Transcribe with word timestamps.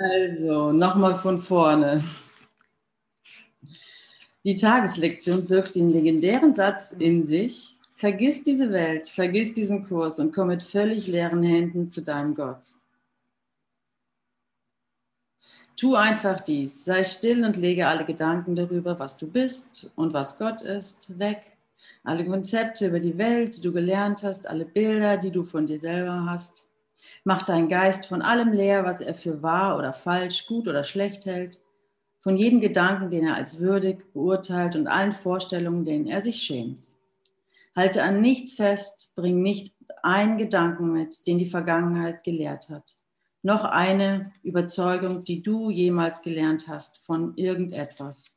Also, 0.00 0.72
nochmal 0.72 1.14
von 1.14 1.38
vorne. 1.38 2.02
Die 4.46 4.54
Tageslektion 4.54 5.44
birgt 5.44 5.74
den 5.74 5.90
legendären 5.92 6.54
Satz 6.54 6.92
in 6.92 7.26
sich, 7.26 7.76
vergiss 7.96 8.42
diese 8.42 8.72
Welt, 8.72 9.08
vergiss 9.08 9.52
diesen 9.52 9.84
Kurs 9.84 10.18
und 10.18 10.32
komm 10.34 10.48
mit 10.48 10.62
völlig 10.62 11.06
leeren 11.06 11.42
Händen 11.42 11.90
zu 11.90 12.00
deinem 12.00 12.34
Gott. 12.34 12.68
Tu 15.76 15.94
einfach 15.94 16.40
dies, 16.40 16.86
sei 16.86 17.04
still 17.04 17.44
und 17.44 17.58
lege 17.58 17.86
alle 17.86 18.06
Gedanken 18.06 18.56
darüber, 18.56 18.98
was 18.98 19.18
du 19.18 19.30
bist 19.30 19.90
und 19.96 20.14
was 20.14 20.38
Gott 20.38 20.62
ist, 20.62 21.18
weg. 21.18 21.42
Alle 22.04 22.24
Konzepte 22.24 22.86
über 22.86 23.00
die 23.00 23.18
Welt, 23.18 23.58
die 23.58 23.60
du 23.60 23.70
gelernt 23.70 24.22
hast, 24.22 24.48
alle 24.48 24.64
Bilder, 24.64 25.18
die 25.18 25.30
du 25.30 25.44
von 25.44 25.66
dir 25.66 25.78
selber 25.78 26.24
hast. 26.24 26.69
Mach 27.24 27.42
deinen 27.42 27.68
Geist 27.68 28.06
von 28.06 28.22
allem 28.22 28.52
leer, 28.52 28.84
was 28.84 29.00
er 29.00 29.14
für 29.14 29.42
wahr 29.42 29.78
oder 29.78 29.92
falsch, 29.92 30.46
gut 30.46 30.68
oder 30.68 30.84
schlecht 30.84 31.26
hält, 31.26 31.60
von 32.20 32.36
jedem 32.36 32.60
Gedanken, 32.60 33.10
den 33.10 33.26
er 33.26 33.36
als 33.36 33.58
würdig 33.58 34.12
beurteilt 34.12 34.76
und 34.76 34.86
allen 34.86 35.12
Vorstellungen, 35.12 35.84
denen 35.84 36.06
er 36.06 36.22
sich 36.22 36.42
schämt. 36.42 36.88
Halte 37.74 38.02
an 38.02 38.20
nichts 38.20 38.54
fest, 38.54 39.12
bring 39.16 39.42
nicht 39.42 39.74
einen 40.02 40.36
Gedanken 40.36 40.92
mit, 40.92 41.26
den 41.26 41.38
die 41.38 41.48
Vergangenheit 41.48 42.24
gelehrt 42.24 42.68
hat, 42.68 42.94
noch 43.42 43.64
eine 43.64 44.32
Überzeugung, 44.42 45.24
die 45.24 45.42
du 45.42 45.70
jemals 45.70 46.22
gelernt 46.22 46.68
hast 46.68 46.98
von 46.98 47.36
irgendetwas. 47.36 48.36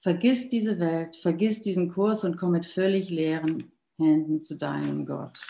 Vergiss 0.00 0.48
diese 0.48 0.78
Welt, 0.78 1.16
vergiss 1.16 1.60
diesen 1.60 1.92
Kurs 1.92 2.24
und 2.24 2.36
komm 2.36 2.52
mit 2.52 2.64
völlig 2.64 3.10
leeren 3.10 3.72
Händen 3.98 4.40
zu 4.40 4.56
deinem 4.56 5.04
Gott. 5.04 5.40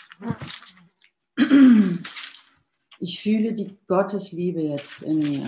Ich 2.99 3.21
fühle 3.21 3.53
die 3.53 3.77
Gottesliebe 3.87 4.61
jetzt 4.61 5.03
in 5.03 5.19
mir. 5.19 5.47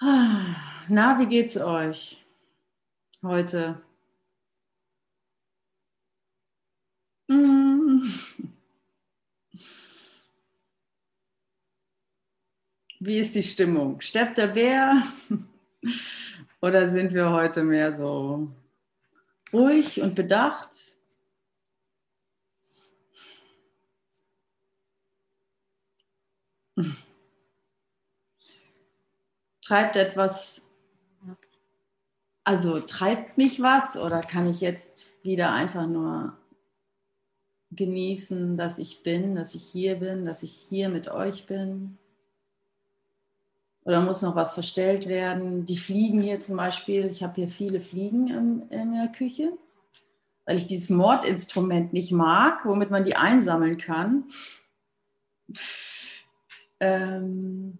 Na, 0.00 1.18
wie 1.18 1.26
geht's 1.26 1.56
euch 1.56 2.24
heute? 3.22 3.80
Mm. 7.28 8.00
Wie 13.00 13.18
ist 13.18 13.34
die 13.34 13.42
Stimmung? 13.42 14.00
Steppt 14.00 14.38
der 14.38 14.48
Bär? 14.48 15.02
Oder 16.60 16.88
sind 16.88 17.12
wir 17.12 17.30
heute 17.30 17.64
mehr 17.64 17.92
so 17.92 18.48
ruhig 19.52 20.00
und 20.00 20.14
bedacht? 20.14 20.97
Treibt 29.68 29.96
etwas 29.96 30.62
also 32.48 32.80
treibt 32.80 33.36
mich 33.36 33.60
was 33.60 33.98
oder 33.98 34.22
kann 34.22 34.46
ich 34.46 34.62
jetzt 34.62 35.12
wieder 35.22 35.52
einfach 35.52 35.86
nur 35.86 36.38
genießen, 37.72 38.56
dass 38.56 38.78
ich 38.78 39.02
bin, 39.02 39.34
dass 39.34 39.54
ich 39.54 39.64
hier 39.64 39.96
bin, 39.96 40.24
dass 40.24 40.42
ich 40.42 40.52
hier 40.52 40.88
mit 40.88 41.08
euch 41.08 41.44
bin? 41.44 41.98
Oder 43.84 44.00
muss 44.00 44.22
noch 44.22 44.34
was 44.34 44.52
verstellt 44.52 45.08
werden? 45.08 45.66
Die 45.66 45.76
Fliegen 45.76 46.22
hier 46.22 46.40
zum 46.40 46.56
Beispiel, 46.56 47.04
ich 47.04 47.22
habe 47.22 47.34
hier 47.34 47.48
viele 47.48 47.82
Fliegen 47.82 48.28
in, 48.28 48.68
in 48.70 48.94
der 48.94 49.08
Küche, 49.08 49.52
weil 50.46 50.56
ich 50.56 50.66
dieses 50.66 50.88
Mordinstrument 50.88 51.92
nicht 51.92 52.12
mag, 52.12 52.64
womit 52.64 52.90
man 52.90 53.04
die 53.04 53.16
einsammeln 53.16 53.76
kann. 53.76 54.24
Ähm, 56.80 57.76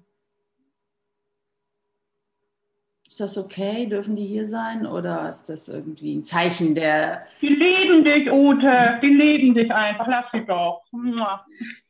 Ist 3.18 3.36
das 3.36 3.44
okay? 3.44 3.86
Dürfen 3.86 4.14
die 4.14 4.26
hier 4.26 4.46
sein? 4.46 4.86
Oder 4.86 5.28
ist 5.28 5.48
das 5.48 5.66
irgendwie 5.66 6.14
ein 6.14 6.22
Zeichen 6.22 6.76
der. 6.76 7.26
Die 7.42 7.48
lieben 7.48 8.04
dich, 8.04 8.30
Ute. 8.30 9.00
Die 9.02 9.08
lieben 9.08 9.54
dich 9.56 9.72
einfach. 9.72 10.06
Lass 10.06 10.26
sie 10.32 10.46
doch. 10.46 10.84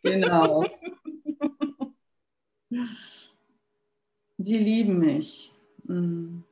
Genau. 0.02 0.64
Sie 4.38 4.56
lieben 4.56 5.00
mich. 5.00 5.52
Mhm. 5.84 6.44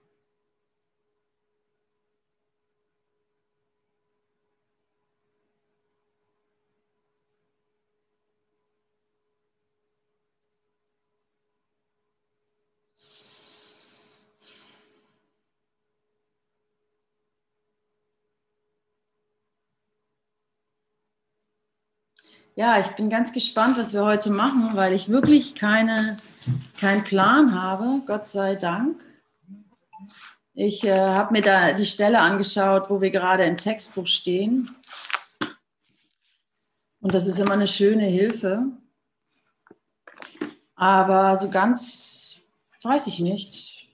Ja, 22.59 22.81
ich 22.81 22.87
bin 22.93 23.11
ganz 23.11 23.35
gespannt, 23.35 23.77
was 23.77 23.93
wir 23.93 24.03
heute 24.03 24.31
machen, 24.31 24.71
weil 24.77 24.95
ich 24.95 25.11
wirklich 25.11 25.55
keine, 25.55 26.17
keinen 26.81 27.05
Plan 27.05 27.55
habe, 27.61 28.01
Gott 28.07 28.27
sei 28.27 28.55
Dank. 28.55 29.05
Ich 30.55 30.83
äh, 30.83 30.99
habe 30.99 31.35
mir 31.35 31.43
da 31.43 31.75
die 31.75 31.85
Stelle 31.85 32.19
angeschaut, 32.19 32.89
wo 32.89 33.03
wir 33.03 33.11
gerade 33.11 33.45
im 33.45 33.59
Textbuch 33.59 34.07
stehen. 34.07 34.75
Und 37.03 37.13
das 37.13 37.27
ist 37.27 37.39
immer 37.39 37.53
eine 37.53 37.67
schöne 37.67 38.07
Hilfe. 38.07 38.65
Aber 40.77 41.37
so 41.37 41.51
ganz, 41.51 42.41
weiß 42.83 43.07
ich 43.09 43.21
nicht, 43.21 43.87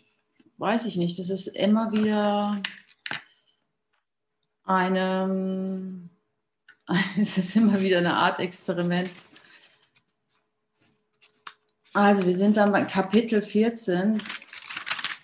weiß 0.59 0.87
ich 0.87 0.97
nicht. 0.97 1.19
Das 1.19 1.31
ist 1.31 1.49
immer 1.49 1.91
wieder 1.91 2.63
eine 4.63 6.12
es 7.19 7.39
ist 7.39 7.57
immer 7.57 7.81
wieder 7.81 7.99
eine 7.99 8.15
Art 8.15 8.39
Experiment. 8.39 9.25
Also 11.95 12.27
wir 12.27 12.37
sind 12.37 12.57
dann 12.57 12.73
bei 12.73 12.85
Kapitel 12.85 13.43
14, 13.43 14.23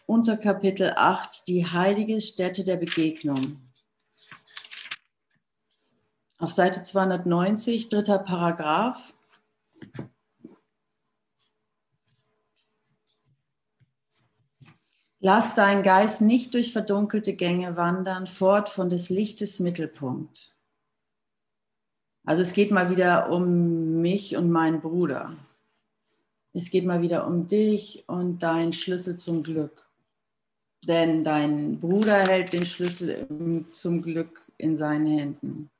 unter 0.06 0.36
Kapitel 0.36 0.92
8, 0.94 1.46
die 1.48 1.66
heilige 1.66 2.20
Stätte 2.20 2.64
der 2.64 2.76
Begegnung. 2.76 3.62
Auf 6.38 6.52
Seite 6.52 6.82
290, 6.82 7.88
dritter 7.88 8.18
Paragraph. 8.18 9.14
Lass 15.20 15.54
deinen 15.54 15.82
Geist 15.82 16.20
nicht 16.20 16.54
durch 16.54 16.72
verdunkelte 16.72 17.34
Gänge 17.34 17.76
wandern, 17.76 18.28
fort 18.28 18.68
von 18.68 18.88
des 18.88 19.10
Lichtes 19.10 19.58
Mittelpunkt. 19.58 20.57
Also 22.28 22.42
es 22.42 22.52
geht 22.52 22.70
mal 22.70 22.90
wieder 22.90 23.30
um 23.30 24.02
mich 24.02 24.36
und 24.36 24.50
meinen 24.50 24.82
Bruder. 24.82 25.34
Es 26.52 26.68
geht 26.68 26.84
mal 26.84 27.00
wieder 27.00 27.26
um 27.26 27.46
dich 27.46 28.06
und 28.06 28.40
dein 28.40 28.74
Schlüssel 28.74 29.16
zum 29.16 29.42
Glück. 29.42 29.88
Denn 30.86 31.24
dein 31.24 31.80
Bruder 31.80 32.18
hält 32.18 32.52
den 32.52 32.66
Schlüssel 32.66 33.64
zum 33.72 34.02
Glück 34.02 34.52
in 34.58 34.76
seinen 34.76 35.06
Händen. 35.06 35.70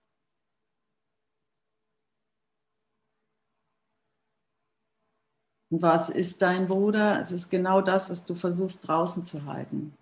Und 5.71 5.83
was 5.83 6.09
ist 6.09 6.41
dein 6.41 6.67
Bruder? 6.67 7.21
Es 7.21 7.31
ist 7.31 7.51
genau 7.51 7.83
das, 7.83 8.09
was 8.09 8.25
du 8.25 8.35
versuchst 8.35 8.89
draußen 8.89 9.23
zu 9.23 9.45
halten. 9.45 9.95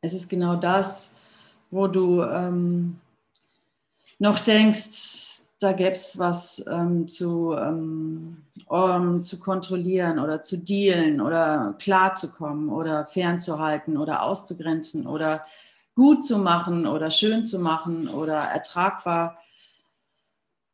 Es 0.00 0.12
ist 0.12 0.28
genau 0.28 0.54
das, 0.54 1.16
wo 1.74 1.88
du 1.88 2.22
ähm, 2.22 3.00
noch 4.20 4.38
denkst, 4.38 5.48
da 5.58 5.72
gäbe 5.72 5.92
es 5.92 6.18
was 6.18 6.64
ähm, 6.70 7.08
zu, 7.08 7.50
um, 7.50 8.42
ähm, 8.70 9.22
zu 9.22 9.40
kontrollieren 9.40 10.18
oder 10.18 10.40
zu 10.40 10.58
dealen 10.58 11.20
oder 11.20 11.74
klarzukommen 11.78 12.68
oder 12.68 13.06
fernzuhalten 13.06 13.96
oder 13.96 14.22
auszugrenzen 14.22 15.06
oder 15.06 15.44
gut 15.96 16.22
zu 16.22 16.38
machen 16.38 16.86
oder 16.86 17.10
schön 17.10 17.44
zu 17.44 17.58
machen 17.58 18.08
oder 18.08 18.36
ertragbar 18.36 19.38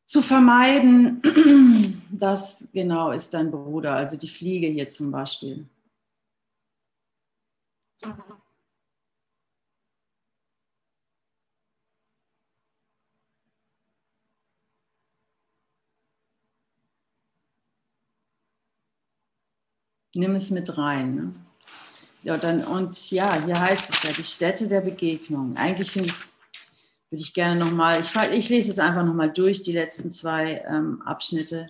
zu 0.05 0.23
vermeiden, 0.23 1.23
das 2.11 2.69
genau 2.73 3.13
ist 3.13 3.33
dein 3.33 3.51
Bruder, 3.51 3.95
also 3.95 4.17
die 4.17 4.29
Fliege 4.29 4.67
hier 4.67 4.89
zum 4.89 5.13
Beispiel. 5.13 5.67
Nimm 20.15 20.35
es 20.35 20.51
mit 20.51 20.77
rein. 20.77 21.15
Ne? 21.15 21.35
Ja, 22.23 22.37
dann, 22.37 22.65
und 22.65 23.11
ja, 23.11 23.43
hier 23.45 23.59
heißt 23.59 23.91
es 23.91 24.03
ja 24.03 24.13
die 24.13 24.25
Stätte 24.25 24.69
der 24.69 24.81
Begegnung. 24.81 25.57
Eigentlich 25.57 25.91
finde 25.91 26.09
ich, 26.09 26.19
würde 27.11 27.23
ich 27.23 27.33
gerne 27.33 27.59
nochmal, 27.59 28.01
ich, 28.01 28.15
ich 28.15 28.49
lese 28.49 28.73
es 28.73 28.79
einfach 28.79 29.05
nochmal 29.05 29.33
durch, 29.33 29.63
die 29.63 29.73
letzten 29.73 30.11
zwei 30.11 30.65
ähm, 30.69 31.01
Abschnitte. 31.03 31.69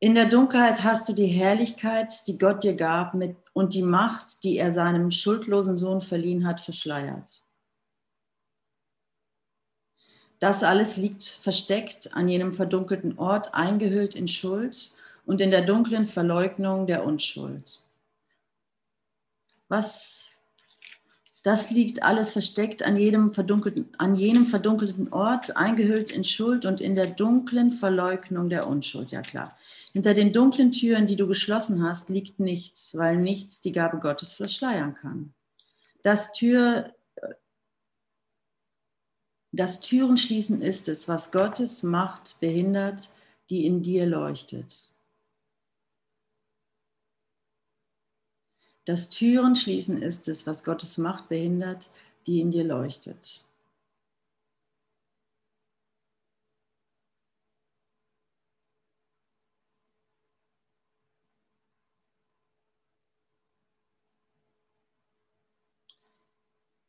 In 0.00 0.14
der 0.14 0.26
Dunkelheit 0.26 0.84
hast 0.84 1.08
du 1.08 1.12
die 1.12 1.26
Herrlichkeit, 1.26 2.12
die 2.28 2.38
Gott 2.38 2.62
dir 2.62 2.76
gab, 2.76 3.14
mit, 3.14 3.36
und 3.52 3.74
die 3.74 3.82
Macht, 3.82 4.44
die 4.44 4.56
er 4.58 4.70
seinem 4.70 5.10
schuldlosen 5.10 5.76
Sohn 5.76 6.00
verliehen 6.00 6.46
hat, 6.46 6.60
verschleiert. 6.60 7.42
Das 10.38 10.62
alles 10.62 10.96
liegt 10.96 11.24
versteckt 11.24 12.14
an 12.14 12.28
jenem 12.28 12.52
verdunkelten 12.52 13.18
Ort, 13.18 13.54
eingehüllt 13.54 14.14
in 14.14 14.28
Schuld 14.28 14.92
und 15.28 15.42
in 15.42 15.50
der 15.50 15.60
dunklen 15.60 16.06
Verleugnung 16.06 16.86
der 16.86 17.04
Unschuld. 17.04 17.82
Was, 19.68 20.40
das 21.42 21.70
liegt 21.70 22.02
alles 22.02 22.32
versteckt 22.32 22.82
an, 22.82 22.96
jedem 22.96 23.34
verdunkelten, 23.34 23.90
an 23.98 24.16
jenem 24.16 24.46
verdunkelten 24.46 25.12
Ort, 25.12 25.54
eingehüllt 25.54 26.12
in 26.12 26.24
Schuld 26.24 26.64
und 26.64 26.80
in 26.80 26.94
der 26.94 27.08
dunklen 27.08 27.70
Verleugnung 27.70 28.48
der 28.48 28.66
Unschuld. 28.66 29.10
Ja 29.10 29.20
klar. 29.20 29.54
Hinter 29.92 30.14
den 30.14 30.32
dunklen 30.32 30.72
Türen, 30.72 31.06
die 31.06 31.16
du 31.16 31.26
geschlossen 31.26 31.82
hast, 31.82 32.08
liegt 32.08 32.40
nichts, 32.40 32.96
weil 32.96 33.18
nichts 33.18 33.60
die 33.60 33.72
Gabe 33.72 33.98
Gottes 33.98 34.32
verschleiern 34.32 34.94
kann. 34.94 35.34
Das 36.02 36.32
Tür, 36.32 36.94
das 39.52 39.80
Türenschließen 39.80 40.62
ist 40.62 40.88
es, 40.88 41.06
was 41.06 41.32
Gottes 41.32 41.82
Macht 41.82 42.40
behindert, 42.40 43.10
die 43.50 43.66
in 43.66 43.82
dir 43.82 44.06
leuchtet. 44.06 44.87
Das 48.88 49.10
Türen 49.10 49.54
schließen 49.54 50.00
ist 50.00 50.28
es, 50.28 50.46
was 50.46 50.64
Gottes 50.64 50.96
Macht 50.96 51.28
behindert, 51.28 51.90
die 52.26 52.40
in 52.40 52.50
dir 52.50 52.64
leuchtet. 52.64 53.44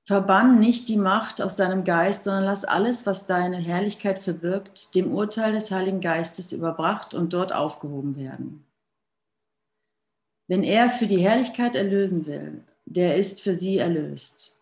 Verbann 0.05 0.57
nicht 0.59 0.87
die 0.87 0.95
Macht 0.95 1.41
aus 1.41 1.57
deinem 1.57 1.83
Geist, 1.83 2.23
sondern 2.23 2.45
lass 2.45 2.63
alles, 2.63 3.05
was 3.05 3.25
deine 3.25 3.57
Herrlichkeit 3.57 4.19
verbirgt, 4.19 4.95
dem 4.95 5.11
Urteil 5.13 5.51
des 5.51 5.69
Heiligen 5.69 5.99
Geistes 5.99 6.53
überbracht 6.53 7.13
und 7.13 7.33
dort 7.33 7.51
aufgehoben 7.51 8.15
werden. 8.15 8.68
Wenn 10.49 10.63
er 10.63 10.89
für 10.89 11.05
die 11.05 11.19
Herrlichkeit 11.19 11.75
erlösen 11.75 12.25
will, 12.25 12.63
der 12.85 13.17
ist 13.17 13.39
für 13.39 13.53
sie 13.53 13.77
erlöst. 13.77 14.57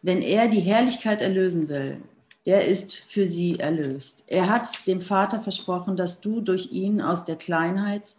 Wenn 0.00 0.22
er 0.22 0.48
die 0.48 0.60
Herrlichkeit 0.60 1.20
erlösen 1.20 1.68
will, 1.68 2.02
der 2.46 2.66
ist 2.66 2.94
für 2.94 3.26
sie 3.26 3.58
erlöst. 3.58 4.24
Er 4.26 4.48
hat 4.48 4.86
dem 4.86 5.02
Vater 5.02 5.38
versprochen, 5.38 5.96
dass 5.98 6.22
du 6.22 6.40
durch 6.40 6.72
ihn 6.72 7.02
aus 7.02 7.26
der 7.26 7.36
Kleinheit 7.36 8.16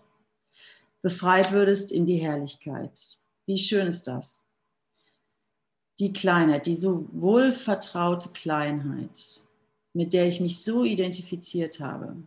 befreit 1.02 1.52
würdest 1.52 1.92
in 1.92 2.06
die 2.06 2.18
Herrlichkeit. 2.18 3.18
Wie 3.48 3.58
schön 3.58 3.88
ist 3.88 4.06
das? 4.06 4.46
Die 5.98 6.14
Kleinheit, 6.14 6.68
die 6.68 6.76
so 6.76 7.08
wohlvertraute 7.12 8.30
Kleinheit, 8.34 9.42
mit 9.94 10.14
der 10.14 10.28
ich 10.28 10.40
mich 10.40 10.64
so 10.64 10.84
identifiziert 10.84 11.80
habe 11.80 12.18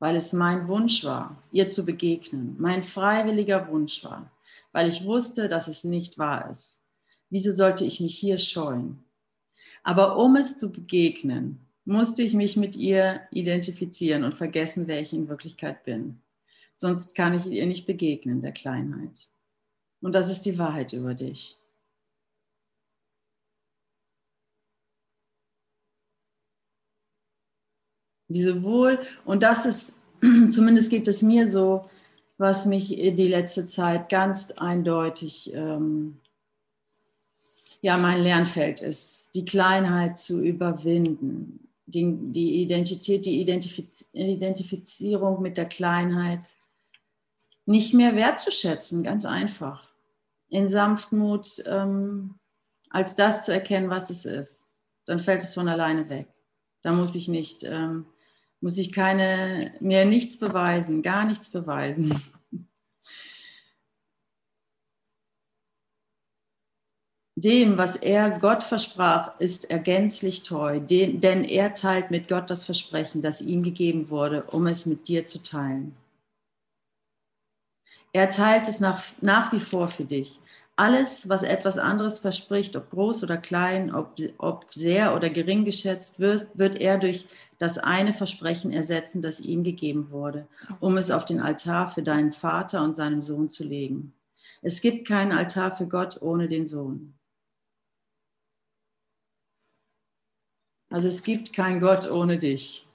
weil 0.00 0.16
es 0.16 0.32
mein 0.32 0.66
Wunsch 0.66 1.04
war, 1.04 1.40
ihr 1.52 1.68
zu 1.68 1.84
begegnen, 1.84 2.56
mein 2.58 2.82
freiwilliger 2.82 3.68
Wunsch 3.68 4.02
war, 4.02 4.32
weil 4.72 4.88
ich 4.88 5.04
wusste, 5.04 5.46
dass 5.46 5.68
es 5.68 5.84
nicht 5.84 6.18
wahr 6.18 6.50
ist. 6.50 6.82
Wieso 7.28 7.52
sollte 7.52 7.84
ich 7.84 8.00
mich 8.00 8.18
hier 8.18 8.38
scheuen? 8.38 8.98
Aber 9.84 10.16
um 10.16 10.34
es 10.34 10.56
zu 10.56 10.72
begegnen, 10.72 11.60
musste 11.84 12.22
ich 12.22 12.34
mich 12.34 12.56
mit 12.56 12.76
ihr 12.76 13.20
identifizieren 13.30 14.24
und 14.24 14.34
vergessen, 14.34 14.88
wer 14.88 15.00
ich 15.00 15.12
in 15.12 15.28
Wirklichkeit 15.28 15.84
bin. 15.84 16.20
Sonst 16.74 17.14
kann 17.14 17.34
ich 17.34 17.46
ihr 17.46 17.66
nicht 17.66 17.86
begegnen, 17.86 18.40
der 18.40 18.52
Kleinheit. 18.52 19.28
Und 20.00 20.14
das 20.14 20.30
ist 20.30 20.42
die 20.42 20.58
Wahrheit 20.58 20.92
über 20.92 21.14
dich. 21.14 21.59
Diese 28.30 28.62
Wohl, 28.62 29.00
und 29.24 29.42
das 29.42 29.66
ist, 29.66 29.98
zumindest 30.50 30.90
geht 30.90 31.08
es 31.08 31.20
mir 31.20 31.48
so, 31.48 31.82
was 32.38 32.64
mich 32.64 32.88
die 32.88 33.28
letzte 33.28 33.66
Zeit 33.66 34.08
ganz 34.08 34.52
eindeutig, 34.52 35.52
ähm, 35.52 36.20
ja, 37.82 37.96
mein 37.96 38.22
Lernfeld 38.22 38.80
ist, 38.80 39.34
die 39.34 39.44
Kleinheit 39.44 40.16
zu 40.16 40.40
überwinden, 40.40 41.68
die, 41.86 42.16
die 42.30 42.62
Identität, 42.62 43.26
die 43.26 43.40
Identifiz 43.40 44.08
Identifizierung 44.12 45.42
mit 45.42 45.56
der 45.56 45.66
Kleinheit 45.66 46.56
nicht 47.66 47.94
mehr 47.94 48.14
wertzuschätzen, 48.16 49.02
ganz 49.02 49.24
einfach. 49.24 49.92
In 50.48 50.68
Sanftmut 50.68 51.62
ähm, 51.66 52.36
als 52.90 53.16
das 53.16 53.44
zu 53.44 53.52
erkennen, 53.52 53.90
was 53.90 54.10
es 54.10 54.24
ist. 54.24 54.72
Dann 55.04 55.18
fällt 55.18 55.42
es 55.42 55.54
von 55.54 55.68
alleine 55.68 56.08
weg. 56.08 56.28
Da 56.82 56.92
muss 56.92 57.14
ich 57.14 57.28
nicht 57.28 57.64
ähm, 57.64 58.06
muss 58.60 58.78
ich 58.78 58.92
keine, 58.92 59.74
mir 59.80 60.04
nichts 60.04 60.38
beweisen, 60.38 61.02
gar 61.02 61.24
nichts 61.24 61.48
beweisen. 61.50 62.14
Dem, 67.36 67.78
was 67.78 67.96
er 67.96 68.38
Gott 68.38 68.62
versprach, 68.62 69.40
ist 69.40 69.70
er 69.70 69.78
gänzlich 69.78 70.42
treu, 70.42 70.78
denn 70.78 71.44
er 71.44 71.72
teilt 71.72 72.10
mit 72.10 72.28
Gott 72.28 72.50
das 72.50 72.64
Versprechen, 72.64 73.22
das 73.22 73.40
ihm 73.40 73.62
gegeben 73.62 74.10
wurde, 74.10 74.42
um 74.44 74.66
es 74.66 74.84
mit 74.84 75.08
dir 75.08 75.24
zu 75.24 75.40
teilen. 75.40 75.96
Er 78.12 78.28
teilt 78.28 78.68
es 78.68 78.80
nach, 78.80 79.02
nach 79.22 79.52
wie 79.52 79.60
vor 79.60 79.88
für 79.88 80.04
dich 80.04 80.38
alles, 80.80 81.28
was 81.28 81.42
etwas 81.42 81.76
anderes 81.76 82.18
verspricht, 82.18 82.74
ob 82.74 82.88
groß 82.88 83.22
oder 83.22 83.36
klein, 83.36 83.94
ob, 83.94 84.16
ob 84.38 84.64
sehr 84.72 85.14
oder 85.14 85.28
gering 85.28 85.66
geschätzt 85.66 86.20
wird, 86.20 86.46
wird 86.54 86.80
er 86.80 86.96
durch 86.96 87.26
das 87.58 87.76
eine 87.76 88.14
Versprechen 88.14 88.72
ersetzen, 88.72 89.20
das 89.20 89.40
ihm 89.40 89.62
gegeben 89.62 90.10
wurde, 90.10 90.48
um 90.80 90.96
es 90.96 91.10
auf 91.10 91.26
den 91.26 91.38
Altar 91.38 91.90
für 91.90 92.02
deinen 92.02 92.32
Vater 92.32 92.82
und 92.82 92.96
seinem 92.96 93.22
Sohn 93.22 93.50
zu 93.50 93.62
legen. 93.62 94.14
Es 94.62 94.80
gibt 94.80 95.06
keinen 95.06 95.32
Altar 95.32 95.76
für 95.76 95.86
Gott 95.86 96.22
ohne 96.22 96.48
den 96.48 96.66
Sohn. 96.66 97.12
Also 100.88 101.08
es 101.08 101.22
gibt 101.22 101.52
keinen 101.52 101.80
Gott 101.80 102.10
ohne 102.10 102.38
dich. 102.38 102.86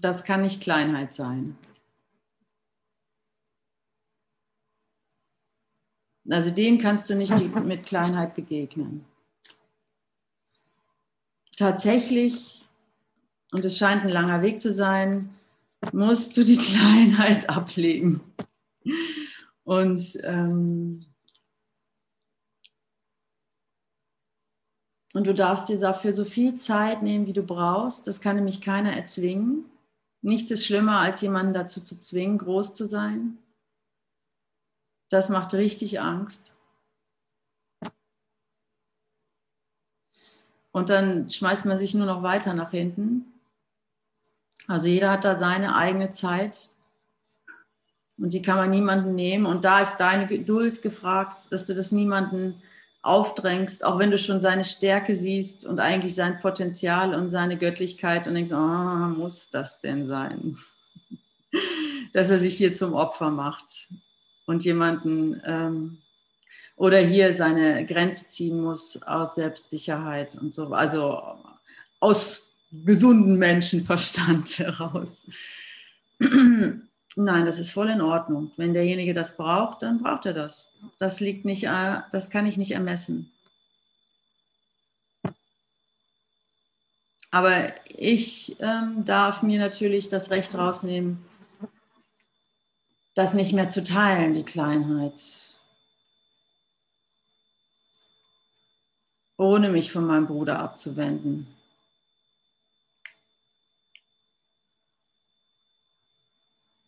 Das 0.00 0.24
kann 0.24 0.42
nicht 0.42 0.60
Kleinheit 0.60 1.14
sein. 1.14 1.56
Also 6.30 6.50
dem 6.50 6.78
kannst 6.78 7.10
du 7.10 7.14
nicht 7.14 7.34
mit 7.64 7.84
Kleinheit 7.84 8.34
begegnen. 8.34 9.04
Tatsächlich, 11.56 12.64
und 13.52 13.64
es 13.64 13.76
scheint 13.78 14.04
ein 14.04 14.10
langer 14.10 14.40
Weg 14.42 14.60
zu 14.60 14.72
sein, 14.72 15.34
musst 15.92 16.36
du 16.36 16.44
die 16.44 16.56
Kleinheit 16.56 17.50
ablegen. 17.50 18.20
Und, 19.64 20.18
ähm, 20.24 21.04
und 25.12 25.26
du 25.26 25.34
darfst 25.34 25.68
dir 25.68 25.78
dafür 25.78 26.14
so 26.14 26.24
viel 26.24 26.54
Zeit 26.54 27.02
nehmen, 27.02 27.26
wie 27.26 27.32
du 27.32 27.42
brauchst. 27.42 28.06
Das 28.06 28.20
kann 28.20 28.36
nämlich 28.36 28.60
keiner 28.60 28.92
erzwingen. 28.92 29.64
Nichts 30.22 30.50
ist 30.50 30.66
schlimmer, 30.66 30.98
als 30.98 31.20
jemanden 31.20 31.52
dazu 31.52 31.82
zu 31.82 31.98
zwingen, 31.98 32.38
groß 32.38 32.74
zu 32.74 32.86
sein. 32.86 33.38
Das 35.10 35.28
macht 35.28 35.54
richtig 35.54 36.00
Angst. 36.00 36.54
Und 40.72 40.88
dann 40.88 41.28
schmeißt 41.28 41.64
man 41.64 41.78
sich 41.78 41.94
nur 41.94 42.06
noch 42.06 42.22
weiter 42.22 42.54
nach 42.54 42.70
hinten. 42.70 43.26
Also 44.68 44.86
jeder 44.86 45.10
hat 45.10 45.24
da 45.24 45.36
seine 45.36 45.74
eigene 45.74 46.12
Zeit 46.12 46.68
und 48.18 48.32
die 48.32 48.40
kann 48.42 48.58
man 48.58 48.70
niemandem 48.70 49.16
nehmen. 49.16 49.46
Und 49.46 49.64
da 49.64 49.80
ist 49.80 49.96
deine 49.96 50.28
Geduld 50.28 50.80
gefragt, 50.80 51.50
dass 51.50 51.66
du 51.66 51.74
das 51.74 51.90
niemandem 51.90 52.62
aufdrängst, 53.02 53.84
auch 53.84 53.98
wenn 53.98 54.12
du 54.12 54.18
schon 54.18 54.40
seine 54.40 54.62
Stärke 54.62 55.16
siehst 55.16 55.66
und 55.66 55.80
eigentlich 55.80 56.14
sein 56.14 56.38
Potenzial 56.38 57.16
und 57.16 57.30
seine 57.30 57.58
Göttlichkeit 57.58 58.28
und 58.28 58.34
denkst, 58.34 58.52
oh, 58.52 59.08
muss 59.18 59.50
das 59.50 59.80
denn 59.80 60.06
sein? 60.06 60.56
Dass 62.12 62.30
er 62.30 62.38
sich 62.38 62.56
hier 62.56 62.72
zum 62.72 62.92
Opfer 62.92 63.30
macht 63.30 63.88
und 64.50 64.64
jemanden 64.64 65.40
ähm, 65.46 65.98
oder 66.74 66.98
hier 66.98 67.36
seine 67.36 67.86
Grenze 67.86 68.28
ziehen 68.28 68.60
muss 68.60 69.00
aus 69.02 69.36
Selbstsicherheit 69.36 70.34
und 70.34 70.52
so, 70.52 70.72
also 70.74 71.22
aus 72.00 72.50
gesunden 72.72 73.38
Menschenverstand 73.38 74.58
heraus. 74.58 75.26
Nein, 76.18 77.44
das 77.44 77.60
ist 77.60 77.70
voll 77.70 77.90
in 77.90 78.00
Ordnung. 78.00 78.50
Wenn 78.56 78.74
derjenige 78.74 79.14
das 79.14 79.36
braucht, 79.36 79.82
dann 79.82 80.02
braucht 80.02 80.26
er 80.26 80.34
das. 80.34 80.74
Das 80.98 81.20
liegt 81.20 81.44
nicht, 81.44 81.64
äh, 81.64 82.00
das 82.10 82.28
kann 82.28 82.46
ich 82.46 82.56
nicht 82.56 82.72
ermessen. 82.72 83.30
Aber 87.30 87.72
ich 87.86 88.56
ähm, 88.58 89.04
darf 89.04 89.42
mir 89.42 89.60
natürlich 89.60 90.08
das 90.08 90.30
Recht 90.30 90.56
rausnehmen, 90.56 91.24
das 93.20 93.34
nicht 93.34 93.52
mehr 93.52 93.68
zu 93.68 93.84
teilen, 93.84 94.32
die 94.32 94.44
Kleinheit. 94.44 95.20
Ohne 99.36 99.68
mich 99.68 99.92
von 99.92 100.06
meinem 100.06 100.26
Bruder 100.26 100.58
abzuwenden. 100.58 101.46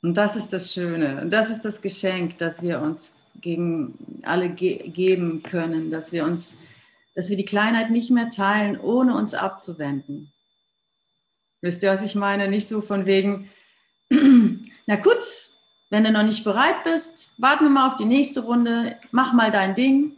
Und 0.01 0.17
das 0.17 0.35
ist 0.35 0.55
das 0.55 0.73
Schöne. 0.73 1.21
Und 1.21 1.31
das 1.31 1.51
ist 1.51 1.67
das 1.67 1.83
Geschenk, 1.83 2.39
das 2.39 2.63
wir 2.63 2.81
uns 2.81 3.15
gegen 3.35 4.23
alle 4.23 4.49
ge 4.49 4.89
geben 4.89 5.43
können, 5.43 5.91
dass 5.91 6.13
wir 6.13 6.25
uns, 6.25 6.57
dass 7.15 7.29
wir 7.29 7.37
die 7.37 7.45
Kleinheit 7.45 7.91
nicht 7.91 8.11
mehr 8.11 8.31
teilen, 8.31 8.81
ohne 8.81 9.17
uns 9.17 9.35
abzuwenden. 9.35 10.33
Wisst 11.61 11.83
ihr, 11.83 11.91
was 11.91 12.03
ich 12.03 12.15
meine? 12.15 12.49
Nicht 12.49 12.67
so 12.67 12.81
von 12.81 13.05
wegen, 13.05 13.51
na 14.87 14.97
gut, 14.97 15.52
wenn 15.93 16.05
du 16.05 16.11
noch 16.11 16.23
nicht 16.23 16.43
bereit 16.43 16.85
bist, 16.85 17.35
warten 17.37 17.65
wir 17.65 17.71
mal 17.71 17.89
auf 17.89 17.97
die 17.97 18.07
nächste 18.07 18.41
Runde, 18.41 18.97
mach 19.11 19.35
mal 19.35 19.51
dein 19.51 19.75
Ding. 19.75 20.13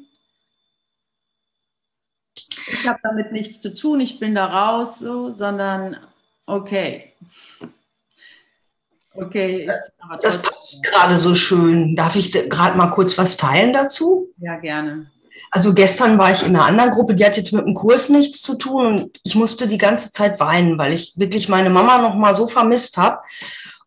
Ich 2.69 2.87
habe 2.87 3.01
damit 3.03 3.33
nichts 3.33 3.61
zu 3.61 3.75
tun, 3.75 4.01
ich 4.01 4.21
bin 4.21 4.37
da 4.37 4.47
raus, 4.47 5.01
so, 5.01 5.33
sondern 5.33 5.97
okay, 6.47 7.13
Okay. 9.17 9.71
das 10.21 10.43
passt 10.43 10.85
gerade 10.85 11.19
so 11.19 11.37
schön. 11.37 11.95
Darf 11.95 12.17
ich 12.17 12.33
gerade 12.33 12.77
mal 12.77 12.91
kurz 12.91 13.17
was 13.17 13.37
teilen 13.37 13.73
dazu? 13.73 14.29
Ja, 14.39 14.57
gerne. 14.57 15.11
Also 15.53 15.73
gestern 15.73 16.19
war 16.19 16.33
ich 16.33 16.43
in 16.43 16.57
einer 16.57 16.65
anderen 16.65 16.91
Gruppe, 16.91 17.15
die 17.15 17.25
hat 17.25 17.37
jetzt 17.37 17.53
mit 17.53 17.65
dem 17.65 17.75
Kurs 17.75 18.09
nichts 18.09 18.43
zu 18.43 18.59
tun 18.59 18.87
und 18.87 19.21
ich 19.23 19.37
musste 19.37 19.69
die 19.69 19.79
ganze 19.79 20.11
Zeit 20.11 20.41
weinen, 20.41 20.79
weil 20.79 20.93
ich 20.93 21.15
wirklich 21.17 21.49
meine 21.49 21.71
Mama 21.71 21.99
noch 21.99 22.17
mal 22.17 22.35
so 22.35 22.49
vermisst 22.49 22.97
habe. 22.97 23.21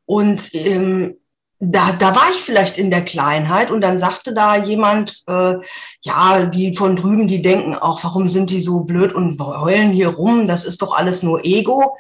Und 0.05 0.53
ähm, 0.53 1.17
da, 1.59 1.91
da 1.93 2.15
war 2.15 2.29
ich 2.31 2.41
vielleicht 2.41 2.77
in 2.77 2.91
der 2.91 3.03
Kleinheit 3.03 3.71
und 3.71 3.81
dann 3.81 3.97
sagte 3.97 4.33
da 4.33 4.55
jemand, 4.55 5.23
äh, 5.27 5.55
ja, 6.03 6.45
die 6.45 6.75
von 6.75 6.95
drüben, 6.95 7.27
die 7.27 7.41
denken 7.41 7.75
auch, 7.75 8.03
warum 8.03 8.29
sind 8.29 8.51
die 8.51 8.61
so 8.61 8.83
blöd 8.83 9.13
und 9.13 9.39
heulen 9.39 9.91
hier 9.91 10.09
rum, 10.09 10.45
das 10.45 10.65
ist 10.65 10.81
doch 10.81 10.95
alles 10.95 11.23
nur 11.23 11.43
Ego. 11.45 11.97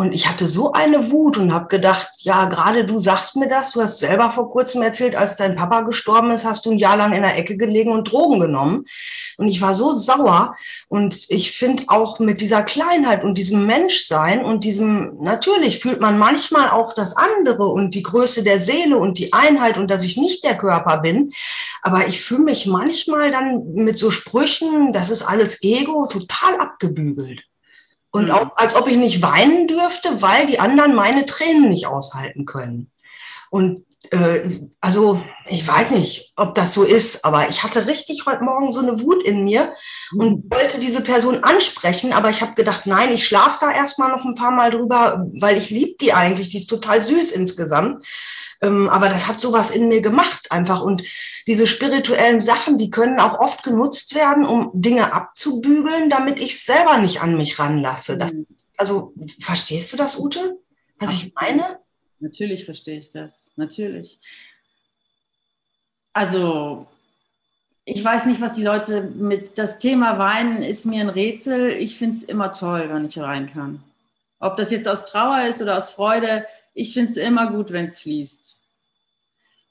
Und 0.00 0.14
ich 0.14 0.26
hatte 0.26 0.48
so 0.48 0.72
eine 0.72 1.10
Wut 1.10 1.36
und 1.36 1.52
habe 1.52 1.66
gedacht, 1.66 2.08
ja, 2.20 2.46
gerade 2.46 2.86
du 2.86 2.98
sagst 2.98 3.36
mir 3.36 3.48
das, 3.48 3.72
du 3.72 3.82
hast 3.82 3.98
selber 3.98 4.30
vor 4.30 4.50
kurzem 4.50 4.80
erzählt, 4.80 5.14
als 5.14 5.36
dein 5.36 5.56
Papa 5.56 5.82
gestorben 5.82 6.30
ist, 6.30 6.46
hast 6.46 6.64
du 6.64 6.70
ein 6.70 6.78
Jahr 6.78 6.96
lang 6.96 7.12
in 7.12 7.20
der 7.20 7.36
Ecke 7.36 7.58
gelegen 7.58 7.92
und 7.92 8.10
Drogen 8.10 8.40
genommen. 8.40 8.86
Und 9.36 9.48
ich 9.48 9.60
war 9.60 9.74
so 9.74 9.92
sauer. 9.92 10.56
Und 10.88 11.26
ich 11.28 11.52
finde 11.52 11.82
auch 11.88 12.18
mit 12.18 12.40
dieser 12.40 12.62
Kleinheit 12.62 13.24
und 13.24 13.36
diesem 13.36 13.66
Menschsein 13.66 14.42
und 14.42 14.64
diesem, 14.64 15.18
natürlich 15.20 15.80
fühlt 15.80 16.00
man 16.00 16.18
manchmal 16.18 16.70
auch 16.70 16.94
das 16.94 17.18
andere 17.18 17.66
und 17.66 17.94
die 17.94 18.02
Größe 18.02 18.42
der 18.42 18.58
Seele 18.58 18.96
und 18.96 19.18
die 19.18 19.34
Einheit 19.34 19.76
und 19.76 19.90
dass 19.90 20.02
ich 20.02 20.16
nicht 20.16 20.44
der 20.44 20.56
Körper 20.56 21.02
bin. 21.02 21.34
Aber 21.82 22.08
ich 22.08 22.22
fühle 22.22 22.44
mich 22.44 22.64
manchmal 22.64 23.32
dann 23.32 23.70
mit 23.74 23.98
so 23.98 24.10
Sprüchen, 24.10 24.94
das 24.94 25.10
ist 25.10 25.24
alles 25.24 25.62
Ego, 25.62 26.06
total 26.06 26.58
abgebügelt. 26.58 27.49
Und 28.12 28.26
mhm. 28.26 28.30
auch 28.32 28.56
als 28.56 28.74
ob 28.74 28.88
ich 28.88 28.96
nicht 28.96 29.22
weinen 29.22 29.68
dürfte, 29.68 30.22
weil 30.22 30.46
die 30.46 30.60
anderen 30.60 30.94
meine 30.94 31.26
Tränen 31.26 31.68
nicht 31.68 31.86
aushalten 31.86 32.44
können. 32.44 32.90
Und 33.50 33.84
äh, 34.10 34.50
also 34.80 35.22
ich 35.46 35.66
weiß 35.66 35.90
nicht, 35.90 36.32
ob 36.36 36.54
das 36.54 36.72
so 36.72 36.84
ist, 36.84 37.24
aber 37.24 37.48
ich 37.48 37.62
hatte 37.62 37.86
richtig 37.86 38.24
heute 38.26 38.42
Morgen 38.42 38.72
so 38.72 38.80
eine 38.80 39.00
Wut 39.00 39.22
in 39.24 39.44
mir 39.44 39.74
und 40.16 40.44
mhm. 40.44 40.50
wollte 40.50 40.80
diese 40.80 41.02
Person 41.02 41.44
ansprechen, 41.44 42.12
aber 42.12 42.30
ich 42.30 42.40
habe 42.40 42.54
gedacht, 42.54 42.86
nein, 42.86 43.12
ich 43.12 43.26
schlafe 43.26 43.58
da 43.60 43.70
erstmal 43.70 44.10
noch 44.10 44.24
ein 44.24 44.34
paar 44.34 44.52
Mal 44.52 44.70
drüber, 44.70 45.26
weil 45.38 45.56
ich 45.58 45.70
liebe 45.70 45.96
die 46.00 46.12
eigentlich, 46.12 46.48
die 46.48 46.58
ist 46.58 46.70
total 46.70 47.02
süß 47.02 47.32
insgesamt. 47.32 48.04
Ähm, 48.62 48.88
aber 48.88 49.08
das 49.08 49.26
hat 49.26 49.40
sowas 49.40 49.70
in 49.70 49.88
mir 49.88 50.00
gemacht 50.00 50.50
einfach. 50.52 50.82
Und 50.82 51.02
diese 51.46 51.66
spirituellen 51.66 52.40
Sachen, 52.40 52.78
die 52.78 52.90
können 52.90 53.18
auch 53.18 53.38
oft 53.38 53.62
genutzt 53.62 54.14
werden, 54.14 54.44
um 54.44 54.70
Dinge 54.74 55.12
abzubügeln, 55.12 56.10
damit 56.10 56.40
ich 56.40 56.62
selber 56.62 56.98
nicht 56.98 57.22
an 57.22 57.36
mich 57.36 57.58
ranlasse. 57.58 58.18
Das, 58.18 58.32
mhm. 58.32 58.46
also 58.76 59.14
verstehst 59.40 59.92
du 59.92 59.96
das, 59.96 60.18
Ute? 60.18 60.58
Was 60.98 61.12
ich 61.12 61.32
meine? 61.34 61.78
Natürlich 62.18 62.66
verstehe 62.66 62.98
ich 62.98 63.10
das. 63.10 63.50
Natürlich. 63.56 64.18
Also 66.12 66.86
ich 67.84 68.04
weiß 68.04 68.26
nicht, 68.26 68.40
was 68.40 68.52
die 68.52 68.62
Leute 68.62 69.02
mit 69.02 69.56
das 69.56 69.78
Thema 69.78 70.18
Weinen 70.18 70.62
ist 70.62 70.84
mir 70.84 71.00
ein 71.00 71.08
Rätsel. 71.08 71.72
Ich 71.72 71.96
finde 71.96 72.16
es 72.16 72.22
immer 72.22 72.52
toll, 72.52 72.90
wenn 72.90 73.06
ich 73.06 73.18
rein 73.18 73.50
kann. 73.52 73.82
Ob 74.38 74.56
das 74.56 74.70
jetzt 74.70 74.86
aus 74.86 75.04
Trauer 75.04 75.42
ist 75.44 75.60
oder 75.62 75.76
aus 75.76 75.90
Freude, 75.90 76.46
ich 76.74 76.94
finde 76.94 77.10
es 77.10 77.16
immer 77.16 77.50
gut, 77.50 77.72
wenn 77.72 77.86
es 77.86 78.00
fließt. 78.00 78.60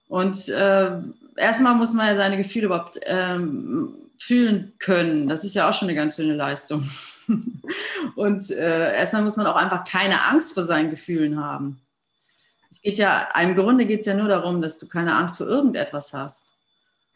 Und 0.07 0.49
äh, 0.49 0.91
erstmal 1.37 1.75
muss 1.75 1.93
man 1.93 2.07
ja 2.07 2.15
seine 2.15 2.37
Gefühle 2.37 2.65
überhaupt 2.65 2.99
ähm, 3.03 3.95
fühlen 4.17 4.73
können. 4.79 5.27
Das 5.27 5.43
ist 5.43 5.55
ja 5.55 5.69
auch 5.69 5.73
schon 5.73 5.87
eine 5.87 5.95
ganz 5.95 6.15
schöne 6.15 6.35
Leistung. 6.35 6.89
Und 8.15 8.51
äh, 8.51 8.95
erstmal 8.95 9.23
muss 9.23 9.37
man 9.37 9.47
auch 9.47 9.55
einfach 9.55 9.83
keine 9.85 10.25
Angst 10.25 10.53
vor 10.53 10.63
seinen 10.63 10.89
Gefühlen 10.89 11.39
haben. 11.39 11.79
Es 12.71 12.81
geht 12.81 12.99
ja, 12.99 13.29
im 13.39 13.55
Grunde 13.55 13.85
geht 13.85 14.01
es 14.01 14.05
ja 14.05 14.13
nur 14.13 14.27
darum, 14.27 14.61
dass 14.61 14.77
du 14.77 14.87
keine 14.87 15.15
Angst 15.15 15.37
vor 15.37 15.47
irgendetwas 15.47 16.13
hast. 16.13 16.53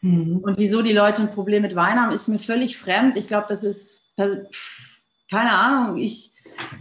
Mhm. 0.01 0.39
Und 0.39 0.57
wieso 0.57 0.81
die 0.81 0.93
Leute 0.93 1.21
ein 1.21 1.31
Problem 1.33 1.61
mit 1.61 1.75
Wein 1.75 1.99
haben, 1.99 2.11
ist 2.11 2.27
mir 2.27 2.39
völlig 2.39 2.77
fremd. 2.77 3.17
Ich 3.17 3.27
glaube, 3.27 3.45
das 3.49 3.63
ist, 3.63 4.03
keine 4.17 5.51
Ahnung, 5.51 5.97
ich, 5.97 6.32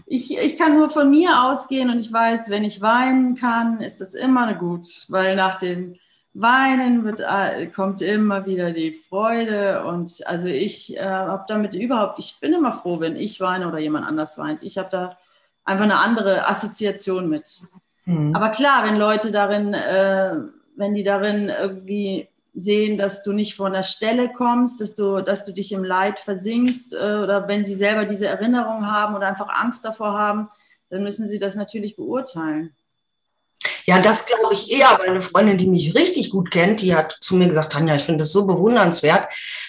ich, 0.07 0.39
ich 0.39 0.57
kann 0.57 0.75
nur 0.75 0.91
von 0.91 1.11
mir 1.11 1.45
ausgehen 1.45 1.91
und 1.91 1.99
ich 1.99 2.13
weiß, 2.13 2.51
wenn 2.51 2.65
ich 2.65 2.81
weinen 2.81 3.35
kann, 3.35 3.81
ist 3.81 4.01
das 4.01 4.15
immer 4.15 4.55
gut, 4.55 4.87
weil 5.09 5.37
nach 5.37 5.57
dem 5.57 5.97
Weinen 6.35 7.05
wird, 7.05 7.21
äh, 7.21 7.67
kommt 7.67 8.01
immer 8.01 8.47
wieder 8.47 8.73
die 8.73 8.93
Freude 8.93 9.85
und 9.85 10.11
also 10.27 10.49
ich 10.49 10.97
äh, 10.97 11.03
habe 11.03 11.45
damit 11.47 11.75
überhaupt, 11.75 12.19
ich 12.19 12.39
bin 12.41 12.55
immer 12.55 12.73
froh, 12.73 13.01
wenn 13.01 13.17
ich 13.17 13.41
weine 13.41 13.69
oder 13.69 13.79
jemand 13.79 14.07
anders 14.07 14.39
weint. 14.39 14.63
Ich 14.63 14.79
habe 14.79 14.89
da 14.91 15.17
einfach 15.65 15.85
eine 15.85 15.99
andere 15.99 16.49
Assoziation 16.49 17.29
mit. 17.29 17.63
Mhm. 18.07 18.35
Aber 18.35 18.49
klar, 18.51 18.85
wenn 18.85 18.97
Leute 18.97 19.31
darin, 19.31 19.75
äh, 19.75 20.37
wenn 20.77 20.95
die 20.95 21.05
darin 21.05 21.51
irgendwie 21.51 22.29
sehen, 22.55 22.99
dass 22.99 23.23
du 23.23 23.33
nicht 23.33 23.55
von 23.55 23.73
der 23.73 23.83
Stelle 23.83 24.31
kommst, 24.33 24.81
dass 24.81 24.95
du, 24.95 25.23
dass 25.23 25.45
du 25.45 25.53
dich 25.53 25.73
im 25.73 25.85
Leid 25.85 26.19
versinkst 26.19 26.93
äh, 26.93 26.97
oder 26.97 27.49
wenn 27.49 27.65
sie 27.65 27.75
selber 27.75 28.05
diese 28.05 28.27
Erinnerung 28.27 28.87
haben 28.87 29.15
oder 29.15 29.29
einfach 29.29 29.49
Angst 29.49 29.85
davor 29.85 30.13
haben, 30.13 30.49
dann 30.91 31.03
müssen 31.03 31.27
sie 31.27 31.39
das 31.39 31.55
natürlich 31.55 31.97
beurteilen. 31.97 32.75
Ja, 33.85 34.01
das 34.01 34.27
glaube 34.27 34.55
ich 34.55 34.73
eher, 34.73 34.99
weil 34.99 35.11
eine 35.11 35.23
Freundin, 35.23 35.59
die 35.59 35.69
mich 35.69 35.95
richtig 35.95 36.31
gut 36.31 36.51
kennt, 36.51 36.83
die 36.83 36.95
hat 36.95 37.17
zu 37.21 37.37
mir 37.37 37.49
gesagt, 37.49 37.73
Tanja, 37.73 37.97
ich 37.97 38.03
finde 38.03 38.23
es 38.23 38.33
so 38.33 38.47
bewundernswert, 38.47 39.29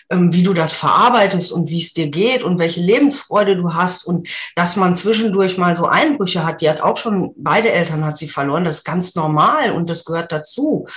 ähm, 0.09 0.33
wie 0.33 0.43
du 0.43 0.53
das 0.53 0.73
verarbeitest 0.73 1.51
und 1.51 1.69
wie 1.69 1.77
es 1.77 1.93
dir 1.93 2.09
geht 2.09 2.43
und 2.43 2.59
welche 2.59 2.81
Lebensfreude 2.81 3.55
du 3.55 3.73
hast 3.73 4.05
und 4.05 4.27
dass 4.55 4.75
man 4.75 4.95
zwischendurch 4.95 5.57
mal 5.57 5.75
so 5.75 5.85
Einbrüche 5.85 6.45
hat. 6.45 6.61
Die 6.61 6.69
hat 6.69 6.81
auch 6.81 6.97
schon, 6.97 7.33
beide 7.37 7.71
Eltern 7.71 8.05
hat 8.05 8.17
sie 8.17 8.27
verloren. 8.27 8.65
Das 8.65 8.77
ist 8.77 8.83
ganz 8.83 9.15
normal 9.15 9.71
und 9.71 9.89
das 9.89 10.05
gehört 10.05 10.31
dazu. 10.31 10.87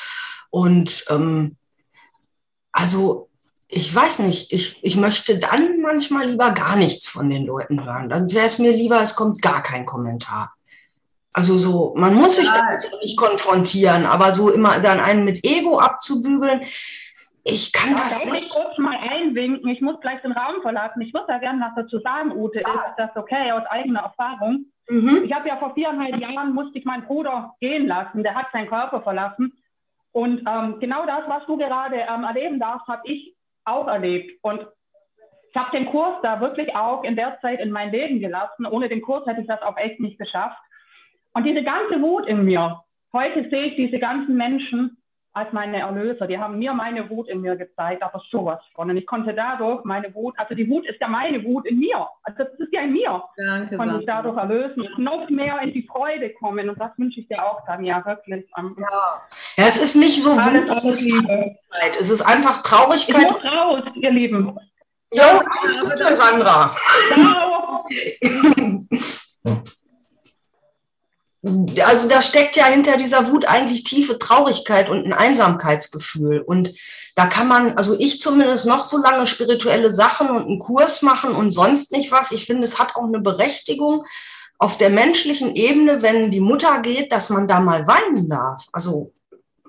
Und 0.50 1.04
ähm, 1.08 1.56
also 2.76 3.30
ich 3.68 3.92
weiß 3.92 4.20
nicht, 4.20 4.52
ich, 4.52 4.78
ich 4.82 4.96
möchte 4.96 5.38
dann 5.38 5.80
manchmal 5.80 6.26
lieber 6.28 6.52
gar 6.52 6.76
nichts 6.76 7.08
von 7.08 7.30
den 7.30 7.46
Leuten 7.46 7.84
hören. 7.84 8.08
Dann 8.08 8.30
wäre 8.32 8.46
es 8.46 8.58
mir 8.58 8.70
lieber, 8.70 9.00
es 9.00 9.16
kommt 9.16 9.42
gar 9.42 9.62
kein 9.62 9.86
Kommentar. 9.86 10.54
Also 11.32 11.56
so, 11.56 11.94
man 11.96 12.14
muss 12.14 12.36
sich 12.36 12.48
damit 12.48 12.88
nicht 13.02 13.18
konfrontieren, 13.18 14.06
aber 14.06 14.32
so 14.32 14.50
immer 14.50 14.78
dann 14.78 15.00
einen 15.00 15.24
mit 15.24 15.44
Ego 15.44 15.80
abzubügeln, 15.80 16.62
ich 17.44 17.72
kann 17.72 17.92
ja, 17.92 17.98
das 17.98 18.24
nicht. 18.24 18.42
Ich 18.42 18.50
kurz 18.50 18.76
mal 18.78 18.96
einwinken, 18.96 19.68
ich 19.70 19.80
muss 19.80 20.00
gleich 20.00 20.20
den 20.22 20.32
Raum 20.32 20.60
verlassen. 20.62 21.00
Ich 21.00 21.14
würde 21.14 21.26
da 21.28 21.38
gerne 21.38 21.64
was 21.64 21.74
dazu 21.76 22.00
sagen, 22.00 22.32
Ute. 22.32 22.60
Ja. 22.60 22.72
Ist 22.88 22.96
das 22.98 23.10
okay 23.16 23.52
aus 23.52 23.62
eigener 23.70 24.00
Erfahrung? 24.00 24.66
Mhm. 24.88 25.22
Ich 25.24 25.32
habe 25.32 25.48
ja 25.48 25.56
vor 25.56 25.72
viereinhalb 25.74 26.20
Jahren 26.20 26.54
musste 26.54 26.78
ich 26.78 26.84
meinen 26.84 27.06
Bruder 27.06 27.54
gehen 27.60 27.86
lassen. 27.86 28.22
Der 28.22 28.34
hat 28.34 28.46
seinen 28.52 28.68
Körper 28.68 29.00
verlassen. 29.00 29.52
Und 30.16 30.48
ähm, 30.48 30.80
genau 30.80 31.04
das, 31.04 31.28
was 31.28 31.44
du 31.44 31.58
gerade 31.58 31.96
ähm, 31.96 32.24
erleben 32.24 32.58
darfst, 32.58 32.88
habe 32.88 33.02
ich 33.04 33.36
auch 33.66 33.86
erlebt. 33.86 34.32
Und 34.40 34.66
ich 35.50 35.54
habe 35.54 35.76
den 35.76 35.84
Kurs 35.90 36.16
da 36.22 36.40
wirklich 36.40 36.74
auch 36.74 37.04
in 37.04 37.16
der 37.16 37.38
Zeit 37.42 37.60
in 37.60 37.70
mein 37.70 37.90
Leben 37.92 38.18
gelassen. 38.18 38.64
Ohne 38.64 38.88
den 38.88 39.02
Kurs 39.02 39.26
hätte 39.26 39.42
ich 39.42 39.46
das 39.46 39.60
auch 39.60 39.76
echt 39.76 40.00
nicht 40.00 40.18
geschafft. 40.18 40.56
Und 41.34 41.44
diese 41.44 41.62
ganze 41.62 42.00
Wut 42.00 42.26
in 42.26 42.46
mir, 42.46 42.82
heute 43.12 43.46
sehe 43.50 43.66
ich 43.66 43.76
diese 43.76 43.98
ganzen 43.98 44.38
Menschen 44.38 44.96
als 45.36 45.52
meine 45.52 45.80
Erlöser. 45.80 46.26
Die 46.26 46.38
haben 46.38 46.58
mir 46.58 46.72
meine 46.72 47.10
Wut 47.10 47.28
in 47.28 47.42
mir 47.42 47.56
gezeigt, 47.56 48.02
aber 48.02 48.22
sowas 48.30 48.58
von. 48.74 48.88
Und 48.90 48.96
ich 48.96 49.06
konnte 49.06 49.34
dadurch 49.34 49.84
meine 49.84 50.12
Wut, 50.14 50.34
also 50.38 50.54
die 50.54 50.68
Wut 50.68 50.86
ist 50.86 50.98
ja 50.98 51.08
meine 51.08 51.44
Wut 51.44 51.66
in 51.66 51.78
mir. 51.78 52.08
Also 52.22 52.44
das 52.44 52.48
ist 52.58 52.72
ja 52.72 52.80
in 52.80 52.94
mir. 52.94 53.22
Danke. 53.36 53.76
Konnte 53.76 53.98
ich 54.00 54.06
dadurch 54.06 54.36
erlösen 54.36 54.80
und 54.82 54.98
noch 54.98 55.28
mehr 55.28 55.60
in 55.60 55.74
die 55.74 55.86
Freude 55.86 56.30
kommen. 56.30 56.70
Und 56.70 56.80
das 56.80 56.90
wünsche 56.96 57.20
ich 57.20 57.28
dir 57.28 57.44
auch, 57.44 57.66
Tanja, 57.66 58.02
wirklich. 58.06 58.46
Ja. 58.56 58.64
ja, 59.56 59.64
es 59.66 59.82
ist 59.82 59.96
nicht 59.96 60.22
so 60.22 60.36
Wut, 60.36 60.70
es 60.70 60.84
ist 60.84 61.26
Traurigkeit. 61.26 62.00
Es 62.00 62.10
ist 62.10 62.22
einfach 62.22 62.62
Traurigkeit. 62.62 63.22
Ich 63.22 63.30
muss 63.30 63.44
raus, 63.44 63.82
ihr 63.94 64.10
Lieben. 64.10 64.58
Ja, 65.12 65.44
alles 65.60 65.80
Gute, 65.82 66.16
Sandra. 66.16 66.74
Ciao. 67.12 67.76
also 71.84 72.08
da 72.08 72.22
steckt 72.22 72.56
ja 72.56 72.66
hinter 72.66 72.96
dieser 72.96 73.30
Wut 73.30 73.46
eigentlich 73.46 73.84
tiefe 73.84 74.18
Traurigkeit 74.18 74.90
und 74.90 75.04
ein 75.04 75.12
Einsamkeitsgefühl. 75.12 76.40
Und 76.40 76.74
da 77.14 77.26
kann 77.26 77.48
man, 77.48 77.76
also 77.76 77.96
ich 77.98 78.20
zumindest 78.20 78.66
noch 78.66 78.82
so 78.82 78.98
lange 79.02 79.26
spirituelle 79.26 79.92
Sachen 79.92 80.30
und 80.30 80.42
einen 80.42 80.58
Kurs 80.58 81.02
machen 81.02 81.32
und 81.32 81.50
sonst 81.50 81.92
nicht 81.92 82.10
was. 82.10 82.32
Ich 82.32 82.46
finde, 82.46 82.64
es 82.64 82.78
hat 82.78 82.96
auch 82.96 83.06
eine 83.06 83.20
Berechtigung 83.20 84.04
auf 84.58 84.78
der 84.78 84.90
menschlichen 84.90 85.54
Ebene, 85.54 86.02
wenn 86.02 86.30
die 86.30 86.40
Mutter 86.40 86.80
geht, 86.80 87.12
dass 87.12 87.30
man 87.30 87.46
da 87.46 87.60
mal 87.60 87.86
weinen 87.86 88.28
darf. 88.28 88.64
Also 88.72 89.12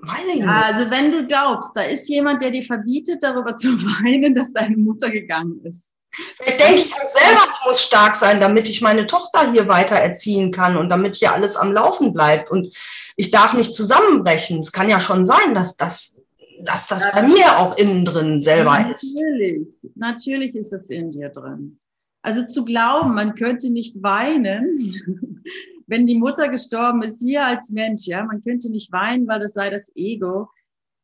Weiß 0.00 0.20
ich 0.28 0.36
nicht. 0.36 0.48
Also 0.48 0.90
wenn 0.90 1.10
du 1.10 1.26
glaubst, 1.26 1.76
da 1.76 1.82
ist 1.82 2.08
jemand, 2.08 2.40
der 2.40 2.52
dir 2.52 2.62
verbietet, 2.62 3.22
darüber 3.22 3.54
zu 3.54 3.68
weinen, 4.02 4.34
dass 4.34 4.52
deine 4.52 4.76
Mutter 4.76 5.10
gegangen 5.10 5.60
ist. 5.64 5.90
Vielleicht 6.10 6.60
denke 6.60 6.80
ich 6.80 6.94
auch 6.94 7.04
selber, 7.04 7.42
ich 7.52 7.66
muss 7.68 7.82
stark 7.82 8.16
sein, 8.16 8.40
damit 8.40 8.68
ich 8.68 8.80
meine 8.80 9.06
Tochter 9.06 9.52
hier 9.52 9.68
weiter 9.68 9.96
erziehen 9.96 10.50
kann 10.50 10.76
und 10.76 10.88
damit 10.88 11.16
hier 11.16 11.32
alles 11.32 11.56
am 11.56 11.72
Laufen 11.72 12.12
bleibt. 12.12 12.50
Und 12.50 12.74
ich 13.16 13.30
darf 13.30 13.54
nicht 13.54 13.74
zusammenbrechen. 13.74 14.58
Es 14.60 14.72
kann 14.72 14.88
ja 14.88 15.00
schon 15.00 15.24
sein, 15.24 15.54
dass 15.54 15.76
das, 15.76 16.20
dass 16.62 16.88
das 16.88 17.12
bei 17.12 17.22
mir 17.22 17.58
auch 17.58 17.76
innen 17.76 18.04
drin 18.04 18.40
selber 18.40 18.78
natürlich, 18.78 18.94
ist. 18.94 19.14
Natürlich, 19.14 19.68
natürlich 19.94 20.54
ist 20.56 20.72
es 20.72 20.90
in 20.90 21.10
dir 21.10 21.28
drin. 21.28 21.78
Also 22.22 22.44
zu 22.46 22.64
glauben, 22.64 23.14
man 23.14 23.34
könnte 23.34 23.70
nicht 23.70 24.02
weinen, 24.02 24.76
wenn 25.86 26.06
die 26.06 26.18
Mutter 26.18 26.48
gestorben 26.48 27.02
ist, 27.02 27.22
hier 27.22 27.44
als 27.44 27.70
Mensch, 27.70 28.06
ja, 28.06 28.24
man 28.24 28.42
könnte 28.42 28.70
nicht 28.70 28.92
weinen, 28.92 29.26
weil 29.28 29.40
das 29.40 29.54
sei 29.54 29.70
das 29.70 29.92
Ego. 29.94 30.48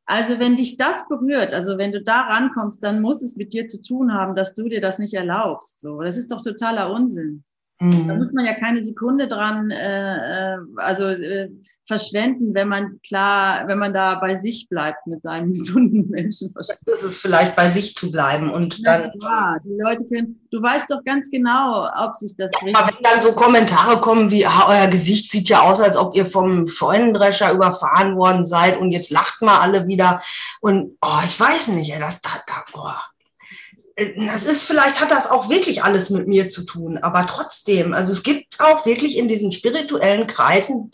Also 0.07 0.39
wenn 0.39 0.57
dich 0.57 0.77
das 0.77 1.09
berührt, 1.09 1.55
also 1.55 1.79
wenn 1.79 1.93
du 1.93 2.03
da 2.03 2.23
rankommst, 2.23 2.83
dann 2.83 3.01
muss 3.01 3.23
es 3.23 3.37
mit 3.37 3.53
dir 3.53 3.67
zu 3.67 3.81
tun 3.81 4.13
haben, 4.13 4.35
dass 4.35 4.55
du 4.55 4.65
dir 4.65 4.81
das 4.81 4.99
nicht 4.99 5.15
erlaubst. 5.15 5.81
So, 5.81 6.03
das 6.03 6.17
ist 6.17 6.31
doch 6.31 6.43
totaler 6.43 6.93
Unsinn. 6.93 7.45
Mhm. 7.81 8.09
Da 8.09 8.15
muss 8.15 8.33
man 8.33 8.45
ja 8.45 8.55
keine 8.55 8.83
Sekunde 8.83 9.27
dran, 9.27 9.71
äh, 9.71 10.55
äh, 10.55 10.59
also 10.77 11.09
äh, 11.09 11.51
verschwenden, 11.87 12.55
wenn 12.55 12.69
man 12.69 13.01
klar, 13.07 13.67
wenn 13.67 13.79
man 13.79 13.93
da 13.93 14.15
bei 14.21 14.37
sich 14.37 14.69
bleibt 14.69 15.07
mit 15.07 15.23
seinem 15.23 15.53
gesunden 15.53 16.09
Menschenverstand. 16.09 16.81
Das 16.87 17.03
ist 17.03 17.21
vielleicht 17.21 17.57
bei 17.57 17.69
sich 17.69 17.97
zu 17.97 18.13
bleiben 18.13 18.51
und 18.51 18.79
ja, 18.79 18.99
dann. 18.99 19.13
Ja, 19.21 19.57
die 19.65 19.77
Leute 19.77 20.05
können. 20.07 20.41
Du 20.53 20.63
weißt 20.63 20.89
doch 20.91 21.03
ganz 21.05 21.31
genau, 21.31 21.89
ob 21.97 22.15
sich 22.15 22.37
das. 22.37 22.53
Ja, 22.65 22.79
aber 22.79 22.95
wenn 22.95 23.03
dann 23.03 23.21
so 23.21 23.33
Kommentare 23.33 24.01
kommen 24.01 24.31
wie, 24.31 24.47
ah, 24.47 24.69
euer 24.69 24.87
Gesicht 24.87 25.33
sieht 25.33 25.49
ja 25.49 25.63
aus, 25.63 25.81
als 25.81 25.97
ob 25.97 26.15
ihr 26.15 26.27
vom 26.27 26.69
Scheunendrescher 26.69 27.53
überfahren 27.53 28.17
worden 28.17 28.47
seid 28.47 28.79
und 28.79 28.93
jetzt 28.93 29.11
lacht 29.11 29.43
mal 29.43 29.59
alle 29.59 29.89
wieder 29.89 30.23
und 30.61 30.97
oh, 31.03 31.21
ich 31.25 31.39
weiß 31.39 31.69
nicht, 31.69 31.93
das 32.01 32.23
da, 32.23 32.31
da, 32.47 32.65
oh 32.75 33.14
das 33.97 34.45
ist 34.45 34.65
vielleicht 34.65 35.01
hat 35.01 35.11
das 35.11 35.31
auch 35.31 35.49
wirklich 35.49 35.85
alles 35.85 36.11
mit 36.11 36.27
mir 36.27 36.49
zu 36.49 36.65
tun, 36.65 36.99
aber 36.99 37.27
trotzdem, 37.27 37.95
also 37.95 38.11
es 38.11 38.23
gibt 38.23 38.61
auch 38.61 38.87
wirklich 38.87 39.17
in 39.17 39.29
diesen 39.29 39.53
spirituellen 39.53 40.27
Kreisen 40.27 40.91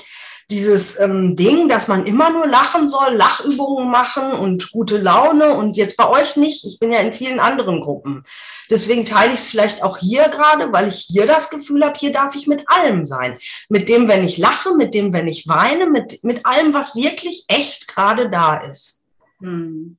dieses 0.50 0.98
ähm, 0.98 1.36
Ding, 1.36 1.68
dass 1.68 1.86
man 1.88 2.06
immer 2.06 2.30
nur 2.30 2.46
lachen 2.46 2.88
soll, 2.88 3.14
Lachübungen 3.14 3.88
machen 3.88 4.32
und 4.32 4.72
gute 4.72 4.98
Laune 4.98 5.54
und 5.54 5.76
jetzt 5.76 5.96
bei 5.96 6.08
euch 6.08 6.36
nicht. 6.36 6.64
Ich 6.64 6.78
bin 6.80 6.92
ja 6.92 6.98
in 6.98 7.12
vielen 7.12 7.38
anderen 7.38 7.80
Gruppen. 7.80 8.24
Deswegen 8.68 9.04
teile 9.04 9.32
ich 9.32 9.40
es 9.40 9.46
vielleicht 9.46 9.82
auch 9.82 9.98
hier 9.98 10.28
gerade, 10.28 10.72
weil 10.72 10.88
ich 10.88 11.06
hier 11.08 11.26
das 11.26 11.50
Gefühl 11.50 11.84
habe, 11.84 11.98
hier 11.98 12.12
darf 12.12 12.34
ich 12.34 12.48
mit 12.48 12.68
allem 12.68 13.06
sein. 13.06 13.38
Mit 13.68 13.88
dem, 13.88 14.08
wenn 14.08 14.24
ich 14.24 14.38
lache, 14.38 14.74
mit 14.74 14.92
dem, 14.92 15.12
wenn 15.12 15.28
ich 15.28 15.46
weine, 15.46 15.86
mit, 15.86 16.22
mit 16.24 16.44
allem, 16.44 16.74
was 16.74 16.96
wirklich 16.96 17.44
echt 17.46 17.86
gerade 17.86 18.28
da 18.28 18.56
ist. 18.56 19.02
Hm. 19.40 19.96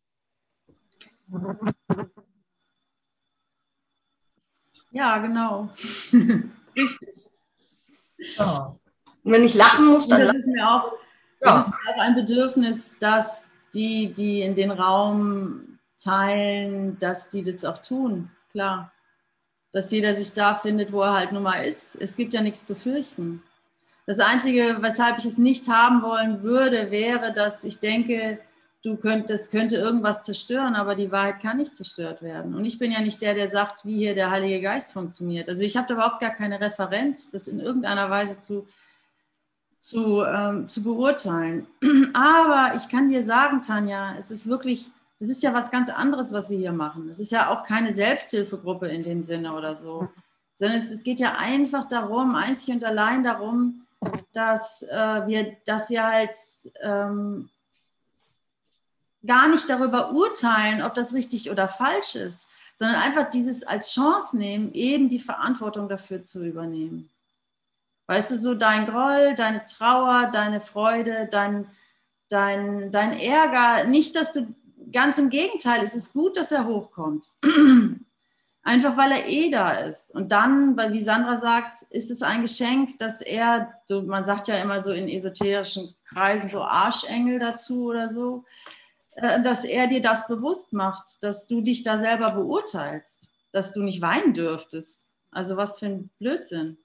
Ja, 4.91 5.17
genau. 5.19 5.69
Richtig. 6.75 7.29
Ja. 8.37 8.75
Und 9.23 9.31
wenn 9.31 9.43
ich 9.43 9.55
lachen 9.55 9.87
muss, 9.87 10.07
dann. 10.07 10.21
Das 10.21 10.35
ist 10.35 10.47
mir 10.47 10.67
auch, 10.67 10.93
ja. 11.41 11.55
das 11.55 11.65
ist 11.65 11.69
mir 11.69 11.93
auch 11.93 11.99
ein 11.99 12.15
Bedürfnis, 12.15 12.97
dass 12.99 13.49
die, 13.73 14.13
die 14.13 14.41
in 14.41 14.55
den 14.55 14.71
Raum 14.71 15.79
teilen, 16.01 16.97
dass 16.99 17.29
die 17.29 17.43
das 17.43 17.63
auch 17.63 17.77
tun. 17.77 18.29
Klar. 18.51 18.91
Dass 19.71 19.91
jeder 19.91 20.15
sich 20.15 20.33
da 20.33 20.55
findet, 20.55 20.91
wo 20.91 21.01
er 21.01 21.13
halt 21.13 21.31
nun 21.31 21.43
mal 21.43 21.63
ist. 21.63 21.95
Es 21.95 22.17
gibt 22.17 22.33
ja 22.33 22.41
nichts 22.41 22.65
zu 22.65 22.75
fürchten. 22.75 23.41
Das 24.05 24.19
Einzige, 24.19 24.77
weshalb 24.81 25.19
ich 25.19 25.25
es 25.25 25.37
nicht 25.37 25.69
haben 25.69 26.01
wollen 26.01 26.43
würde, 26.43 26.91
wäre, 26.91 27.31
dass 27.31 27.63
ich 27.63 27.79
denke, 27.79 28.39
du 28.83 28.97
könntest, 28.97 29.51
könnte 29.51 29.75
irgendwas 29.75 30.23
zerstören, 30.23 30.75
aber 30.75 30.95
die 30.95 31.11
Wahrheit 31.11 31.41
kann 31.41 31.57
nicht 31.57 31.75
zerstört 31.75 32.21
werden. 32.21 32.55
Und 32.55 32.65
ich 32.65 32.79
bin 32.79 32.91
ja 32.91 33.01
nicht 33.01 33.21
der, 33.21 33.33
der 33.33 33.49
sagt, 33.49 33.85
wie 33.85 33.97
hier 33.97 34.15
der 34.15 34.31
Heilige 34.31 34.61
Geist 34.61 34.93
funktioniert. 34.93 35.49
Also 35.49 35.61
ich 35.61 35.77
habe 35.77 35.87
da 35.87 35.93
überhaupt 35.93 36.19
gar 36.19 36.31
keine 36.31 36.59
Referenz, 36.59 37.29
das 37.29 37.47
in 37.47 37.59
irgendeiner 37.59 38.09
Weise 38.09 38.39
zu, 38.39 38.67
zu, 39.79 40.23
ähm, 40.23 40.67
zu 40.67 40.83
beurteilen. 40.83 41.67
Aber 42.13 42.75
ich 42.75 42.89
kann 42.89 43.09
dir 43.09 43.23
sagen, 43.23 43.61
Tanja, 43.61 44.15
es 44.17 44.31
ist 44.31 44.47
wirklich, 44.47 44.89
das 45.19 45.29
ist 45.29 45.43
ja 45.43 45.53
was 45.53 45.69
ganz 45.69 45.89
anderes, 45.89 46.33
was 46.33 46.49
wir 46.49 46.57
hier 46.57 46.73
machen. 46.73 47.07
Es 47.09 47.19
ist 47.19 47.31
ja 47.31 47.49
auch 47.49 47.63
keine 47.63 47.93
Selbsthilfegruppe 47.93 48.87
in 48.87 49.03
dem 49.03 49.21
Sinne 49.21 49.53
oder 49.53 49.75
so, 49.75 50.09
sondern 50.55 50.77
es, 50.77 50.89
es 50.89 51.03
geht 51.03 51.19
ja 51.19 51.35
einfach 51.37 51.87
darum, 51.87 52.33
einzig 52.33 52.73
und 52.73 52.83
allein 52.83 53.23
darum, 53.23 53.85
dass, 54.33 54.81
äh, 54.81 55.27
wir, 55.27 55.57
dass 55.65 55.91
wir 55.91 56.07
halt 56.07 56.35
ähm, 56.81 57.49
gar 59.25 59.47
nicht 59.47 59.69
darüber 59.69 60.11
urteilen, 60.11 60.81
ob 60.81 60.93
das 60.93 61.13
richtig 61.13 61.51
oder 61.51 61.67
falsch 61.67 62.15
ist, 62.15 62.47
sondern 62.77 62.97
einfach 62.97 63.29
dieses 63.29 63.63
als 63.63 63.93
Chance 63.93 64.37
nehmen, 64.37 64.73
eben 64.73 65.09
die 65.09 65.19
Verantwortung 65.19 65.87
dafür 65.87 66.23
zu 66.23 66.43
übernehmen. 66.43 67.09
Weißt 68.07 68.31
du, 68.31 68.37
so 68.37 68.55
dein 68.55 68.85
Groll, 68.87 69.35
deine 69.35 69.63
Trauer, 69.63 70.29
deine 70.31 70.59
Freude, 70.59 71.29
dein, 71.31 71.67
dein, 72.27 72.91
dein 72.91 73.17
Ärger, 73.17 73.85
nicht, 73.85 74.15
dass 74.15 74.33
du, 74.33 74.53
ganz 74.91 75.17
im 75.17 75.29
Gegenteil, 75.29 75.81
es 75.83 75.95
ist 75.95 76.13
gut, 76.13 76.35
dass 76.35 76.51
er 76.51 76.65
hochkommt. 76.65 77.27
Einfach 78.63 78.95
weil 78.95 79.11
er 79.11 79.27
eh 79.27 79.49
da 79.49 79.71
ist. 79.71 80.13
Und 80.13 80.31
dann, 80.31 80.77
weil 80.77 80.93
wie 80.93 81.01
Sandra 81.01 81.37
sagt, 81.37 81.83
ist 81.89 82.11
es 82.11 82.21
ein 82.21 82.41
Geschenk, 82.41 82.97
dass 82.99 83.21
er, 83.21 83.73
so, 83.85 84.03
man 84.03 84.23
sagt 84.23 84.47
ja 84.47 84.57
immer 84.57 84.83
so 84.83 84.91
in 84.91 85.07
esoterischen 85.07 85.95
Kreisen 86.03 86.49
so 86.49 86.61
Arschengel 86.61 87.39
dazu 87.39 87.85
oder 87.85 88.09
so, 88.09 88.43
äh, 89.15 89.41
dass 89.41 89.63
er 89.65 89.87
dir 89.87 90.01
das 90.01 90.27
bewusst 90.27 90.73
macht, 90.73 91.23
dass 91.23 91.47
du 91.47 91.61
dich 91.61 91.83
da 91.83 91.97
selber 91.97 92.31
beurteilst, 92.31 93.31
dass 93.51 93.73
du 93.73 93.83
nicht 93.83 94.01
weinen 94.01 94.33
dürftest. 94.33 95.07
Also 95.31 95.57
was 95.57 95.79
für 95.79 95.87
ein 95.87 96.09
Blödsinn. 96.19 96.77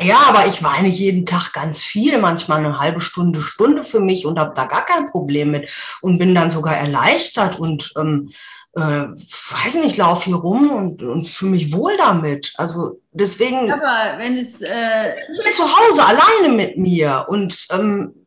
Ja, 0.00 0.20
aber 0.26 0.46
ich 0.46 0.62
weine 0.62 0.88
jeden 0.88 1.26
Tag 1.26 1.52
ganz 1.52 1.80
viel, 1.80 2.18
manchmal 2.18 2.58
eine 2.58 2.78
halbe 2.78 3.00
Stunde, 3.00 3.40
Stunde 3.40 3.84
für 3.84 4.00
mich 4.00 4.26
und 4.26 4.38
habe 4.38 4.52
da 4.54 4.64
gar 4.64 4.86
kein 4.86 5.10
Problem 5.10 5.50
mit 5.50 5.70
und 6.00 6.18
bin 6.18 6.34
dann 6.34 6.50
sogar 6.50 6.76
erleichtert 6.76 7.58
und 7.60 7.92
ähm, 7.98 8.30
äh, 8.74 8.80
weiß 8.80 9.74
nicht, 9.76 9.98
laufe 9.98 10.26
hier 10.26 10.36
rum 10.36 10.70
und, 10.70 11.02
und 11.02 11.28
fühle 11.28 11.52
mich 11.52 11.72
wohl 11.74 11.96
damit. 11.98 12.54
Also 12.56 13.00
deswegen. 13.12 13.70
Aber 13.70 14.18
wenn 14.18 14.38
es. 14.38 14.62
Äh 14.62 15.14
ich 15.34 15.44
bin 15.44 15.52
zu 15.52 15.64
Hause 15.64 16.04
alleine 16.04 16.54
mit 16.54 16.78
mir 16.78 17.26
und 17.28 17.66
ähm, 17.70 18.21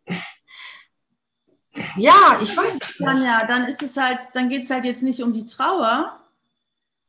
ja, 1.97 2.39
ich 2.41 2.55
weiß 2.55 2.79
es 2.81 2.97
dann 2.97 3.23
ja, 3.23 3.45
dann 3.45 3.65
ist 3.65 3.81
es 3.81 3.97
halt, 3.97 4.23
dann 4.33 4.49
geht 4.49 4.63
es 4.63 4.71
halt 4.71 4.85
jetzt 4.85 5.03
nicht 5.03 5.21
um 5.21 5.33
die 5.33 5.43
Trauer, 5.43 6.19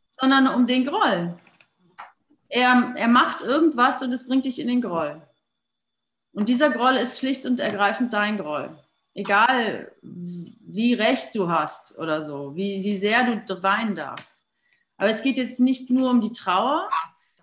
sondern 0.09 0.49
um 0.49 0.67
den 0.67 0.85
Groll. 0.85 1.39
Er, 2.49 2.95
er 2.97 3.09
macht 3.09 3.43
irgendwas 3.43 4.03
und 4.03 4.13
es 4.13 4.27
bringt 4.27 4.45
dich 4.45 4.61
in 4.61 4.69
den 4.69 4.81
Groll. 4.81 5.21
Und 6.33 6.49
dieser 6.49 6.71
Groll 6.71 6.97
ist 6.97 7.19
schlicht 7.19 7.47
und 7.47 7.61
ergreifend 7.61 8.13
dein 8.13 8.39
Groll. 8.39 8.77
Egal, 9.15 9.93
wie 10.03 10.95
recht 10.95 11.35
du 11.35 11.49
hast 11.49 11.97
oder 11.99 12.21
so, 12.21 12.55
wie, 12.55 12.85
wie 12.85 12.97
sehr 12.97 13.37
du 13.37 13.63
weinen 13.63 13.95
darfst. 13.95 14.45
Aber 14.99 15.11
es 15.11 15.23
geht 15.23 15.39
jetzt 15.39 15.61
nicht 15.61 15.91
nur 15.91 16.11
um 16.11 16.21
die 16.21 16.33
Trauer, 16.33 16.89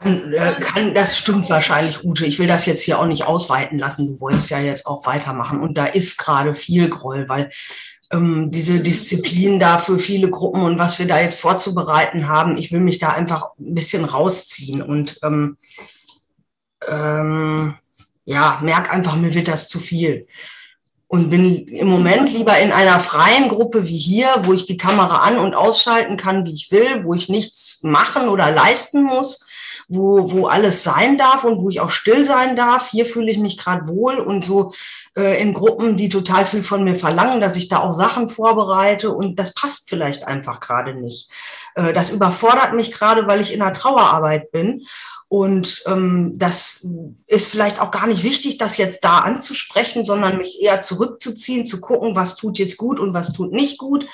kann, 0.03 0.93
das 0.93 1.17
stimmt 1.17 1.49
wahrscheinlich, 1.49 2.03
Ute. 2.03 2.25
Ich 2.25 2.39
will 2.39 2.47
das 2.47 2.65
jetzt 2.65 2.83
hier 2.83 2.99
auch 2.99 3.07
nicht 3.07 3.25
ausweiten 3.25 3.79
lassen. 3.79 4.07
Du 4.07 4.21
wolltest 4.21 4.49
ja 4.49 4.59
jetzt 4.59 4.85
auch 4.85 5.05
weitermachen. 5.05 5.61
Und 5.61 5.77
da 5.77 5.85
ist 5.85 6.17
gerade 6.17 6.55
viel 6.55 6.89
Groll, 6.89 7.27
weil 7.29 7.49
ähm, 8.13 8.51
diese 8.51 8.81
Disziplin 8.81 9.59
da 9.59 9.77
für 9.77 9.99
viele 9.99 10.29
Gruppen 10.29 10.63
und 10.63 10.79
was 10.79 10.99
wir 10.99 11.07
da 11.07 11.19
jetzt 11.19 11.39
vorzubereiten 11.39 12.27
haben. 12.27 12.57
Ich 12.57 12.71
will 12.71 12.79
mich 12.79 12.99
da 12.99 13.09
einfach 13.09 13.49
ein 13.59 13.73
bisschen 13.73 14.05
rausziehen 14.05 14.81
und 14.81 15.19
ähm, 15.23 15.57
ähm, 16.87 17.75
ja, 18.25 18.59
merk 18.61 18.93
einfach, 18.93 19.15
mir 19.15 19.33
wird 19.33 19.47
das 19.47 19.67
zu 19.67 19.79
viel. 19.79 20.25
Und 21.07 21.29
bin 21.29 21.67
im 21.67 21.87
Moment 21.87 22.31
lieber 22.31 22.57
in 22.59 22.71
einer 22.71 22.99
freien 22.99 23.49
Gruppe 23.49 23.87
wie 23.87 23.97
hier, 23.97 24.29
wo 24.45 24.53
ich 24.53 24.65
die 24.65 24.77
Kamera 24.77 25.17
an- 25.17 25.37
und 25.37 25.53
ausschalten 25.53 26.17
kann, 26.17 26.45
wie 26.45 26.53
ich 26.53 26.71
will, 26.71 27.03
wo 27.03 27.13
ich 27.13 27.29
nichts 27.29 27.79
machen 27.83 28.29
oder 28.29 28.51
leisten 28.51 29.03
muss, 29.03 29.45
wo, 29.87 30.31
wo 30.31 30.47
alles 30.47 30.83
sein 30.83 31.17
darf 31.17 31.43
und 31.43 31.61
wo 31.61 31.69
ich 31.69 31.79
auch 31.79 31.91
still 31.91 32.25
sein 32.25 32.55
darf. 32.55 32.89
Hier 32.89 33.05
fühle 33.05 33.31
ich 33.31 33.37
mich 33.37 33.57
gerade 33.57 33.87
wohl 33.87 34.15
und 34.15 34.43
so 34.43 34.73
äh, 35.15 35.41
in 35.41 35.53
Gruppen, 35.53 35.97
die 35.97 36.09
total 36.09 36.45
viel 36.45 36.63
von 36.63 36.83
mir 36.83 36.95
verlangen, 36.95 37.41
dass 37.41 37.55
ich 37.55 37.67
da 37.69 37.79
auch 37.79 37.91
Sachen 37.93 38.29
vorbereite 38.29 39.11
und 39.11 39.39
das 39.39 39.53
passt 39.53 39.89
vielleicht 39.89 40.27
einfach 40.27 40.59
gerade 40.59 40.93
nicht. 40.93 41.29
Äh, 41.75 41.93
das 41.93 42.11
überfordert 42.11 42.73
mich 42.73 42.91
gerade, 42.91 43.27
weil 43.27 43.41
ich 43.41 43.53
in 43.53 43.61
einer 43.61 43.73
Trauerarbeit 43.73 44.51
bin 44.51 44.81
und 45.33 45.81
ähm, 45.87 46.33
das 46.35 46.87
ist 47.25 47.47
vielleicht 47.47 47.81
auch 47.81 47.89
gar 47.89 48.05
nicht 48.05 48.21
wichtig, 48.21 48.59
das 48.59 48.77
jetzt 48.77 49.03
da 49.03 49.17
anzusprechen, 49.21 50.05
sondern 50.05 50.37
mich 50.37 50.61
eher 50.61 50.81
zurückzuziehen, 50.81 51.65
zu 51.65 51.81
gucken, 51.81 52.15
was 52.15 52.35
tut 52.35 52.59
jetzt 52.59 52.77
gut 52.77 52.99
und 52.99 53.15
was 53.15 53.33
tut 53.33 53.51
nicht 53.51 53.79
gut. 53.79 54.07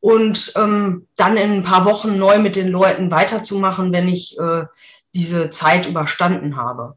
Und 0.00 0.50
ähm, 0.56 1.08
dann 1.14 1.36
in 1.36 1.52
ein 1.52 1.62
paar 1.62 1.84
Wochen 1.84 2.18
neu 2.18 2.38
mit 2.38 2.56
den 2.56 2.68
Leuten 2.68 3.10
weiterzumachen, 3.10 3.92
wenn 3.92 4.08
ich 4.08 4.38
äh, 4.38 4.64
diese 5.14 5.50
Zeit 5.50 5.86
überstanden 5.86 6.56
habe. 6.56 6.96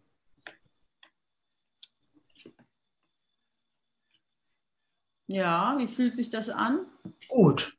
Ja, 5.28 5.76
wie 5.78 5.88
fühlt 5.88 6.16
sich 6.16 6.30
das 6.30 6.50
an? 6.50 6.86
Gut. 7.28 7.76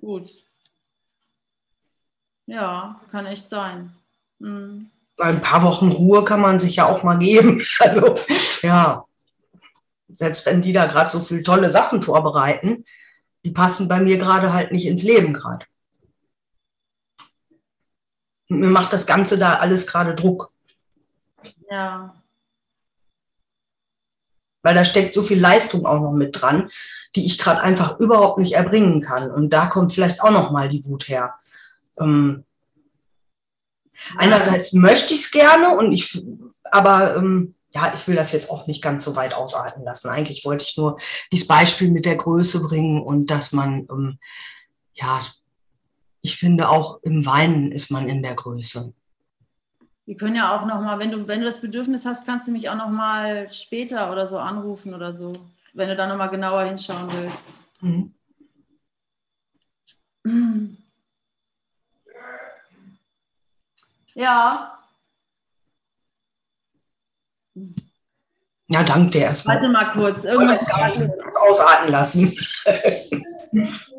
Gut. 0.00 0.30
Ja, 2.46 3.00
kann 3.10 3.26
echt 3.26 3.48
sein. 3.48 3.94
Mhm 4.38 4.90
ein 5.18 5.40
paar 5.40 5.62
Wochen 5.62 5.90
Ruhe 5.90 6.24
kann 6.24 6.40
man 6.40 6.58
sich 6.58 6.76
ja 6.76 6.86
auch 6.86 7.02
mal 7.02 7.18
geben. 7.18 7.62
Also 7.80 8.18
ja, 8.62 9.04
selbst 10.08 10.46
wenn 10.46 10.62
die 10.62 10.72
da 10.72 10.86
gerade 10.86 11.10
so 11.10 11.20
viele 11.20 11.42
tolle 11.42 11.70
Sachen 11.70 12.02
vorbereiten, 12.02 12.84
die 13.44 13.50
passen 13.50 13.88
bei 13.88 14.00
mir 14.00 14.18
gerade 14.18 14.52
halt 14.52 14.72
nicht 14.72 14.86
ins 14.86 15.02
Leben 15.02 15.32
gerade. 15.32 15.64
Mir 18.48 18.70
macht 18.70 18.92
das 18.92 19.06
Ganze 19.06 19.38
da 19.38 19.54
alles 19.54 19.86
gerade 19.86 20.14
Druck. 20.14 20.52
Ja. 21.70 22.14
Weil 24.62 24.74
da 24.74 24.84
steckt 24.84 25.14
so 25.14 25.22
viel 25.22 25.40
Leistung 25.40 25.86
auch 25.86 26.00
noch 26.00 26.12
mit 26.12 26.40
dran, 26.40 26.70
die 27.14 27.26
ich 27.26 27.38
gerade 27.38 27.60
einfach 27.60 27.98
überhaupt 27.98 28.38
nicht 28.38 28.54
erbringen 28.54 29.00
kann. 29.00 29.30
Und 29.30 29.50
da 29.50 29.66
kommt 29.66 29.92
vielleicht 29.92 30.22
auch 30.22 30.30
noch 30.30 30.50
mal 30.50 30.68
die 30.68 30.84
Wut 30.86 31.08
her. 31.08 31.34
Ähm, 31.98 32.44
Einerseits 34.16 34.72
möchte 34.72 35.14
ich 35.14 35.24
es 35.24 35.30
gerne 35.30 35.76
und 35.76 35.92
ich, 35.92 36.22
aber 36.70 37.16
ähm, 37.16 37.54
ja, 37.74 37.92
ich 37.94 38.06
will 38.06 38.14
das 38.14 38.32
jetzt 38.32 38.50
auch 38.50 38.66
nicht 38.66 38.82
ganz 38.82 39.04
so 39.04 39.16
weit 39.16 39.34
ausarten 39.34 39.84
lassen. 39.84 40.08
Eigentlich 40.08 40.44
wollte 40.44 40.64
ich 40.64 40.76
nur 40.76 40.98
dieses 41.32 41.46
Beispiel 41.46 41.90
mit 41.90 42.04
der 42.04 42.16
Größe 42.16 42.60
bringen 42.60 43.02
und 43.02 43.30
dass 43.30 43.52
man, 43.52 43.86
ähm, 43.90 44.18
ja, 44.94 45.26
ich 46.26 46.36
finde 46.36 46.68
auch 46.70 47.00
im 47.04 47.24
Weinen 47.24 47.70
ist 47.70 47.92
man 47.92 48.08
in 48.08 48.20
der 48.20 48.34
Größe. 48.34 48.92
Wir 50.06 50.16
können 50.16 50.34
ja 50.34 50.56
auch 50.56 50.66
noch 50.66 50.80
mal, 50.80 50.98
wenn 50.98 51.12
du, 51.12 51.28
wenn 51.28 51.38
du 51.38 51.46
das 51.46 51.60
Bedürfnis 51.60 52.04
hast, 52.04 52.26
kannst 52.26 52.48
du 52.48 52.52
mich 52.52 52.68
auch 52.68 52.74
noch 52.74 52.90
mal 52.90 53.48
später 53.52 54.10
oder 54.10 54.26
so 54.26 54.36
anrufen 54.38 54.92
oder 54.92 55.12
so, 55.12 55.34
wenn 55.72 55.88
du 55.88 55.94
da 55.94 56.08
noch 56.08 56.16
mal 56.16 56.26
genauer 56.26 56.64
hinschauen 56.64 57.08
willst. 57.12 57.62
Mhm. 57.80 58.12
Ja. 64.14 64.80
Ja, 68.68 68.82
danke 68.82 69.10
dir 69.10 69.20
erstmal. 69.24 69.56
Warte 69.56 69.68
mal 69.68 69.92
kurz. 69.92 70.24
Irgendwas 70.24 70.64
ausatmen 71.36 71.90
lassen. 71.90 72.34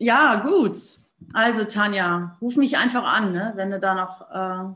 Ja, 0.00 0.36
gut. 0.36 0.78
Also 1.34 1.64
Tanja, 1.64 2.38
ruf 2.40 2.56
mich 2.56 2.78
einfach 2.78 3.04
an, 3.04 3.32
ne, 3.32 3.52
wenn 3.56 3.70
du 3.70 3.78
da 3.78 3.94
noch 3.94 4.30
äh, 4.30 4.70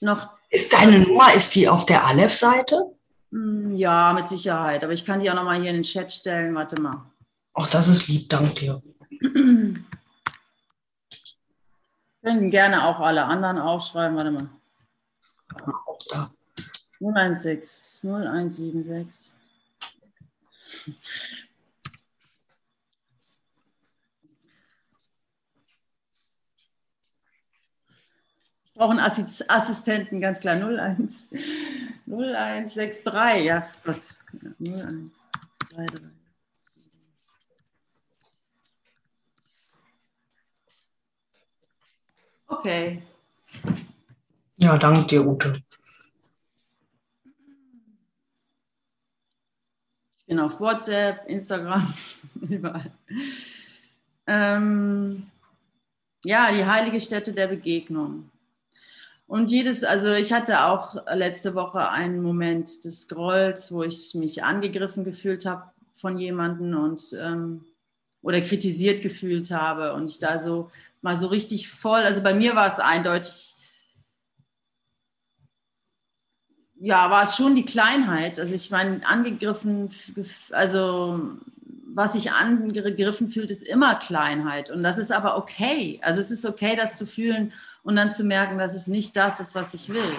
noch. 0.00 0.30
Ist 0.48 0.72
deine 0.72 1.00
Nummer, 1.00 1.34
ist 1.34 1.52
die 1.56 1.68
auf 1.68 1.84
der 1.84 2.06
Aleph-Seite? 2.06 2.94
Hm, 3.32 3.74
ja, 3.74 4.12
mit 4.12 4.28
Sicherheit. 4.28 4.84
Aber 4.84 4.92
ich 4.92 5.04
kann 5.04 5.18
die 5.18 5.28
auch 5.28 5.34
noch 5.34 5.42
mal 5.42 5.60
hier 5.60 5.70
in 5.70 5.78
den 5.78 5.82
Chat 5.82 6.12
stellen. 6.12 6.54
Warte 6.54 6.80
mal. 6.80 7.04
Ach, 7.54 7.68
das 7.68 7.88
ist 7.88 8.06
lieb, 8.06 8.28
danke 8.28 8.54
dir. 8.54 8.80
Können 12.22 12.50
gerne 12.50 12.86
auch 12.86 13.00
alle 13.00 13.24
anderen 13.24 13.58
aufschreiben. 13.58 14.16
Warte 14.16 14.30
mal. 14.30 14.48
Auch 15.86 15.98
da. 16.08 16.30
016 17.00 18.10
0176 18.12 19.34
brauchen 28.76 29.00
Assistenten, 29.00 30.20
ganz 30.20 30.40
klar. 30.40 30.56
01, 30.56 31.24
0163, 32.06 33.44
ja 33.44 33.68
Gott. 33.84 34.02
0123. 34.60 36.16
Okay. 42.48 43.02
Ja, 44.56 44.78
danke 44.78 45.06
dir, 45.06 45.26
Ute. 45.26 45.60
Ich 50.18 50.26
bin 50.26 50.40
auf 50.40 50.58
WhatsApp, 50.58 51.28
Instagram, 51.28 51.86
überall. 52.40 52.90
Ähm, 54.26 55.30
ja, 56.24 56.50
die 56.50 56.64
heilige 56.64 57.00
Stätte 57.00 57.32
der 57.32 57.46
Begegnung. 57.46 58.30
Und 59.26 59.50
jedes, 59.50 59.82
also 59.82 60.12
ich 60.12 60.32
hatte 60.32 60.64
auch 60.64 60.94
letzte 61.12 61.54
Woche 61.54 61.88
einen 61.88 62.22
Moment 62.22 62.84
des 62.84 63.02
Scrolls, 63.02 63.72
wo 63.72 63.82
ich 63.82 64.14
mich 64.14 64.44
angegriffen 64.44 65.04
gefühlt 65.04 65.46
habe 65.46 65.70
von 65.94 66.16
jemandem 66.16 66.76
und 66.76 67.02
ähm, 67.20 67.64
oder 68.22 68.40
kritisiert 68.40 69.02
gefühlt 69.02 69.50
habe 69.50 69.94
und 69.94 70.10
ich 70.10 70.18
da 70.18 70.38
so 70.38 70.70
mal 71.00 71.16
so 71.16 71.28
richtig 71.28 71.68
voll, 71.68 72.00
also 72.00 72.22
bei 72.22 72.34
mir 72.34 72.54
war 72.56 72.66
es 72.66 72.80
eindeutig, 72.80 73.54
ja, 76.78 77.10
war 77.10 77.22
es 77.22 77.36
schon 77.36 77.54
die 77.54 77.64
Kleinheit. 77.64 78.38
Also 78.38 78.54
ich 78.54 78.70
meine, 78.70 79.06
angegriffen, 79.06 79.90
also 80.50 81.20
was 81.94 82.12
sich 82.12 82.32
angegriffen 82.32 83.28
fühlt, 83.28 83.50
ist 83.50 83.62
immer 83.62 83.94
Kleinheit. 83.94 84.70
Und 84.70 84.82
das 84.82 84.98
ist 84.98 85.10
aber 85.10 85.38
okay. 85.38 85.98
Also 86.02 86.20
es 86.20 86.30
ist 86.30 86.44
okay, 86.44 86.76
das 86.76 86.96
zu 86.96 87.06
fühlen 87.06 87.52
und 87.86 87.94
dann 87.94 88.10
zu 88.10 88.24
merken, 88.24 88.58
dass 88.58 88.74
es 88.74 88.88
nicht 88.88 89.16
das 89.16 89.38
ist, 89.38 89.54
was 89.54 89.72
ich 89.72 89.88
will. 89.88 90.18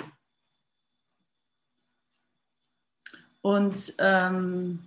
Und, 3.42 3.94
ähm, 4.00 4.80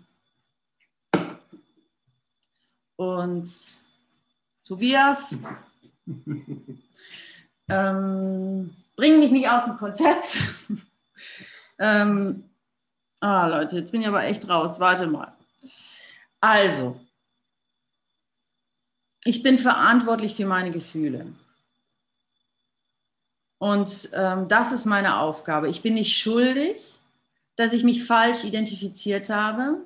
und 2.97 3.47
Tobias, 4.64 5.38
ähm, 7.69 8.75
bring 8.97 9.21
mich 9.21 9.31
nicht 9.31 9.49
aus 9.51 9.66
dem 9.66 9.77
Konzept. 9.77 10.38
ähm, 11.79 12.49
ah, 13.21 13.47
Leute, 13.47 13.77
jetzt 13.77 13.93
bin 13.93 14.01
ich 14.01 14.09
aber 14.09 14.25
echt 14.25 14.49
raus. 14.49 14.81
Warte 14.81 15.07
mal. 15.07 15.37
Also, 16.40 16.99
ich 19.25 19.43
bin 19.43 19.59
verantwortlich 19.59 20.35
für 20.35 20.47
meine 20.47 20.71
Gefühle. 20.71 21.35
Und 23.61 24.09
ähm, 24.14 24.49
das 24.49 24.73
ist 24.73 24.87
meine 24.87 25.18
Aufgabe. 25.18 25.68
Ich 25.68 25.83
bin 25.83 25.92
nicht 25.92 26.16
schuldig, 26.16 26.81
dass 27.57 27.75
ich 27.75 27.85
mich 27.85 28.05
falsch 28.05 28.44
identifiziert 28.44 29.29
habe. 29.29 29.77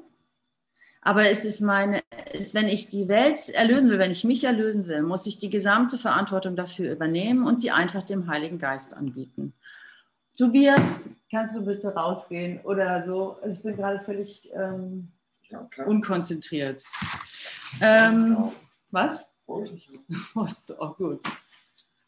Aber 1.02 1.28
es 1.28 1.44
ist 1.44 1.60
meine, 1.60 2.00
ist, 2.32 2.54
wenn 2.54 2.68
ich 2.68 2.88
die 2.88 3.08
Welt 3.08 3.48
erlösen 3.48 3.90
will, 3.90 3.98
wenn 3.98 4.12
ich 4.12 4.22
mich 4.22 4.44
erlösen 4.44 4.86
will, 4.86 5.02
muss 5.02 5.26
ich 5.26 5.40
die 5.40 5.50
gesamte 5.50 5.98
Verantwortung 5.98 6.54
dafür 6.54 6.92
übernehmen 6.92 7.44
und 7.44 7.60
sie 7.60 7.72
einfach 7.72 8.04
dem 8.04 8.28
Heiligen 8.28 8.60
Geist 8.60 8.96
anbieten. 8.96 9.52
Tobias, 10.38 11.10
kannst 11.28 11.56
du 11.56 11.64
bitte 11.64 11.92
rausgehen 11.92 12.60
oder 12.60 13.02
so? 13.02 13.38
Ich 13.50 13.60
bin 13.60 13.76
gerade 13.76 13.98
völlig 14.04 14.48
ähm, 14.54 15.08
ja, 15.48 15.68
unkonzentriert. 15.84 16.80
Ähm, 17.80 18.52
Was? 18.92 19.18
Wolltest 19.46 20.70
du 20.70 20.80
auch 20.80 20.96
gut. 20.96 21.24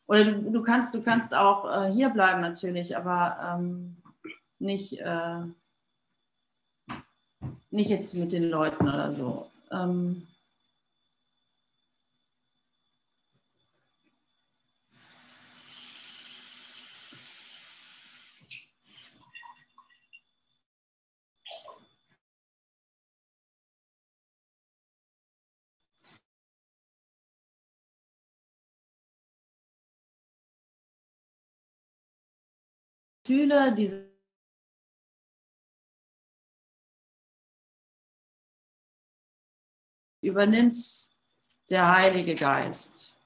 Oder 0.09 0.25
du, 0.25 0.51
du, 0.51 0.63
kannst, 0.63 0.95
du 0.95 1.03
kannst 1.03 1.35
auch 1.35 1.65
äh, 1.71 1.93
hier 1.93 2.11
bleiben 2.11 2.41
natürlich, 2.41 2.97
aber 2.97 3.59
ähm, 3.59 3.97
nicht, 4.59 5.01
äh, 5.01 5.41
nicht 7.71 7.91
jetzt 7.91 8.15
mit 8.15 8.33
den 8.33 8.45
Leuten 8.45 8.89
oder 8.89 9.11
so. 9.11 9.51
Ähm, 9.73 10.27
Gefühle, 33.27 33.73
diese 33.73 34.07
übernimmt 40.23 40.77
der 41.69 41.97
Heilige 41.97 42.37
Geist. 42.37 43.19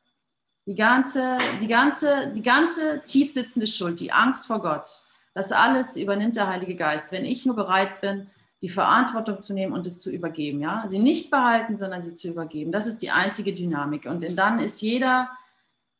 Die 0.66 0.74
ganze, 0.74 1.36
die 1.60 1.66
ganze, 1.66 2.32
die 2.32 2.42
ganze 2.42 3.02
tief 3.02 3.32
sitzende 3.32 3.66
Schuld, 3.66 4.00
die 4.00 4.12
Angst 4.12 4.46
vor 4.46 4.60
Gott, 4.62 4.86
das 5.34 5.52
alles 5.52 5.96
übernimmt 5.96 6.36
der 6.36 6.48
Heilige 6.48 6.76
Geist, 6.76 7.12
wenn 7.12 7.24
ich 7.26 7.44
nur 7.44 7.56
bereit 7.56 8.00
bin, 8.00 8.30
die 8.62 8.68
Verantwortung 8.68 9.42
zu 9.42 9.52
nehmen 9.52 9.72
und 9.72 9.86
es 9.86 10.00
zu 10.00 10.10
übergeben. 10.10 10.60
Ja? 10.60 10.84
Sie 10.86 10.98
nicht 10.98 11.30
behalten, 11.30 11.76
sondern 11.76 12.02
sie 12.02 12.14
zu 12.14 12.28
übergeben. 12.28 12.72
Das 12.72 12.86
ist 12.86 13.02
die 13.02 13.10
einzige 13.10 13.54
Dynamik. 13.54 14.06
Und 14.06 14.24
dann 14.36 14.58
ist 14.58 14.80
jeder 14.80 15.30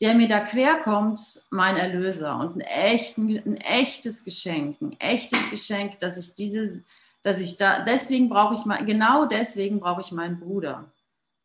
der 0.00 0.14
mir 0.14 0.28
da 0.28 0.40
quer 0.40 0.76
kommt, 0.76 1.42
mein 1.50 1.76
Erlöser 1.76 2.38
und 2.38 2.56
ein, 2.56 2.60
echten, 2.60 3.36
ein 3.36 3.56
echtes 3.58 4.24
Geschenk, 4.24 4.80
ein 4.80 4.98
echtes 4.98 5.50
Geschenk, 5.50 5.98
dass 5.98 6.16
ich 6.16 6.34
diese, 6.34 6.82
dass 7.22 7.38
ich 7.38 7.58
da, 7.58 7.84
deswegen 7.84 8.28
brauche 8.28 8.54
ich 8.54 8.64
mal, 8.64 8.84
genau 8.84 9.26
deswegen 9.26 9.78
brauche 9.78 10.00
ich 10.00 10.12
meinen 10.12 10.40
Bruder. 10.40 10.90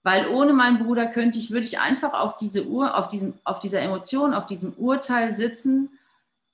Weil 0.04 0.28
ohne 0.28 0.54
meinen 0.54 0.80
Bruder 0.80 1.08
könnte 1.08 1.40
ich, 1.40 1.52
würde 1.52 1.66
ich 1.66 1.80
einfach 1.80 2.14
auf 2.14 2.38
diese 2.38 2.66
Uhr, 2.68 2.96
auf 2.96 3.08
diesem, 3.08 3.34
auf 3.44 3.60
dieser 3.60 3.82
Emotion, 3.82 4.34
auf 4.34 4.46
diesem 4.46 4.74
Urteil 4.74 5.32
sitzen, 5.32 5.90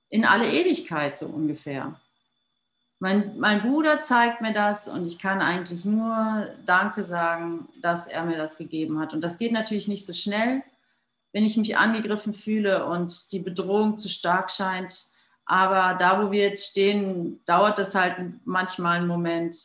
in 0.09 0.25
alle 0.25 0.49
Ewigkeit 0.49 1.17
so 1.17 1.27
ungefähr. 1.27 1.99
Mein, 2.99 3.37
mein 3.39 3.61
Bruder 3.61 3.99
zeigt 3.99 4.41
mir 4.41 4.53
das 4.53 4.87
und 4.87 5.05
ich 5.05 5.19
kann 5.19 5.41
eigentlich 5.41 5.85
nur 5.85 6.47
Danke 6.65 7.03
sagen, 7.03 7.67
dass 7.81 8.07
er 8.07 8.23
mir 8.23 8.37
das 8.37 8.57
gegeben 8.57 8.99
hat. 8.99 9.13
Und 9.13 9.23
das 9.23 9.37
geht 9.37 9.51
natürlich 9.51 9.87
nicht 9.87 10.05
so 10.05 10.13
schnell 10.13 10.63
wenn 11.33 11.45
ich 11.45 11.57
mich 11.57 11.77
angegriffen 11.77 12.33
fühle 12.33 12.85
und 12.85 13.31
die 13.31 13.39
Bedrohung 13.39 13.97
zu 13.97 14.09
stark 14.09 14.51
scheint. 14.51 15.05
Aber 15.45 15.97
da, 15.97 16.23
wo 16.23 16.31
wir 16.31 16.41
jetzt 16.41 16.67
stehen, 16.67 17.43
dauert 17.45 17.77
das 17.77 17.95
halt 17.95 18.15
manchmal 18.45 18.97
einen 18.97 19.07
Moment 19.07 19.55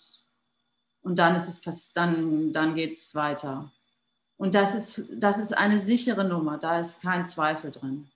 und 1.03 1.19
dann 1.19 1.35
ist 1.35 1.67
es 1.67 1.93
dann, 1.93 2.53
dann 2.53 2.75
geht 2.75 2.97
es 2.97 3.15
weiter. 3.15 3.71
Und 4.37 4.55
das 4.55 4.75
ist, 4.75 5.07
das 5.13 5.39
ist 5.39 5.57
eine 5.57 5.79
sichere 5.79 6.25
Nummer, 6.25 6.59
da 6.59 6.81
ist 6.81 7.03
kein 7.03 7.25
Zweifel 7.25 7.71
drin. 7.71 8.11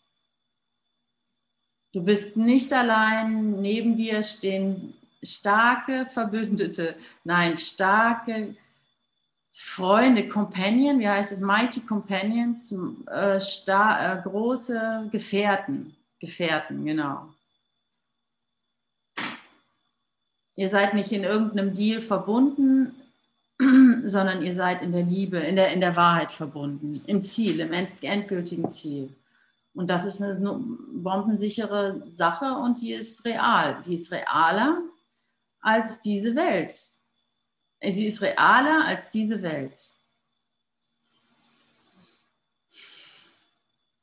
Du 1.93 2.05
bist 2.05 2.37
nicht 2.37 2.73
allein, 2.73 3.61
neben 3.61 3.97
dir 3.97 4.23
stehen 4.23 4.95
starke 5.23 6.07
Verbündete, 6.07 6.97
nein, 7.25 7.59
starke 7.59 8.57
Freunde, 9.63 10.27
Companion, 10.27 10.99
wie 11.01 11.09
heißt 11.09 11.33
es, 11.33 11.41
Mighty 11.41 11.81
Companions, 11.83 12.75
äh, 13.09 13.39
star, 13.39 14.19
äh, 14.19 14.23
große 14.23 15.09
Gefährten, 15.13 15.95
Gefährten, 16.19 16.87
genau. 16.87 17.29
Ihr 20.57 20.69
seid 20.71 20.95
nicht 20.95 21.13
in 21.13 21.25
irgendeinem 21.25 21.75
Deal 21.75 22.01
verbunden, 22.01 22.95
sondern 24.03 24.43
ihr 24.43 24.55
seid 24.55 24.81
in 24.81 24.93
der 24.93 25.03
Liebe, 25.03 25.37
in 25.37 25.57
der, 25.57 25.73
in 25.73 25.83
der 25.83 25.95
Wahrheit 25.95 26.33
verbunden, 26.33 27.03
im 27.07 27.23
Ziel, 27.23 27.61
im 27.61 27.73
end, 27.75 27.91
endgültigen 28.01 28.71
Ziel. 28.71 29.15
Und 29.75 29.91
das 29.91 30.07
ist 30.07 30.23
eine 30.23 30.59
bombensichere 30.95 32.03
Sache 32.09 32.55
und 32.55 32.81
die 32.81 32.95
ist 32.95 33.27
real. 33.27 33.83
Die 33.85 33.95
ist 33.95 34.11
realer 34.11 34.79
als 35.61 36.01
diese 36.01 36.35
Welt. 36.35 36.75
Sie 37.83 38.07
ist 38.07 38.21
realer 38.21 38.85
als 38.85 39.11
diese 39.11 39.43
Welt. 39.43 39.79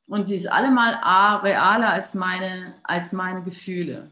Und 0.06 0.26
sie 0.26 0.36
ist 0.36 0.46
allemal 0.46 0.94
realer 1.42 1.92
als 1.92 2.14
meine, 2.14 2.74
als 2.82 3.12
meine 3.12 3.44
Gefühle. 3.44 4.10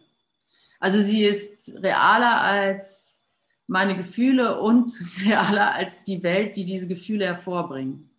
Also 0.79 1.01
sie 1.03 1.25
ist 1.25 1.83
realer 1.83 2.41
als 2.41 3.25
meine 3.67 3.97
Gefühle 3.97 4.61
und 4.61 4.91
realer 5.25 5.73
als 5.73 6.05
die 6.05 6.23
Welt, 6.23 6.57
die 6.57 6.65
diese 6.65 6.87
Gefühle 6.87 7.25
hervorbringen. 7.25 8.11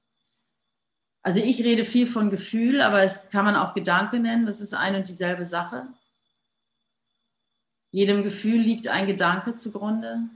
Also 1.22 1.40
ich 1.40 1.64
rede 1.64 1.86
viel 1.86 2.08
von 2.08 2.30
Gefühl, 2.30 2.82
aber 2.82 3.04
es 3.04 3.30
kann 3.30 3.46
man 3.46 3.56
auch 3.56 3.74
Gedanke 3.74 4.20
nennen. 4.20 4.46
Das 4.46 4.60
ist 4.60 4.74
eine 4.74 4.98
und 4.98 5.08
dieselbe 5.08 5.46
Sache. 5.46 5.88
Jedem 7.92 8.24
Gefühl 8.24 8.60
liegt 8.60 8.88
ein 8.88 9.08
Gedanke 9.08 9.54
zugrunde. 9.56 10.30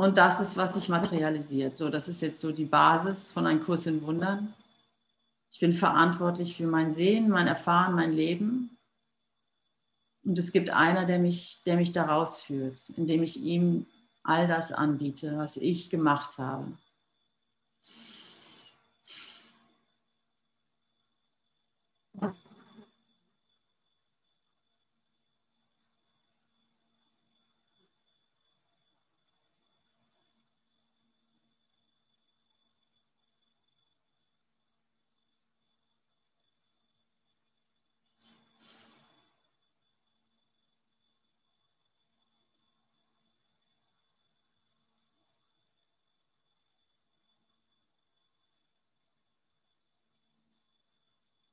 Und 0.00 0.16
das 0.16 0.40
ist, 0.40 0.56
was 0.56 0.72
sich 0.72 0.88
materialisiert. 0.88 1.76
So, 1.76 1.90
das 1.90 2.08
ist 2.08 2.22
jetzt 2.22 2.40
so 2.40 2.52
die 2.52 2.64
Basis 2.64 3.30
von 3.30 3.46
einem 3.46 3.62
Kurs 3.62 3.84
in 3.84 4.00
Wundern. 4.00 4.54
Ich 5.52 5.60
bin 5.60 5.74
verantwortlich 5.74 6.56
für 6.56 6.66
mein 6.66 6.90
Sehen, 6.90 7.28
mein 7.28 7.46
Erfahren, 7.46 7.96
mein 7.96 8.14
Leben. 8.14 8.78
Und 10.24 10.38
es 10.38 10.52
gibt 10.52 10.70
einer, 10.70 11.04
der 11.04 11.18
mich, 11.18 11.62
der 11.66 11.76
mich 11.76 11.92
da 11.92 12.04
rausführt, 12.04 12.80
indem 12.96 13.22
ich 13.22 13.42
ihm 13.42 13.84
all 14.22 14.48
das 14.48 14.72
anbiete, 14.72 15.36
was 15.36 15.58
ich 15.58 15.90
gemacht 15.90 16.38
habe. 16.38 16.72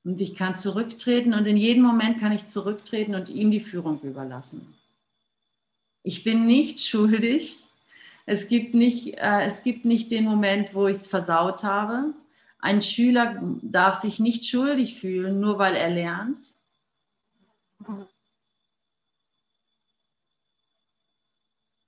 Und 0.08 0.22
ich 0.22 0.36
kann 0.36 0.56
zurücktreten 0.56 1.34
und 1.34 1.46
in 1.48 1.58
jedem 1.58 1.84
Moment 1.84 2.17
kann 2.17 2.32
ich 2.32 2.46
zurücktreten 2.46 3.13
und 3.13 3.28
ihm 3.28 3.52
die 3.52 3.60
Führung 3.60 4.00
überlassen. 4.00 4.74
Ich 6.02 6.24
bin 6.24 6.46
nicht 6.46 6.80
schuldig. 6.88 7.65
Es 8.26 8.48
gibt 8.48 8.74
nicht, 8.74 9.17
äh, 9.17 9.41
es 9.43 9.63
gibt 9.63 9.84
nicht 9.84 10.10
den 10.12 10.24
Moment, 10.24 10.74
wo 10.74 10.88
ich 10.88 10.96
es 10.96 11.08
versaut 11.08 11.65
habe. 11.65 12.13
Ein 12.60 12.82
Schüler 12.82 13.43
darf 13.62 13.96
sich 13.96 14.22
nicht 14.22 14.46
schuldig 14.46 14.98
fühlen, 14.98 15.41
nur 15.41 15.60
weil 15.60 15.76
er 15.76 15.89
lernt. 15.89 16.38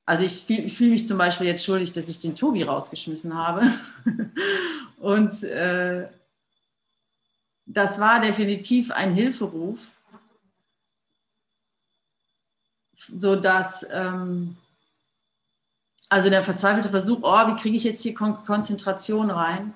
Also 0.05 0.25
ich 0.25 0.39
fühle 0.39 0.67
fühl 0.67 0.89
mich 0.89 1.07
zum 1.07 1.17
Beispiel 1.17 1.47
jetzt 1.47 1.63
schuldig, 1.63 1.93
dass 1.93 2.09
ich 2.09 2.19
den 2.19 2.35
Tobi 2.35 2.63
rausgeschmissen 2.63 3.33
habe. 3.33 3.65
Und 4.99 5.41
äh, 5.45 6.09
das 7.69 7.99
war 7.99 8.19
definitiv 8.19 8.89
ein 8.89 9.13
Hilferuf, 9.13 9.91
sodass, 13.15 13.85
ähm, 13.91 14.57
also 16.09 16.31
der 16.31 16.43
verzweifelte 16.43 16.89
Versuch, 16.89 17.19
oh, 17.21 17.47
wie 17.47 17.55
kriege 17.55 17.75
ich 17.75 17.83
jetzt 17.83 18.01
hier 18.01 18.15
Kon 18.15 18.43
Konzentration 18.43 19.29
rein? 19.29 19.73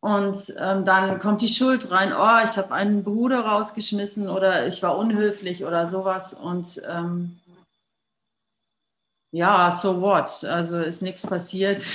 Und 0.00 0.52
ähm, 0.58 0.84
dann 0.84 1.18
kommt 1.18 1.40
die 1.40 1.48
Schuld 1.48 1.90
rein, 1.90 2.12
oh, 2.12 2.44
ich 2.44 2.58
habe 2.58 2.74
einen 2.74 3.04
Bruder 3.04 3.40
rausgeschmissen 3.40 4.28
oder 4.28 4.66
ich 4.66 4.82
war 4.82 4.98
unhöflich 4.98 5.64
oder 5.64 5.86
sowas. 5.86 6.34
Und 6.34 6.82
ähm, 6.86 7.38
ja, 9.30 9.72
so 9.72 10.02
what? 10.02 10.44
Also 10.44 10.80
ist 10.80 11.00
nichts 11.00 11.26
passiert. 11.26 11.86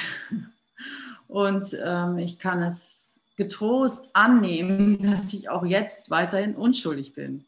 Und 1.28 1.78
ähm, 1.84 2.18
ich 2.18 2.40
kann 2.40 2.64
es 2.64 3.07
getrost 3.38 4.16
annehmen, 4.16 4.98
dass 5.02 5.34
ich 5.34 5.50
auch 5.50 5.66
jetzt 5.66 6.10
weiterhin 6.10 6.56
unschuldig 6.56 7.14
bin. 7.14 7.46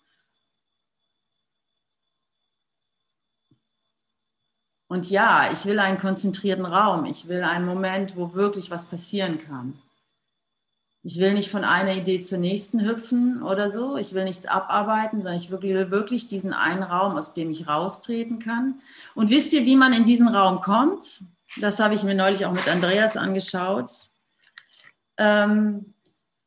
Und 4.87 5.09
ja, 5.11 5.51
ich 5.51 5.65
will 5.65 5.79
einen 5.79 5.99
konzentrierten 5.99 6.65
Raum. 6.65 7.05
Ich 7.05 7.27
will 7.27 7.43
einen 7.43 7.65
Moment, 7.65 8.15
wo 8.15 8.33
wirklich 8.33 8.71
was 8.71 8.87
passieren 8.87 9.37
kann. 9.37 9.79
Ich 11.03 11.19
will 11.19 11.33
nicht 11.33 11.49
von 11.49 11.63
einer 11.63 11.95
Idee 11.95 12.19
zur 12.21 12.39
nächsten 12.39 12.83
hüpfen 12.85 13.41
oder 13.43 13.69
so. 13.69 13.97
Ich 13.97 14.13
will 14.13 14.25
nichts 14.25 14.47
abarbeiten, 14.47 15.21
sondern 15.21 15.39
ich 15.39 15.49
will 15.49 15.91
wirklich 15.91 16.27
diesen 16.27 16.53
einen 16.53 16.83
Raum, 16.83 17.15
aus 17.15 17.33
dem 17.33 17.51
ich 17.51 17.67
raustreten 17.67 18.39
kann. 18.39 18.81
Und 19.15 19.29
wisst 19.29 19.53
ihr, 19.53 19.65
wie 19.65 19.77
man 19.77 19.93
in 19.93 20.05
diesen 20.05 20.27
Raum 20.27 20.59
kommt? 20.59 21.23
Das 21.61 21.79
habe 21.79 21.93
ich 21.93 22.03
mir 22.03 22.15
neulich 22.15 22.45
auch 22.45 22.51
mit 22.51 22.67
Andreas 22.67 23.15
angeschaut. 23.15 23.89
Ähm, 25.19 25.93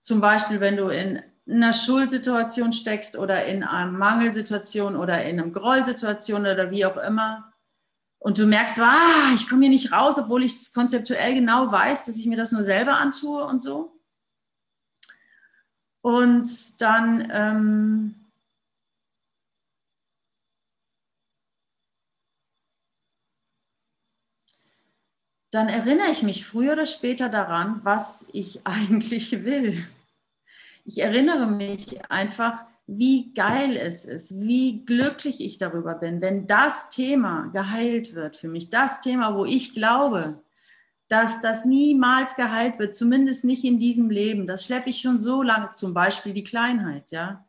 zum 0.01 0.21
Beispiel, 0.21 0.59
wenn 0.59 0.77
du 0.77 0.89
in 0.89 1.23
einer 1.49 1.73
Schuldsituation 1.73 2.73
steckst 2.73 3.17
oder 3.17 3.45
in 3.47 3.63
einer 3.63 3.91
Mangelsituation 3.91 4.97
oder 4.97 5.25
in 5.25 5.41
einer 5.41 5.51
Grollsituation 5.51 6.43
oder 6.43 6.71
wie 6.71 6.85
auch 6.85 6.97
immer. 6.97 7.53
Und 8.19 8.39
du 8.39 8.47
merkst, 8.47 8.81
ah, 8.81 9.33
ich 9.35 9.49
komme 9.49 9.63
hier 9.63 9.71
nicht 9.71 9.93
raus, 9.93 10.19
obwohl 10.19 10.45
ich 10.45 10.53
es 10.53 10.73
konzeptuell 10.73 11.35
genau 11.35 11.71
weiß, 11.71 12.07
dass 12.07 12.17
ich 12.17 12.27
mir 12.27 12.37
das 12.37 12.53
nur 12.53 12.63
selber 12.63 12.97
antue 12.97 13.45
und 13.45 13.61
so. 13.61 14.01
Und 16.01 16.81
dann 16.81 17.29
ähm, 17.33 18.22
dann 25.53 25.69
erinnere 25.69 26.11
ich 26.11 26.23
mich 26.23 26.45
früher 26.45 26.73
oder 26.73 26.87
später 26.87 27.29
daran, 27.29 27.81
was 27.85 28.27
ich 28.33 28.61
eigentlich 28.65 29.45
will. 29.45 29.85
Ich 30.85 31.01
erinnere 31.01 31.47
mich 31.47 32.11
einfach, 32.11 32.65
wie 32.87 33.33
geil 33.35 33.77
es 33.77 34.05
ist, 34.05 34.41
wie 34.41 34.85
glücklich 34.85 35.41
ich 35.41 35.59
darüber 35.59 35.95
bin, 35.95 36.21
wenn 36.21 36.49
das 36.49 36.91
Thema 36.91 37.47
geheilt 37.53 38.15
wird 38.15 38.37
für 38.37 38.49
mich, 38.49 38.71
das 38.71 39.01
Thema, 39.01 39.37
wo 39.37 39.45
ich 39.45 39.73
glaube, 39.73 40.43
dass 41.09 41.41
das 41.41 41.65
niemals 41.65 42.35
geheilt 42.35 42.79
wird, 42.79 42.95
zumindest 42.95 43.45
nicht 43.45 43.65
in 43.65 43.79
diesem 43.79 44.11
Leben. 44.11 44.47
Das 44.47 44.65
schleppe 44.65 44.91
ich 44.91 45.01
schon 45.01 45.21
so 45.21 45.43
lange, 45.43 45.71
zum 45.71 45.95
Beispiel 45.95 46.33
die 46.33 46.45
Kleinheit, 46.45 47.11
ja. 47.11 47.45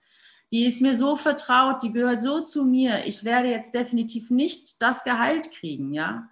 Die 0.52 0.66
ist 0.66 0.82
mir 0.82 0.96
so 0.96 1.16
vertraut, 1.16 1.82
die 1.82 1.92
gehört 1.92 2.22
so 2.22 2.42
zu 2.42 2.66
mir. 2.66 3.06
Ich 3.06 3.24
werde 3.24 3.50
jetzt 3.50 3.74
definitiv 3.74 4.30
nicht 4.30 4.82
das 4.82 5.04
geheilt 5.04 5.52
kriegen, 5.52 5.94
ja. 5.94 6.30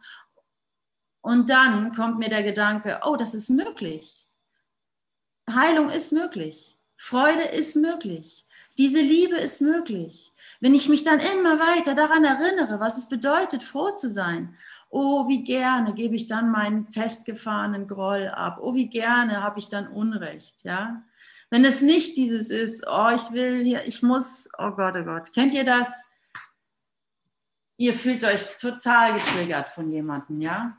Und 1.22 1.50
dann 1.50 1.96
kommt 1.96 2.20
mir 2.20 2.30
der 2.30 2.44
Gedanke, 2.44 3.00
oh, 3.04 3.16
das 3.16 3.34
ist 3.34 3.50
möglich. 3.50 4.28
Heilung 5.50 5.90
ist 5.90 6.12
möglich. 6.12 6.78
Freude 6.98 7.44
ist 7.44 7.76
möglich. 7.76 8.46
Diese 8.78 9.02
Liebe 9.02 9.36
ist 9.36 9.62
möglich. 9.62 10.32
Wenn 10.60 10.74
ich 10.74 10.90
mich 10.90 11.04
dann 11.04 11.20
immer 11.20 11.60
weiter 11.60 11.96
daran 11.96 12.24
erinnere, 12.24 12.80
was 12.80 12.98
es 12.98 13.10
bedeutet, 13.10 13.64
froh 13.64 13.92
zu 13.92 14.10
sein 14.10 14.58
Oh, 14.94 15.30
wie 15.30 15.44
gerne 15.46 15.94
gebe 15.94 16.16
ich 16.16 16.28
dann 16.28 16.52
meinen 16.52 16.86
festgefahrenen 16.92 17.88
Groll 17.88 18.28
ab. 18.28 18.60
Oh, 18.62 18.76
wie 18.76 18.90
gerne 18.90 19.42
habe 19.42 19.58
ich 19.58 19.70
dann 19.70 19.88
Unrecht, 19.88 20.66
ja? 20.66 21.02
Wenn 21.50 21.64
es 21.64 21.82
nicht 21.82 22.18
dieses 22.18 22.50
ist, 22.50 22.84
oh, 22.86 23.10
ich 23.16 23.32
will 23.32 23.64
hier, 23.64 23.86
ich 23.86 24.04
muss, 24.04 24.50
oh 24.58 24.72
Gott, 24.72 24.98
oh 24.98 25.04
Gott. 25.04 25.32
Kennt 25.34 25.54
ihr 25.54 25.64
das? 25.64 26.04
Ihr 27.78 27.94
fühlt 27.94 28.26
euch 28.26 28.58
total 28.60 29.14
getriggert 29.14 29.70
von 29.70 29.90
jemandem, 29.92 30.42
ja? 30.42 30.78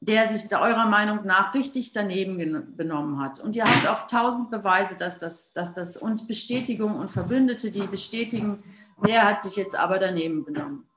Der 0.00 0.28
sich 0.28 0.54
eurer 0.54 0.86
Meinung 0.86 1.24
nach 1.24 1.54
richtig 1.54 1.92
daneben 1.92 2.76
benommen 2.76 3.20
hat. 3.20 3.40
Und 3.40 3.56
ihr 3.56 3.64
habt 3.64 3.88
auch 3.88 4.06
tausend 4.06 4.50
Beweise, 4.50 4.96
dass 4.96 5.18
das, 5.18 5.52
dass 5.52 5.74
das 5.74 5.96
und 5.96 6.28
Bestätigung 6.28 6.96
und 6.96 7.10
Verbündete, 7.10 7.72
die 7.72 7.86
bestätigen, 7.86 8.62
der 9.04 9.24
hat 9.24 9.42
sich 9.42 9.56
jetzt 9.56 9.76
aber 9.76 9.98
daneben 9.98 10.44
benommen. 10.44 10.88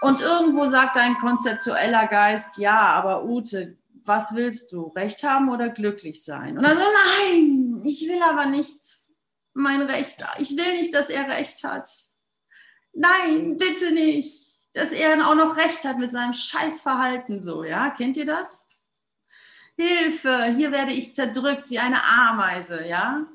Und 0.00 0.20
irgendwo 0.20 0.66
sagt 0.66 0.96
dein 0.96 1.16
konzeptueller 1.16 2.06
Geist, 2.06 2.58
ja, 2.58 2.76
aber 2.76 3.24
Ute, 3.24 3.76
was 4.04 4.34
willst 4.34 4.72
du? 4.72 4.88
Recht 4.88 5.22
haben 5.24 5.50
oder 5.50 5.68
glücklich 5.68 6.22
sein? 6.22 6.56
Und 6.56 6.64
dann 6.64 6.76
so, 6.76 6.84
nein, 6.84 7.80
ich 7.84 8.02
will 8.08 8.22
aber 8.22 8.46
nicht 8.46 8.78
mein 9.54 9.82
Recht. 9.82 10.24
Ich 10.38 10.56
will 10.56 10.76
nicht, 10.76 10.94
dass 10.94 11.08
er 11.08 11.28
Recht 11.28 11.64
hat. 11.64 11.90
Nein, 12.92 13.56
bitte 13.56 13.92
nicht. 13.92 14.45
Dass 14.76 14.92
er 14.92 15.26
auch 15.26 15.34
noch 15.34 15.56
Recht 15.56 15.84
hat 15.84 15.98
mit 15.98 16.12
seinem 16.12 16.34
Scheißverhalten 16.34 17.40
so, 17.40 17.64
ja? 17.64 17.90
Kennt 17.90 18.16
ihr 18.16 18.26
das? 18.26 18.68
Hilfe, 19.78 20.44
hier 20.56 20.72
werde 20.72 20.92
ich 20.92 21.14
zerdrückt 21.14 21.70
wie 21.70 21.78
eine 21.78 22.04
Ameise, 22.04 22.86
ja? 22.86 23.26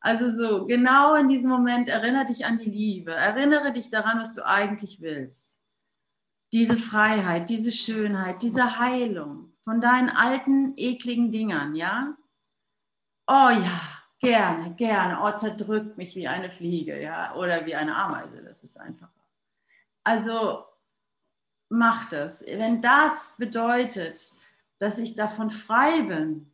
Also 0.00 0.30
so, 0.30 0.66
genau 0.66 1.14
in 1.14 1.28
diesem 1.28 1.50
Moment 1.50 1.88
erinnere 1.88 2.26
dich 2.26 2.46
an 2.46 2.58
die 2.58 2.70
Liebe. 2.70 3.12
Erinnere 3.12 3.72
dich 3.72 3.90
daran, 3.90 4.20
was 4.20 4.32
du 4.32 4.46
eigentlich 4.46 5.00
willst 5.00 5.60
diese 6.52 6.76
Freiheit, 6.76 7.48
diese 7.48 7.72
Schönheit, 7.72 8.42
diese 8.42 8.78
Heilung 8.78 9.52
von 9.64 9.80
deinen 9.80 10.10
alten, 10.10 10.74
ekligen 10.76 11.30
Dingern, 11.30 11.74
ja? 11.74 12.16
Oh 13.26 13.50
ja, 13.50 13.80
gerne, 14.18 14.74
gerne. 14.74 15.20
Oh, 15.22 15.30
zerdrückt 15.30 15.96
mich 15.96 16.16
wie 16.16 16.26
eine 16.26 16.50
Fliege, 16.50 17.00
ja, 17.00 17.34
oder 17.36 17.66
wie 17.66 17.76
eine 17.76 17.94
Ameise, 17.94 18.42
das 18.42 18.64
ist 18.64 18.80
einfacher. 18.80 19.12
Also 20.02 20.64
mach 21.70 22.04
das. 22.10 22.44
Wenn 22.46 22.82
das 22.82 23.34
bedeutet, 23.38 24.34
dass 24.78 24.98
ich 24.98 25.14
davon 25.14 25.48
frei 25.48 26.02
bin, 26.02 26.50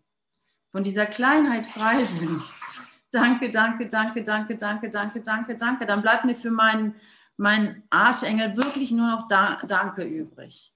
von 0.71 0.85
dieser 0.85 1.07
Kleinheit 1.07 1.67
frei 1.67 2.05
bin, 2.21 2.43
danke, 3.11 3.51
danke, 3.51 3.89
danke, 3.89 4.23
danke, 4.23 4.57
danke, 4.57 4.91
danke, 4.91 5.21
danke, 5.21 5.57
danke, 5.57 5.87
dann 5.87 6.03
bleibt 6.03 6.25
mir 6.25 6.35
für 6.35 6.51
meinen 6.51 6.95
mein 7.37 7.83
Arschengel 7.91 8.57
wirklich 8.57 8.91
nur 8.91 9.09
noch 9.09 9.29
da 9.29 9.61
Danke 9.67 10.05
übrig. 10.05 10.73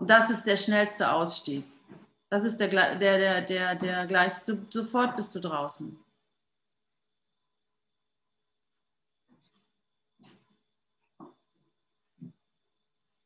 Das 0.00 0.30
ist 0.30 0.44
der 0.44 0.56
schnellste 0.56 1.10
Ausstieg. 1.10 1.64
Das 2.28 2.44
ist 2.44 2.58
der, 2.58 2.68
der, 2.68 2.96
der, 2.98 3.40
der, 3.42 3.74
der 3.74 4.06
gleichste. 4.06 4.58
Sofort 4.70 5.16
bist 5.16 5.34
du 5.34 5.40
draußen. 5.40 6.03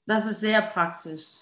Das 0.09 0.25
ist 0.25 0.41
sehr 0.41 0.63
praktisch. 0.63 1.35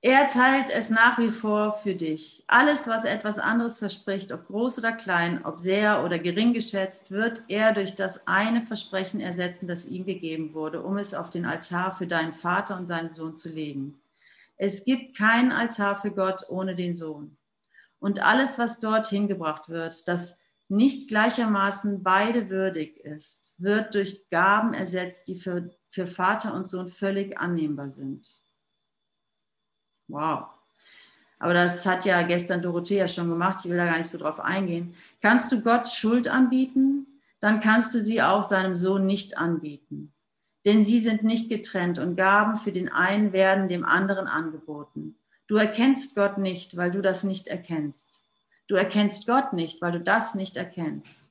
Er 0.00 0.26
teilt 0.28 0.70
es 0.70 0.88
nach 0.88 1.18
wie 1.18 1.30
vor 1.30 1.74
für 1.74 1.94
dich. 1.94 2.42
Alles, 2.46 2.86
was 2.86 3.04
etwas 3.04 3.38
anderes 3.38 3.78
verspricht, 3.78 4.32
ob 4.32 4.46
groß 4.46 4.78
oder 4.78 4.92
klein, 4.92 5.44
ob 5.44 5.60
sehr 5.60 6.02
oder 6.02 6.18
gering 6.18 6.54
geschätzt, 6.54 7.10
wird 7.10 7.42
er 7.48 7.74
durch 7.74 7.94
das 7.96 8.26
eine 8.26 8.62
Versprechen 8.62 9.20
ersetzen, 9.20 9.68
das 9.68 9.84
ihm 9.84 10.06
gegeben 10.06 10.54
wurde, 10.54 10.82
um 10.82 10.96
es 10.96 11.12
auf 11.12 11.28
den 11.28 11.44
Altar 11.44 11.94
für 11.94 12.06
deinen 12.06 12.32
Vater 12.32 12.78
und 12.78 12.86
seinen 12.86 13.12
Sohn 13.12 13.36
zu 13.36 13.50
legen. 13.50 14.00
Es 14.56 14.86
gibt 14.86 15.18
keinen 15.18 15.52
Altar 15.52 16.00
für 16.00 16.12
Gott 16.12 16.48
ohne 16.48 16.74
den 16.74 16.94
Sohn. 16.94 17.36
Und 18.00 18.22
alles, 18.22 18.58
was 18.58 18.80
dorthin 18.80 19.28
gebracht 19.28 19.68
wird, 19.68 20.08
das 20.08 20.38
nicht 20.72 21.08
gleichermaßen 21.08 22.02
beide 22.02 22.48
würdig 22.48 22.96
ist, 22.98 23.54
wird 23.58 23.94
durch 23.94 24.24
Gaben 24.30 24.72
ersetzt, 24.72 25.28
die 25.28 25.38
für, 25.38 25.70
für 25.90 26.06
Vater 26.06 26.54
und 26.54 26.66
Sohn 26.66 26.86
völlig 26.86 27.38
annehmbar 27.38 27.90
sind. 27.90 28.26
Wow. 30.08 30.46
Aber 31.38 31.52
das 31.52 31.84
hat 31.84 32.06
ja 32.06 32.22
gestern 32.22 32.62
Dorothea 32.62 33.06
schon 33.06 33.28
gemacht. 33.28 33.58
Ich 33.62 33.70
will 33.70 33.76
da 33.76 33.84
gar 33.84 33.98
nicht 33.98 34.08
so 34.08 34.16
drauf 34.16 34.40
eingehen. 34.40 34.94
Kannst 35.20 35.52
du 35.52 35.60
Gott 35.60 35.88
Schuld 35.88 36.26
anbieten? 36.28 37.06
Dann 37.38 37.60
kannst 37.60 37.94
du 37.94 38.00
sie 38.00 38.22
auch 38.22 38.42
seinem 38.42 38.74
Sohn 38.74 39.04
nicht 39.04 39.36
anbieten. 39.36 40.14
Denn 40.64 40.84
sie 40.84 41.00
sind 41.00 41.22
nicht 41.22 41.50
getrennt 41.50 41.98
und 41.98 42.16
Gaben 42.16 42.56
für 42.56 42.72
den 42.72 42.88
einen 42.88 43.32
werden 43.32 43.68
dem 43.68 43.84
anderen 43.84 44.26
angeboten. 44.26 45.18
Du 45.48 45.56
erkennst 45.56 46.14
Gott 46.14 46.38
nicht, 46.38 46.78
weil 46.78 46.90
du 46.90 47.02
das 47.02 47.24
nicht 47.24 47.48
erkennst. 47.48 48.21
Du 48.68 48.74
erkennst 48.74 49.26
Gott 49.26 49.52
nicht, 49.52 49.82
weil 49.82 49.92
du 49.92 50.00
das 50.00 50.34
nicht 50.34 50.56
erkennst. 50.56 51.30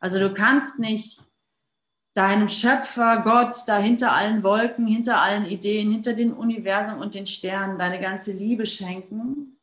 Also 0.00 0.18
du 0.18 0.32
kannst 0.32 0.78
nicht 0.78 1.26
deinem 2.14 2.48
Schöpfer, 2.48 3.22
Gott, 3.22 3.54
da 3.66 3.78
hinter 3.78 4.12
allen 4.14 4.42
Wolken, 4.42 4.86
hinter 4.86 5.20
allen 5.20 5.46
Ideen, 5.46 5.90
hinter 5.90 6.14
dem 6.14 6.32
Universum 6.36 6.98
und 6.98 7.14
den 7.14 7.26
Sternen 7.26 7.78
deine 7.78 8.00
ganze 8.00 8.32
Liebe 8.32 8.66
schenken 8.66 9.58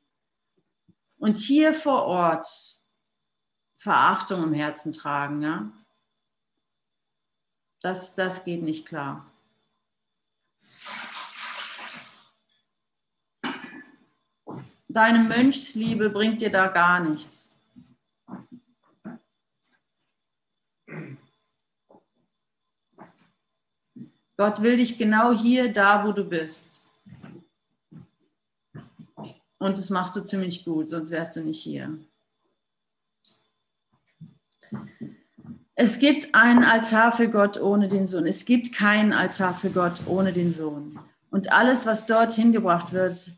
und 1.17 1.37
hier 1.37 1.73
vor 1.73 2.03
Ort 2.03 2.45
Verachtung 3.75 4.43
im 4.43 4.53
Herzen 4.53 4.93
tragen. 4.93 5.41
Ja? 5.41 5.71
Das, 7.81 8.15
das 8.15 8.45
geht 8.45 8.61
nicht 8.61 8.85
klar. 8.85 9.32
Deine 14.93 15.19
Mönchsliebe 15.19 16.11
bringt 16.11 16.41
dir 16.41 16.51
da 16.51 16.67
gar 16.67 16.99
nichts. 16.99 17.57
Gott 24.37 24.61
will 24.61 24.77
dich 24.77 24.99
genau 24.99 25.33
hier, 25.33 25.71
da, 25.71 26.05
wo 26.05 26.11
du 26.11 26.23
bist. 26.23 26.91
Und 29.57 29.77
das 29.77 29.89
machst 29.89 30.15
du 30.15 30.21
ziemlich 30.21 30.63
gut, 30.63 30.89
sonst 30.89 31.09
wärst 31.09 31.35
du 31.37 31.41
nicht 31.41 31.63
hier. 31.63 31.97
Es 35.73 35.97
gibt 35.97 36.35
einen 36.35 36.63
Altar 36.63 37.11
für 37.11 37.29
Gott 37.29 37.59
ohne 37.59 37.87
den 37.87 38.05
Sohn. 38.05 38.27
Es 38.27 38.45
gibt 38.45 38.73
keinen 38.73 39.11
Altar 39.11 39.55
für 39.55 39.71
Gott 39.71 40.05
ohne 40.05 40.33
den 40.33 40.51
Sohn. 40.51 40.99
Und 41.31 41.51
alles, 41.51 41.87
was 41.87 42.05
dorthin 42.05 42.51
gebracht 42.51 42.91
wird, 42.91 43.33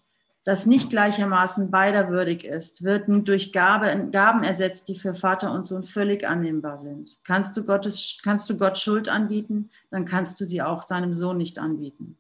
das 0.46 0.68
nicht 0.68 0.91
gleichermaßen 0.91 1.72
beider 1.72 2.10
würdig 2.10 2.46
ist, 2.46 2.84
wird 2.84 3.06
durch 3.08 3.52
Gabe, 3.52 4.10
Gaben 4.12 4.43
ersetzt, 4.43 4.88
die 4.88 4.96
für 4.98 5.16
Vater 5.16 5.52
und 5.52 5.66
Sohn 5.66 5.82
völlig 5.82 6.26
annehmbar 6.26 6.78
sind. 6.78 7.18
Kannst 7.24 7.58
du, 7.58 7.66
Gottes, 7.66 8.20
kannst 8.24 8.48
du 8.50 8.58
Gott 8.58 8.78
Schuld 8.78 9.10
anbieten, 9.10 9.72
dann 9.89 10.06
kannst 10.06 10.39
du 10.39 10.46
sie 10.46 10.62
auch 10.62 10.84
seinem 10.84 11.16
Sohn 11.16 11.38
nicht 11.38 11.58
anbieten. 11.58 12.18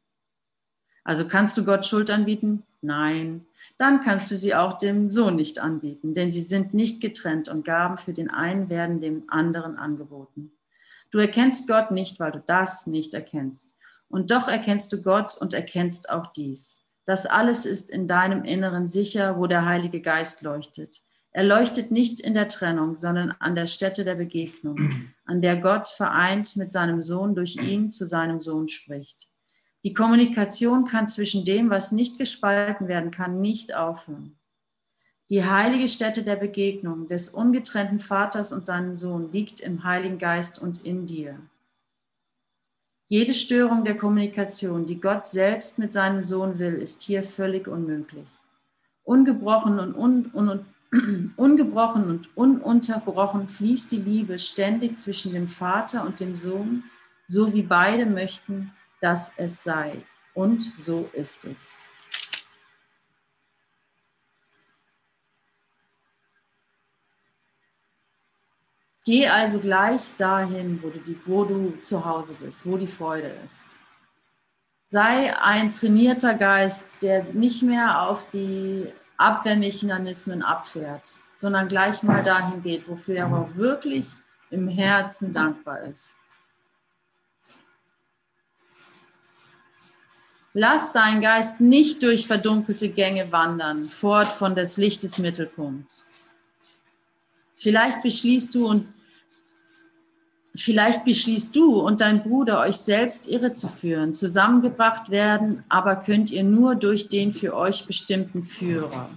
Also 1.03 1.27
kannst 1.27 1.55
du 1.55 1.63
Gott 1.63 1.85
Schuld 1.85 2.09
anbieten? 2.09 2.63
Nein. 2.81 3.45
Dann 3.77 4.01
kannst 4.01 4.31
du 4.31 4.35
sie 4.35 4.55
auch 4.55 4.79
dem 4.79 5.11
Sohn 5.11 5.35
nicht 5.35 5.59
anbieten, 5.59 6.15
denn 6.15 6.31
sie 6.31 6.41
sind 6.41 6.73
nicht 6.73 7.01
getrennt 7.01 7.47
und 7.47 7.63
Gaben 7.63 7.97
für 7.97 8.13
den 8.13 8.31
einen 8.31 8.69
werden 8.69 8.99
dem 8.99 9.25
anderen 9.27 9.77
angeboten. 9.77 10.51
Du 11.11 11.19
erkennst 11.19 11.67
Gott 11.67 11.91
nicht, 11.91 12.19
weil 12.19 12.31
du 12.31 12.43
das 12.43 12.87
nicht 12.87 13.13
erkennst. 13.13 13.77
Und 14.09 14.31
doch 14.31 14.47
erkennst 14.47 14.91
du 14.93 15.03
Gott 15.03 15.37
und 15.39 15.53
erkennst 15.53 16.09
auch 16.09 16.27
dies. 16.27 16.84
Das 17.05 17.25
alles 17.25 17.65
ist 17.65 17.89
in 17.89 18.07
deinem 18.07 18.43
Inneren 18.43 18.87
sicher, 18.87 19.37
wo 19.37 19.47
der 19.47 19.65
Heilige 19.65 20.01
Geist 20.01 20.41
leuchtet. 20.41 21.03
Er 21.31 21.43
leuchtet 21.43 21.91
nicht 21.91 22.19
in 22.19 22.33
der 22.33 22.47
Trennung, 22.47 22.95
sondern 22.95 23.31
an 23.39 23.55
der 23.55 23.67
Stätte 23.67 24.05
der 24.05 24.15
Begegnung, 24.15 25.11
an 25.25 25.41
der 25.41 25.57
Gott 25.57 25.85
vereint 25.87 26.55
mit 26.55 26.71
seinem 26.71 27.01
Sohn 27.01 27.35
durch 27.35 27.57
ihn 27.57 27.91
zu 27.91 28.05
seinem 28.05 28.39
Sohn 28.39 28.69
spricht. 28.69 29.27
Die 29.83 29.93
Kommunikation 29.93 30.85
kann 30.85 31.07
zwischen 31.07 31.45
dem, 31.45 31.69
was 31.69 31.91
nicht 31.91 32.17
gespalten 32.17 32.87
werden 32.87 33.11
kann, 33.11 33.39
nicht 33.41 33.75
aufhören. 33.75 34.39
Die 35.29 35.43
heilige 35.43 35.87
Stätte 35.87 36.23
der 36.23 36.37
Begegnung 36.37 37.07
des 37.07 37.29
ungetrennten 37.29 37.99
Vaters 37.99 38.53
und 38.53 38.65
seinem 38.65 38.95
Sohn 38.95 39.31
liegt 39.31 39.59
im 39.59 39.83
Heiligen 39.83 40.17
Geist 40.17 40.59
und 40.59 40.85
in 40.85 41.05
dir. 41.05 41.39
Jede 43.07 43.35
Störung 43.35 43.85
der 43.85 43.97
Kommunikation, 43.97 44.87
die 44.87 44.99
Gott 44.99 45.27
selbst 45.27 45.77
mit 45.77 45.93
seinem 45.93 46.23
Sohn 46.23 46.57
will, 46.57 46.73
ist 46.73 47.03
hier 47.03 47.23
völlig 47.23 47.67
unmöglich. 47.67 48.27
Ungebrochen 49.03 49.77
und, 49.77 49.93
un, 49.93 50.31
un, 50.33 51.33
ungebrochen 51.37 52.09
und 52.09 52.35
ununterbrochen 52.35 53.47
fließt 53.47 53.91
die 53.91 54.01
Liebe 54.01 54.39
ständig 54.39 54.97
zwischen 54.97 55.33
dem 55.33 55.47
Vater 55.47 56.03
und 56.03 56.19
dem 56.19 56.35
Sohn, 56.35 56.83
so 57.27 57.53
wie 57.53 57.61
beide 57.61 58.07
möchten, 58.07 58.71
dass 59.01 59.31
es 59.37 59.63
sei. 59.63 60.01
Und 60.33 60.63
so 60.79 61.07
ist 61.13 61.45
es. 61.45 61.83
Geh 69.05 69.27
also 69.27 69.59
gleich 69.59 70.15
dahin, 70.17 70.81
wo 70.81 70.89
du, 70.89 70.99
die, 70.99 71.19
wo 71.25 71.45
du 71.45 71.79
zu 71.79 72.03
Hause 72.03 72.35
bist, 72.41 72.65
wo 72.65 72.75
die 72.75 72.87
Freude 72.87 73.31
ist. 73.45 73.77
Sei 74.85 75.35
ein 75.37 75.71
trainierter 75.71 76.33
Geist, 76.33 77.03
der 77.03 77.23
nicht 77.25 77.61
mehr 77.61 78.01
auf 78.01 78.27
die 78.29 78.91
Abwehrmechanismen 79.17 80.41
abfährt, 80.41 81.07
sondern 81.37 81.67
gleich 81.67 82.01
mal 82.01 82.23
dahin 82.23 82.63
geht, 82.63 82.89
wofür 82.89 83.15
er 83.17 83.27
auch 83.27 83.55
wirklich 83.55 84.07
im 84.49 84.67
Herzen 84.67 85.31
dankbar 85.31 85.81
ist. 85.81 86.17
Lass 90.53 90.93
deinen 90.93 91.21
Geist 91.21 91.61
nicht 91.61 92.01
durch 92.01 92.25
verdunkelte 92.27 92.89
Gänge 92.89 93.31
wandern, 93.31 93.89
fort 93.89 94.27
von 94.27 94.55
des 94.55 94.77
Lichtes 94.77 95.19
Mittelpunkt. 95.19 96.05
Vielleicht 97.65 98.03
beschließt 98.03 98.53
du 98.53 98.67
und 98.67 98.85
Vielleicht 100.55 101.03
beschließt 101.03 101.55
du 101.55 101.81
und 101.81 101.99
dein 101.99 102.21
Bruder, 102.21 102.59
euch 102.59 102.77
selbst 102.77 103.27
irre 103.27 103.53
zu 103.53 103.67
führen, 103.67 104.13
zusammengebracht 104.13 105.09
werden, 105.09 105.63
aber 105.67 105.95
könnt 105.95 106.29
ihr 106.29 106.43
nur 106.43 106.75
durch 106.75 107.09
den 107.09 107.31
für 107.31 107.55
euch 107.55 107.87
bestimmten 107.87 108.43
Führer. 108.43 109.09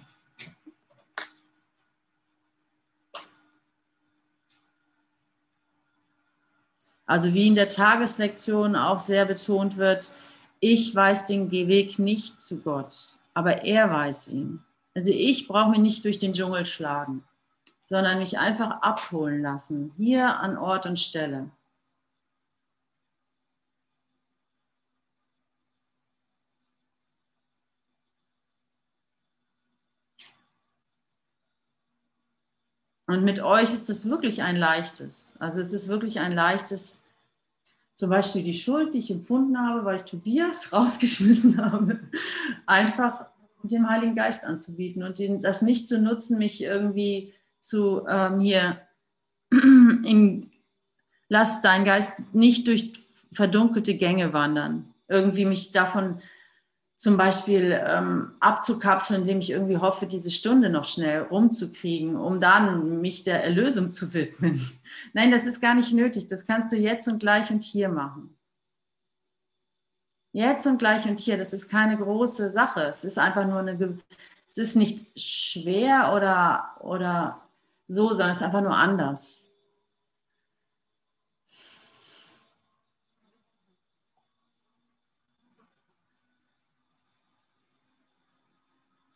Also 7.04 7.34
wie 7.34 7.48
in 7.48 7.54
der 7.54 7.68
Tageslektion 7.68 8.76
auch 8.76 9.00
sehr 9.00 9.26
betont 9.26 9.76
wird, 9.76 10.10
ich 10.58 10.94
weiß 10.94 11.26
den 11.26 11.50
Weg 11.50 11.98
nicht 11.98 12.40
zu 12.40 12.62
Gott, 12.62 12.94
aber 13.34 13.64
er 13.64 13.90
weiß 13.90 14.28
ihn. 14.28 14.64
Also 14.94 15.10
ich 15.10 15.46
brauche 15.46 15.72
mich 15.72 15.80
nicht 15.80 16.04
durch 16.06 16.18
den 16.18 16.32
Dschungel 16.32 16.64
schlagen 16.64 17.22
sondern 17.88 18.18
mich 18.18 18.38
einfach 18.38 18.82
abholen 18.82 19.40
lassen, 19.40 19.90
hier 19.96 20.36
an 20.40 20.58
Ort 20.58 20.84
und 20.84 20.98
Stelle. 20.98 21.50
Und 33.06 33.24
mit 33.24 33.40
euch 33.40 33.72
ist 33.72 33.88
es 33.88 34.06
wirklich 34.06 34.42
ein 34.42 34.56
leichtes. 34.56 35.34
Also 35.38 35.62
es 35.62 35.72
ist 35.72 35.88
wirklich 35.88 36.20
ein 36.20 36.32
leichtes, 36.32 37.00
zum 37.94 38.10
Beispiel 38.10 38.42
die 38.42 38.52
Schuld, 38.52 38.92
die 38.92 38.98
ich 38.98 39.10
empfunden 39.10 39.58
habe, 39.58 39.86
weil 39.86 39.96
ich 39.96 40.02
Tobias 40.02 40.70
rausgeschmissen 40.74 41.56
habe, 41.56 42.00
einfach 42.66 43.24
dem 43.62 43.88
Heiligen 43.88 44.14
Geist 44.14 44.44
anzubieten 44.44 45.02
und 45.02 45.18
das 45.42 45.62
nicht 45.62 45.88
zu 45.88 45.98
nutzen, 45.98 46.36
mich 46.36 46.62
irgendwie 46.62 47.32
zu 47.60 48.06
ähm, 48.08 48.40
hier 48.40 48.80
in, 49.50 50.50
lass 51.28 51.62
dein 51.62 51.84
Geist 51.84 52.12
nicht 52.32 52.66
durch 52.68 52.92
verdunkelte 53.32 53.94
Gänge 53.94 54.32
wandern. 54.32 54.94
Irgendwie 55.08 55.44
mich 55.44 55.72
davon 55.72 56.20
zum 56.98 57.16
Beispiel 57.16 57.80
ähm, 57.86 58.32
abzukapseln, 58.40 59.20
indem 59.20 59.38
ich 59.38 59.50
irgendwie 59.50 59.76
hoffe, 59.76 60.06
diese 60.06 60.32
Stunde 60.32 60.68
noch 60.68 60.84
schnell 60.84 61.22
rumzukriegen, 61.22 62.16
um 62.16 62.40
dann 62.40 63.00
mich 63.00 63.22
der 63.22 63.44
Erlösung 63.44 63.92
zu 63.92 64.14
widmen. 64.14 64.60
Nein, 65.12 65.30
das 65.30 65.46
ist 65.46 65.60
gar 65.60 65.74
nicht 65.74 65.92
nötig. 65.92 66.26
Das 66.26 66.44
kannst 66.44 66.72
du 66.72 66.76
jetzt 66.76 67.06
und 67.06 67.20
gleich 67.20 67.50
und 67.50 67.62
hier 67.62 67.88
machen. 67.88 68.36
Jetzt 70.32 70.66
und 70.66 70.78
gleich 70.78 71.08
und 71.08 71.20
hier, 71.20 71.36
das 71.36 71.52
ist 71.52 71.68
keine 71.68 71.96
große 71.96 72.52
Sache. 72.52 72.82
Es 72.82 73.04
ist 73.04 73.18
einfach 73.18 73.46
nur 73.46 73.60
eine, 73.60 73.98
es 74.48 74.58
ist 74.58 74.74
nicht 74.74 75.18
schwer 75.18 76.12
oder, 76.14 76.76
oder 76.80 77.47
so, 77.88 78.08
sondern 78.10 78.30
es 78.30 78.38
ist 78.38 78.42
einfach 78.42 78.60
nur 78.60 78.76
anders. 78.76 79.50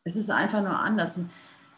Es 0.05 0.17
ist 0.17 0.31
einfach 0.31 0.63
nur 0.63 0.79
anders. 0.79 1.21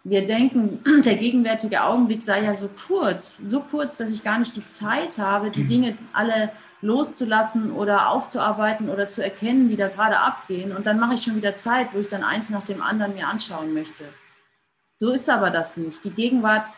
Wir 0.04 0.24
denken, 0.24 0.80
der 1.04 1.16
gegenwärtige 1.16 1.82
Augenblick 1.82 2.22
sei 2.22 2.42
ja 2.44 2.54
so 2.54 2.68
kurz, 2.68 3.38
so 3.38 3.60
kurz, 3.60 3.96
dass 3.96 4.10
ich 4.10 4.22
gar 4.22 4.38
nicht 4.38 4.56
die 4.56 4.64
Zeit 4.64 5.18
habe, 5.18 5.50
die 5.50 5.66
Dinge 5.66 5.98
alle 6.12 6.52
loszulassen 6.80 7.72
oder 7.72 8.10
aufzuarbeiten 8.10 8.88
oder 8.88 9.08
zu 9.08 9.22
erkennen, 9.22 9.68
die 9.68 9.76
da 9.76 9.88
gerade 9.88 10.18
abgehen. 10.18 10.76
Und 10.76 10.86
dann 10.86 11.00
mache 11.00 11.14
ich 11.14 11.22
schon 11.22 11.36
wieder 11.36 11.56
Zeit, 11.56 11.92
wo 11.92 11.98
ich 11.98 12.08
dann 12.08 12.22
eins 12.22 12.50
nach 12.50 12.62
dem 12.62 12.82
anderen 12.82 13.14
mir 13.14 13.26
anschauen 13.26 13.72
möchte. 13.72 14.04
So 14.98 15.10
ist 15.10 15.28
aber 15.28 15.50
das 15.50 15.76
nicht. 15.76 16.04
Die 16.04 16.12
Gegenwart 16.12 16.68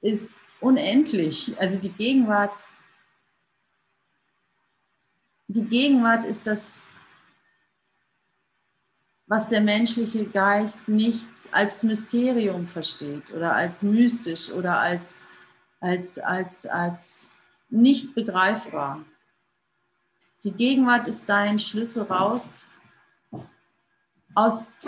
ist 0.00 0.42
unendlich. 0.60 1.58
Also 1.58 1.78
die 1.78 1.92
Gegenwart, 1.92 2.56
die 5.46 5.64
Gegenwart 5.64 6.24
ist 6.24 6.46
das, 6.46 6.94
was 9.26 9.48
der 9.48 9.60
menschliche 9.60 10.26
Geist 10.26 10.88
nicht 10.88 11.28
als 11.52 11.82
Mysterium 11.82 12.66
versteht 12.66 13.32
oder 13.32 13.54
als 13.54 13.82
mystisch 13.82 14.50
oder 14.50 14.78
als, 14.80 15.26
als, 15.80 16.18
als, 16.18 16.66
als 16.66 17.30
nicht 17.70 18.14
begreifbar. 18.14 19.04
Die 20.44 20.52
Gegenwart 20.52 21.06
ist 21.06 21.28
dein 21.28 21.58
Schlüssel 21.58 22.02
raus 22.02 22.80
aus, 24.34 24.80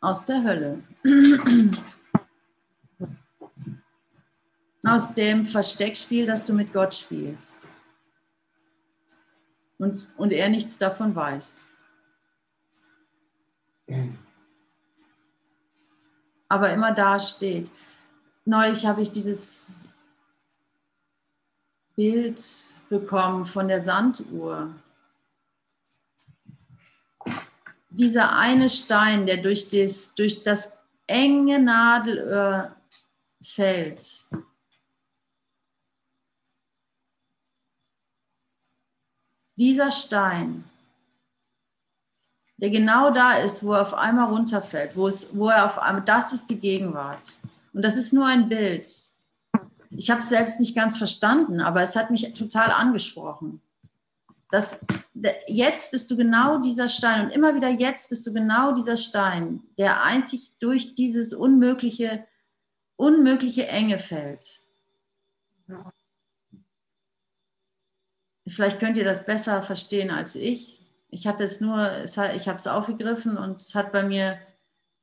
aus 0.00 0.24
der 0.24 0.42
Hölle. 0.42 0.82
aus 4.84 5.12
dem 5.14 5.44
Versteckspiel, 5.44 6.26
das 6.26 6.44
du 6.44 6.54
mit 6.54 6.72
Gott 6.72 6.94
spielst. 6.94 7.68
Und, 9.78 10.08
und 10.16 10.32
er 10.32 10.48
nichts 10.48 10.78
davon 10.78 11.14
weiß. 11.14 11.68
Aber 16.48 16.72
immer 16.72 16.92
da 16.92 17.18
steht. 17.18 17.70
Neulich 18.44 18.86
habe 18.86 19.02
ich 19.02 19.10
dieses 19.10 19.90
Bild 21.96 22.40
bekommen 22.88 23.44
von 23.44 23.68
der 23.68 23.80
Sanduhr. 23.80 24.74
Dieser 27.90 28.36
eine 28.36 28.68
Stein, 28.68 29.26
der 29.26 29.38
durch 29.38 29.68
das, 29.68 30.14
durch 30.14 30.42
das 30.42 30.76
enge 31.06 31.58
Nadelöhr 31.58 32.76
fällt. 33.42 34.26
Dieser 39.56 39.90
Stein, 39.90 40.64
der 42.56 42.70
genau 42.70 43.10
da 43.10 43.38
ist, 43.38 43.64
wo 43.64 43.72
er 43.72 43.82
auf 43.82 43.94
einmal 43.94 44.30
runterfällt, 44.32 44.96
wo, 44.96 45.08
es, 45.08 45.36
wo 45.36 45.48
er 45.48 45.66
auf 45.66 45.78
einmal, 45.78 46.04
das 46.04 46.32
ist 46.32 46.48
die 46.48 46.58
Gegenwart. 46.58 47.38
Und 47.72 47.82
das 47.82 47.96
ist 47.96 48.12
nur 48.12 48.26
ein 48.26 48.48
Bild. 48.48 48.86
Ich 49.90 50.10
habe 50.10 50.20
es 50.20 50.28
selbst 50.28 50.60
nicht 50.60 50.74
ganz 50.74 50.96
verstanden, 50.96 51.60
aber 51.60 51.82
es 51.82 51.96
hat 51.96 52.10
mich 52.10 52.32
total 52.34 52.70
angesprochen. 52.70 53.60
Das, 54.50 54.80
jetzt 55.46 55.92
bist 55.92 56.10
du 56.10 56.16
genau 56.16 56.60
dieser 56.60 56.88
Stein 56.88 57.26
und 57.26 57.30
immer 57.30 57.54
wieder 57.54 57.68
jetzt 57.68 58.08
bist 58.08 58.26
du 58.26 58.32
genau 58.32 58.72
dieser 58.72 58.96
Stein, 58.96 59.62
der 59.78 60.02
einzig 60.02 60.52
durch 60.58 60.94
dieses 60.94 61.32
unmögliche, 61.32 62.26
unmögliche 62.96 63.66
Enge 63.68 63.98
fällt. 63.98 64.60
Vielleicht 68.46 68.80
könnt 68.80 68.96
ihr 68.96 69.04
das 69.04 69.24
besser 69.24 69.62
verstehen 69.62 70.10
als 70.10 70.34
ich. 70.34 70.80
Ich 71.08 71.26
hatte 71.26 71.44
es 71.44 71.60
nur, 71.60 72.04
ich 72.04 72.16
habe 72.48 72.56
es 72.56 72.66
aufgegriffen 72.66 73.36
und 73.36 73.60
es 73.60 73.74
hat 73.74 73.92
bei 73.92 74.02
mir 74.02 74.38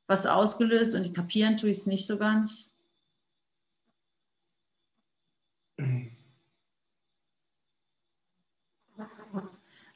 was 0.08 0.26
ausgelöst 0.26 0.96
und 0.96 1.14
kapieren 1.14 1.58
tue 1.58 1.70
ich 1.70 1.78
es 1.78 1.86
nicht 1.86 2.08
so 2.08 2.18
ganz. 2.18 2.67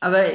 Aber 0.01 0.25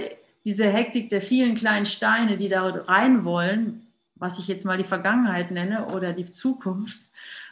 diese 0.46 0.64
Hektik 0.64 1.10
der 1.10 1.20
vielen 1.20 1.54
kleinen 1.54 1.84
Steine, 1.84 2.38
die 2.38 2.48
da 2.48 2.64
rein 2.64 3.24
wollen, 3.24 3.92
was 4.14 4.38
ich 4.38 4.48
jetzt 4.48 4.64
mal 4.64 4.78
die 4.78 4.84
Vergangenheit 4.84 5.50
nenne 5.50 5.88
oder 5.92 6.14
die 6.14 6.24
Zukunft, 6.24 7.10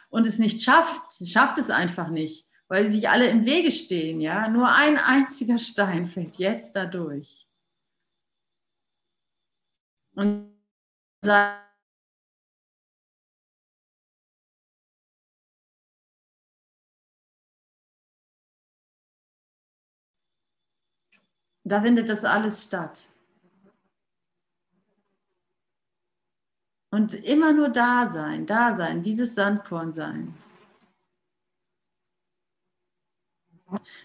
und 0.09 0.25
es 0.25 0.39
nicht 0.39 0.61
schafft, 0.61 1.01
schafft 1.27 1.57
es 1.57 1.69
einfach 1.69 2.07
nicht, 2.07 2.47
weil 2.69 2.85
sie 2.85 2.93
sich 2.93 3.09
alle 3.09 3.27
im 3.27 3.45
Wege 3.45 3.69
stehen. 3.69 4.21
Ja? 4.21 4.47
Nur 4.47 4.71
ein 4.71 4.97
einziger 4.97 5.57
Stein 5.57 6.07
fällt 6.07 6.37
jetzt 6.37 6.73
dadurch. 6.73 7.47
Und 10.13 10.55
Da 21.65 21.81
findet 21.81 22.09
das 22.09 22.23
alles 22.23 22.63
statt. 22.63 23.09
Und 26.91 27.13
immer 27.13 27.51
nur 27.51 27.69
da 27.69 28.07
sein, 28.07 28.45
da 28.45 28.77
sein, 28.77 29.01
dieses 29.01 29.35
Sandkorn 29.35 29.91
sein. 29.91 30.33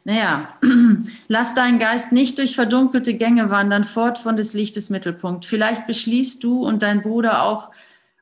Naja, 0.04 0.58
lass 1.28 1.54
deinen 1.54 1.78
Geist 1.78 2.12
nicht 2.12 2.38
durch 2.38 2.54
verdunkelte 2.54 3.14
Gänge 3.14 3.50
wandern, 3.50 3.84
fort 3.84 4.16
von 4.18 4.36
des 4.36 4.54
Lichtes 4.54 4.88
Mittelpunkt. 4.88 5.44
Vielleicht 5.44 5.86
beschließt 5.86 6.42
du 6.42 6.66
und 6.66 6.82
dein 6.82 7.02
Bruder 7.02 7.42
auch, 7.42 7.70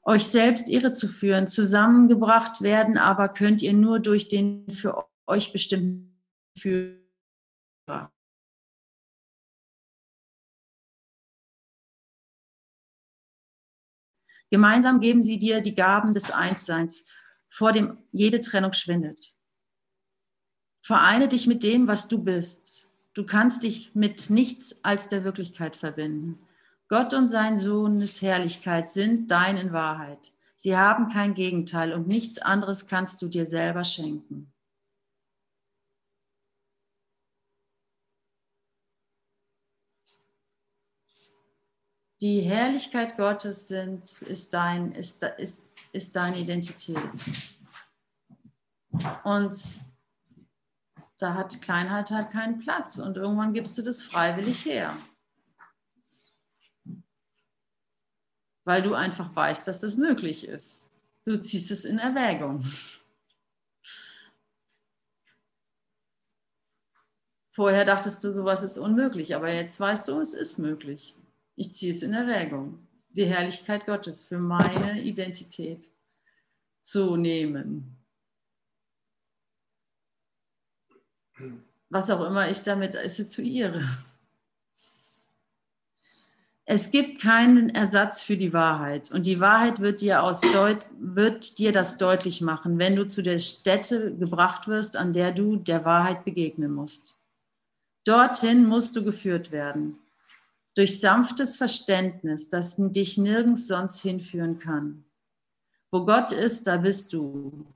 euch 0.02 0.26
selbst 0.26 0.68
irre 0.68 0.90
zu 0.92 1.06
führen. 1.06 1.46
Zusammengebracht 1.46 2.60
werden 2.60 2.98
aber 2.98 3.28
könnt 3.28 3.62
ihr 3.62 3.72
nur 3.72 4.00
durch 4.00 4.28
den 4.28 4.68
für 4.70 5.06
euch 5.26 5.52
bestimmten 5.52 6.18
Führer. 6.58 8.10
Gemeinsam 14.50 15.00
geben 15.00 15.22
sie 15.22 15.38
dir 15.38 15.60
die 15.60 15.74
Gaben 15.74 16.14
des 16.14 16.30
Einsseins, 16.30 17.04
vor 17.48 17.72
dem 17.72 17.98
jede 18.12 18.40
Trennung 18.40 18.72
schwindet. 18.72 19.36
Vereine 20.82 21.28
dich 21.28 21.46
mit 21.46 21.62
dem, 21.62 21.86
was 21.86 22.08
du 22.08 22.22
bist. 22.22 22.88
Du 23.14 23.26
kannst 23.26 23.62
dich 23.62 23.94
mit 23.94 24.30
nichts 24.30 24.84
als 24.84 25.08
der 25.08 25.24
Wirklichkeit 25.24 25.76
verbinden. 25.76 26.38
Gott 26.88 27.12
und 27.12 27.28
sein 27.28 27.56
Sohnes 27.56 28.22
Herrlichkeit 28.22 28.88
sind 28.88 29.30
dein 29.30 29.56
in 29.58 29.72
Wahrheit. 29.72 30.32
Sie 30.56 30.76
haben 30.76 31.08
kein 31.08 31.34
Gegenteil 31.34 31.92
und 31.92 32.08
nichts 32.08 32.38
anderes 32.38 32.86
kannst 32.86 33.20
du 33.20 33.28
dir 33.28 33.44
selber 33.44 33.84
schenken. 33.84 34.52
Die 42.20 42.40
Herrlichkeit 42.40 43.16
Gottes 43.16 43.68
sind, 43.68 44.22
ist, 44.22 44.52
dein, 44.52 44.92
ist, 44.92 45.22
ist, 45.38 45.64
ist 45.92 46.16
deine 46.16 46.38
Identität. 46.38 47.12
Und 49.24 49.80
da 51.18 51.34
hat 51.34 51.60
Kleinheit 51.62 52.10
halt 52.10 52.30
keinen 52.30 52.58
Platz 52.58 52.98
und 52.98 53.16
irgendwann 53.16 53.52
gibst 53.52 53.76
du 53.78 53.82
das 53.82 54.02
freiwillig 54.02 54.64
her. 54.64 54.96
Weil 58.64 58.82
du 58.82 58.94
einfach 58.94 59.34
weißt, 59.34 59.66
dass 59.66 59.80
das 59.80 59.96
möglich 59.96 60.46
ist. 60.46 60.88
Du 61.24 61.40
ziehst 61.40 61.70
es 61.70 61.84
in 61.84 61.98
Erwägung. 61.98 62.64
Vorher 67.50 67.84
dachtest 67.84 68.22
du, 68.22 68.30
sowas 68.30 68.62
ist 68.62 68.78
unmöglich, 68.78 69.34
aber 69.34 69.52
jetzt 69.52 69.80
weißt 69.80 70.06
du, 70.08 70.20
es 70.20 70.32
ist 70.32 70.58
möglich. 70.58 71.16
Ich 71.58 71.74
ziehe 71.74 71.90
es 71.90 72.04
in 72.04 72.14
Erwägung, 72.14 72.86
die 73.10 73.24
Herrlichkeit 73.24 73.84
Gottes 73.84 74.22
für 74.22 74.38
meine 74.38 75.02
Identität 75.02 75.90
zu 76.82 77.16
nehmen. 77.16 77.96
Was 81.90 82.10
auch 82.10 82.24
immer 82.24 82.48
ich 82.48 82.62
damit 82.62 82.94
assoziiere. 82.96 83.88
Es 86.64 86.92
gibt 86.92 87.20
keinen 87.20 87.70
Ersatz 87.70 88.22
für 88.22 88.36
die 88.36 88.52
Wahrheit. 88.52 89.10
Und 89.10 89.26
die 89.26 89.40
Wahrheit 89.40 89.80
wird 89.80 90.00
dir, 90.00 90.22
aus 90.22 90.40
Deut 90.40 90.86
wird 91.00 91.58
dir 91.58 91.72
das 91.72 91.98
deutlich 91.98 92.40
machen, 92.40 92.78
wenn 92.78 92.94
du 92.94 93.04
zu 93.04 93.20
der 93.20 93.40
Stätte 93.40 94.14
gebracht 94.14 94.68
wirst, 94.68 94.96
an 94.96 95.12
der 95.12 95.32
du 95.32 95.56
der 95.56 95.84
Wahrheit 95.84 96.24
begegnen 96.24 96.72
musst. 96.72 97.18
Dorthin 98.04 98.64
musst 98.64 98.94
du 98.94 99.02
geführt 99.02 99.50
werden 99.50 99.98
durch 100.78 101.00
sanftes 101.00 101.56
Verständnis, 101.56 102.50
das 102.50 102.76
dich 102.78 103.18
nirgends 103.18 103.66
sonst 103.66 104.00
hinführen 104.00 104.60
kann. 104.60 105.04
Wo 105.90 106.04
Gott 106.04 106.30
ist, 106.30 106.68
da 106.68 106.76
bist 106.76 107.12
du. 107.12 107.66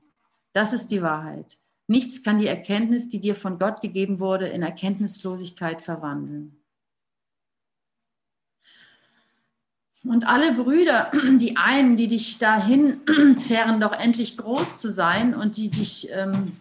Das 0.52 0.72
ist 0.72 0.92
die 0.92 1.02
Wahrheit. 1.02 1.58
Nichts 1.88 2.22
kann 2.22 2.38
die 2.38 2.46
Erkenntnis, 2.46 3.08
die 3.08 3.18
dir 3.18 3.34
von 3.34 3.58
Gott 3.58 3.80
gegeben 3.80 4.20
wurde, 4.20 4.46
in 4.46 4.62
Erkenntnislosigkeit 4.62 5.82
verwandeln. 5.82 6.62
Und 10.04 10.28
alle 10.28 10.54
Brüder, 10.54 11.10
die 11.38 11.56
einen, 11.56 11.96
die 11.96 12.06
dich 12.06 12.38
dahin 12.38 13.00
zerren, 13.36 13.80
doch 13.80 13.92
endlich 13.92 14.36
groß 14.36 14.76
zu 14.76 14.88
sein 14.88 15.34
und 15.34 15.56
die 15.56 15.70
dich 15.70 16.08
ähm, 16.12 16.56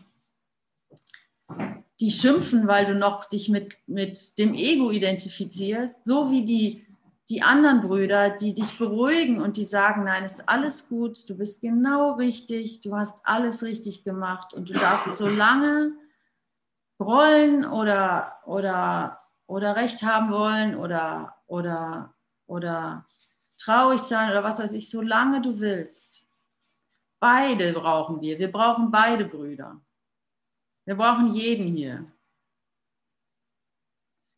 die 2.01 2.11
schimpfen, 2.11 2.67
weil 2.67 2.87
du 2.87 2.95
noch 2.95 3.25
dich 3.25 3.47
mit, 3.47 3.77
mit 3.85 4.39
dem 4.39 4.55
Ego 4.55 4.89
identifizierst, 4.89 6.03
so 6.03 6.31
wie 6.31 6.43
die, 6.43 6.85
die 7.29 7.43
anderen 7.43 7.81
Brüder, 7.81 8.31
die 8.31 8.55
dich 8.55 8.77
beruhigen 8.77 9.39
und 9.39 9.55
die 9.55 9.63
sagen, 9.63 10.05
nein, 10.05 10.25
ist 10.25 10.49
alles 10.49 10.89
gut, 10.89 11.29
du 11.29 11.37
bist 11.37 11.61
genau 11.61 12.13
richtig, 12.13 12.81
du 12.81 12.95
hast 12.97 13.25
alles 13.25 13.61
richtig 13.61 14.03
gemacht 14.03 14.55
und 14.55 14.69
du 14.69 14.73
darfst 14.73 15.15
so 15.15 15.27
lange 15.29 15.93
rollen 16.99 17.65
oder, 17.65 18.39
oder, 18.47 19.21
oder 19.45 19.75
Recht 19.75 20.01
haben 20.01 20.31
wollen 20.31 20.75
oder, 20.75 21.35
oder, 21.45 22.15
oder 22.47 23.05
traurig 23.57 24.01
sein 24.01 24.31
oder 24.31 24.43
was 24.43 24.59
weiß 24.59 24.73
ich, 24.73 24.89
solange 24.89 25.41
du 25.41 25.59
willst. 25.59 26.27
Beide 27.19 27.73
brauchen 27.73 28.21
wir. 28.21 28.39
Wir 28.39 28.51
brauchen 28.51 28.89
beide 28.89 29.25
Brüder. 29.25 29.79
Wir 30.85 30.95
brauchen 30.95 31.33
jeden 31.33 31.75
hier. 31.75 32.05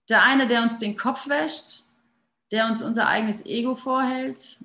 Der 0.09 0.23
eine, 0.23 0.47
der 0.47 0.63
uns 0.63 0.77
den 0.77 0.97
Kopf 0.97 1.27
wäscht, 1.27 1.85
der 2.51 2.67
uns 2.67 2.81
unser 2.81 3.07
eigenes 3.07 3.45
Ego 3.45 3.75
vorhält 3.75 4.59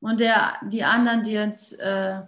und 0.00 0.20
der, 0.20 0.56
die 0.70 0.84
anderen, 0.84 1.24
die 1.24 1.36
uns 1.38 1.72
äh, 1.72 2.22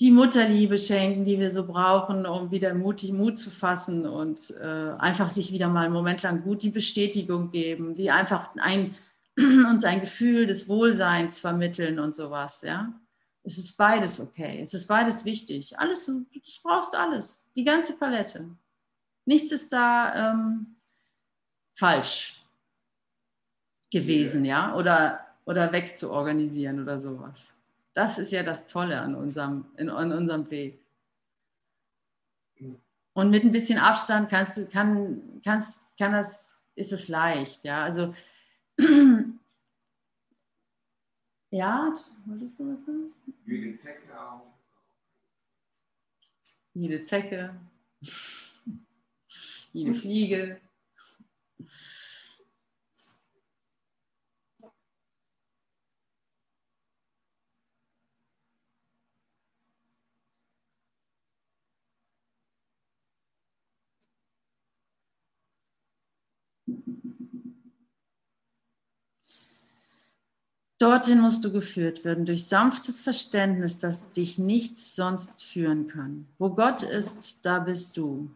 die 0.00 0.10
Mutterliebe 0.10 0.78
schenken, 0.78 1.24
die 1.24 1.38
wir 1.38 1.50
so 1.50 1.66
brauchen, 1.66 2.24
um 2.24 2.50
wieder 2.50 2.72
mutig 2.72 3.12
Mut 3.12 3.36
zu 3.36 3.50
fassen 3.50 4.06
und 4.06 4.54
äh, 4.62 4.94
einfach 4.98 5.28
sich 5.28 5.52
wieder 5.52 5.68
mal 5.68 5.84
einen 5.84 5.92
Moment 5.92 6.22
lang 6.22 6.42
gut 6.42 6.62
die 6.62 6.70
Bestätigung 6.70 7.50
geben, 7.50 7.92
die 7.92 8.10
einfach 8.10 8.48
ein, 8.56 8.96
uns 9.36 9.84
ein 9.84 10.00
Gefühl 10.00 10.46
des 10.46 10.68
Wohlseins 10.68 11.38
vermitteln 11.38 11.98
und 11.98 12.14
sowas, 12.14 12.62
ja. 12.62 12.92
Es 13.42 13.58
ist 13.58 13.76
beides 13.76 14.20
okay. 14.20 14.60
Es 14.60 14.74
ist 14.74 14.86
beides 14.86 15.24
wichtig. 15.24 15.78
Alles, 15.78 16.06
du 16.06 16.26
brauchst 16.62 16.94
alles. 16.94 17.48
Die 17.56 17.64
ganze 17.64 17.96
Palette. 17.96 18.48
Nichts 19.24 19.52
ist 19.52 19.72
da 19.72 20.32
ähm, 20.32 20.76
falsch. 21.74 22.36
gewesen, 23.90 24.44
ja, 24.44 24.74
oder, 24.76 25.20
oder 25.44 25.72
wegzuorganisieren 25.72 26.82
oder 26.82 26.98
sowas. 26.98 27.52
Das 27.92 28.18
ist 28.18 28.30
ja 28.30 28.42
das 28.42 28.66
Tolle 28.66 29.00
an 29.00 29.14
unserem, 29.14 29.64
in, 29.76 29.90
an 29.90 30.12
unserem 30.12 30.48
Weg. 30.50 30.78
Und 33.14 33.30
mit 33.30 33.42
ein 33.42 33.52
bisschen 33.52 33.78
Abstand 33.78 34.30
kannst 34.30 34.56
du, 34.56 34.66
kann, 34.66 35.40
kannst, 35.44 35.96
kann 35.98 36.12
das, 36.12 36.56
ist 36.76 36.92
es 36.92 37.08
leicht, 37.08 37.64
ja. 37.64 37.84
Also 37.84 38.14
ja, 41.50 41.94
wolltest 42.26 42.58
du 42.58 42.72
was 42.72 42.84
sagen? 42.84 43.12
Jede 43.46 43.78
Zecke 43.78 44.20
auch. 44.20 44.42
Jede 46.74 47.02
Zecke, 47.02 47.54
jede 49.72 49.94
Fliege. 49.94 50.60
Dorthin 70.80 71.20
musst 71.20 71.44
du 71.44 71.52
geführt 71.52 72.04
werden 72.04 72.24
durch 72.24 72.46
sanftes 72.46 73.02
Verständnis, 73.02 73.76
dass 73.76 74.10
dich 74.12 74.38
nichts 74.38 74.96
sonst 74.96 75.44
führen 75.44 75.88
kann. 75.88 76.26
Wo 76.38 76.48
Gott 76.48 76.82
ist, 76.82 77.44
da 77.44 77.58
bist 77.58 77.98
du. 77.98 78.30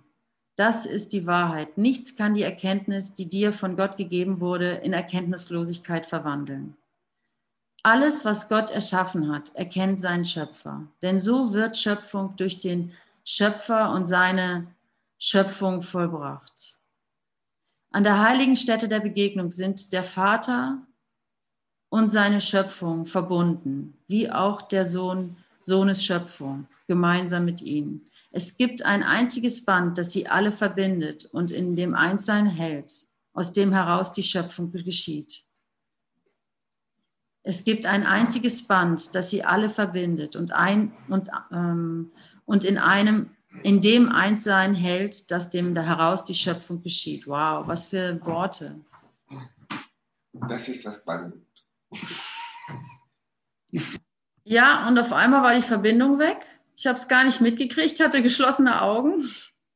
Das 0.54 0.84
ist 0.84 1.14
die 1.14 1.26
Wahrheit. 1.26 1.78
Nichts 1.78 2.16
kann 2.16 2.34
die 2.34 2.42
Erkenntnis, 2.42 3.14
die 3.14 3.30
dir 3.30 3.50
von 3.50 3.76
Gott 3.76 3.96
gegeben 3.96 4.40
wurde, 4.40 4.72
in 4.72 4.92
Erkenntnislosigkeit 4.92 6.04
verwandeln. 6.04 6.76
Alles, 7.82 8.26
was 8.26 8.50
Gott 8.50 8.70
erschaffen 8.70 9.32
hat, 9.32 9.54
erkennt 9.54 9.98
seinen 9.98 10.26
Schöpfer. 10.26 10.86
Denn 11.00 11.18
so 11.18 11.54
wird 11.54 11.78
Schöpfung 11.78 12.36
durch 12.36 12.60
den 12.60 12.92
Schöpfer 13.24 13.90
und 13.90 14.06
seine 14.06 14.66
Schöpfung 15.18 15.80
vollbracht. 15.80 16.76
An 17.90 18.04
der 18.04 18.20
heiligen 18.20 18.56
Stätte 18.56 18.86
der 18.86 19.00
Begegnung 19.00 19.50
sind 19.50 19.94
der 19.94 20.04
Vater, 20.04 20.86
und 21.94 22.10
seine 22.10 22.40
Schöpfung 22.40 23.06
verbunden, 23.06 23.96
wie 24.08 24.28
auch 24.28 24.62
der 24.62 24.84
Sohn, 24.84 25.36
Sohnes 25.60 26.04
Schöpfung, 26.04 26.66
gemeinsam 26.88 27.44
mit 27.44 27.62
ihnen. 27.62 28.04
Es 28.32 28.56
gibt 28.56 28.84
ein 28.84 29.04
einziges 29.04 29.64
Band, 29.64 29.96
das 29.96 30.10
sie 30.10 30.26
alle 30.26 30.50
verbindet 30.50 31.24
und 31.26 31.52
in 31.52 31.76
dem 31.76 31.94
Einssein 31.94 32.46
hält, 32.46 32.92
aus 33.32 33.52
dem 33.52 33.70
heraus 33.70 34.12
die 34.12 34.24
Schöpfung 34.24 34.72
geschieht. 34.72 35.44
Es 37.44 37.62
gibt 37.62 37.86
ein 37.86 38.04
einziges 38.04 38.66
Band, 38.66 39.14
das 39.14 39.30
sie 39.30 39.44
alle 39.44 39.68
verbindet 39.68 40.34
und, 40.34 40.50
ein, 40.50 40.92
und, 41.08 41.30
ähm, 41.52 42.10
und 42.44 42.64
in 42.64 42.76
einem, 42.76 43.30
in 43.62 43.80
dem 43.80 44.08
Einssein 44.08 44.74
hält, 44.74 45.30
das 45.30 45.48
dem 45.48 45.76
heraus 45.76 46.24
die 46.24 46.34
Schöpfung 46.34 46.82
geschieht. 46.82 47.28
Wow, 47.28 47.68
was 47.68 47.86
für 47.86 48.20
Worte. 48.26 48.80
Das 50.32 50.68
ist 50.68 50.84
das 50.84 51.04
Band. 51.04 51.34
Ja, 54.44 54.86
und 54.88 54.98
auf 54.98 55.12
einmal 55.12 55.42
war 55.42 55.54
die 55.54 55.62
Verbindung 55.62 56.18
weg. 56.18 56.38
Ich 56.76 56.86
habe 56.86 56.96
es 56.96 57.08
gar 57.08 57.24
nicht 57.24 57.40
mitgekriegt, 57.40 58.00
hatte 58.00 58.22
geschlossene 58.22 58.82
Augen. 58.82 59.24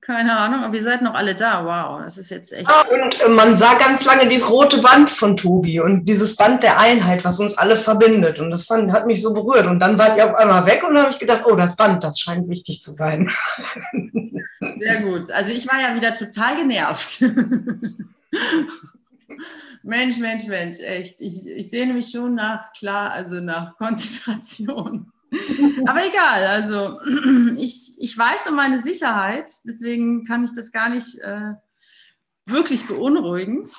Keine 0.01 0.39
Ahnung, 0.39 0.65
aber 0.65 0.75
ihr 0.75 0.83
seid 0.83 1.03
noch 1.03 1.13
alle 1.15 1.35
da. 1.35 1.67
Wow, 1.67 2.03
das 2.03 2.17
ist 2.17 2.31
jetzt 2.31 2.53
echt. 2.53 2.67
Ja, 2.69 2.87
und 3.27 3.35
man 3.35 3.55
sah 3.55 3.75
ganz 3.75 4.07
lange 4.07 4.27
dieses 4.27 4.49
rote 4.49 4.79
Band 4.79 5.11
von 5.11 5.37
Tobi 5.37 5.81
und 5.81 6.07
dieses 6.07 6.35
Band 6.35 6.63
der 6.63 6.81
Einheit, 6.81 7.27
was 7.27 7.39
uns 7.41 7.59
alle 7.59 7.77
verbindet. 7.77 8.41
Und 8.41 8.51
das 8.51 8.65
fand, 8.65 8.91
hat 8.91 9.07
mich 9.07 9.21
so 9.21 9.35
berührt. 9.35 9.67
Und 9.67 9.81
dann 9.81 9.99
war 9.99 10.15
die 10.15 10.23
auf 10.23 10.35
einmal 10.35 10.65
weg 10.65 10.83
und 10.83 10.95
dann 10.95 11.03
habe 11.03 11.13
ich 11.13 11.19
gedacht, 11.19 11.43
oh, 11.45 11.57
das 11.57 11.77
Band, 11.77 12.03
das 12.03 12.19
scheint 12.21 12.49
wichtig 12.49 12.81
zu 12.81 12.93
sein. 12.93 13.31
Sehr 14.77 15.03
gut. 15.03 15.31
Also 15.31 15.53
ich 15.53 15.69
war 15.69 15.79
ja 15.79 15.95
wieder 15.95 16.15
total 16.15 16.57
genervt. 16.57 17.23
Mensch, 19.83 20.19
Mensch, 20.19 20.47
Mensch, 20.47 20.79
echt. 20.81 21.21
Ich, 21.21 21.47
ich 21.47 21.71
sehne 21.71 21.95
mich 21.95 22.11
schon 22.11 22.35
nach, 22.35 22.73
klar, 22.73 23.13
also 23.13 23.41
nach 23.41 23.77
Konzentration. 23.77 25.13
Aber 25.87 26.07
egal, 26.07 26.47
also 26.47 27.01
ich, 27.57 27.95
ich 27.99 28.17
weiß 28.17 28.49
um 28.49 28.57
meine 28.57 28.81
Sicherheit, 28.83 29.51
deswegen 29.65 30.25
kann 30.25 30.45
ich 30.45 30.53
das 30.55 30.73
gar 30.73 30.89
nicht 30.89 31.19
äh, 31.19 31.53
wirklich 32.47 32.87
beunruhigen. 32.87 33.71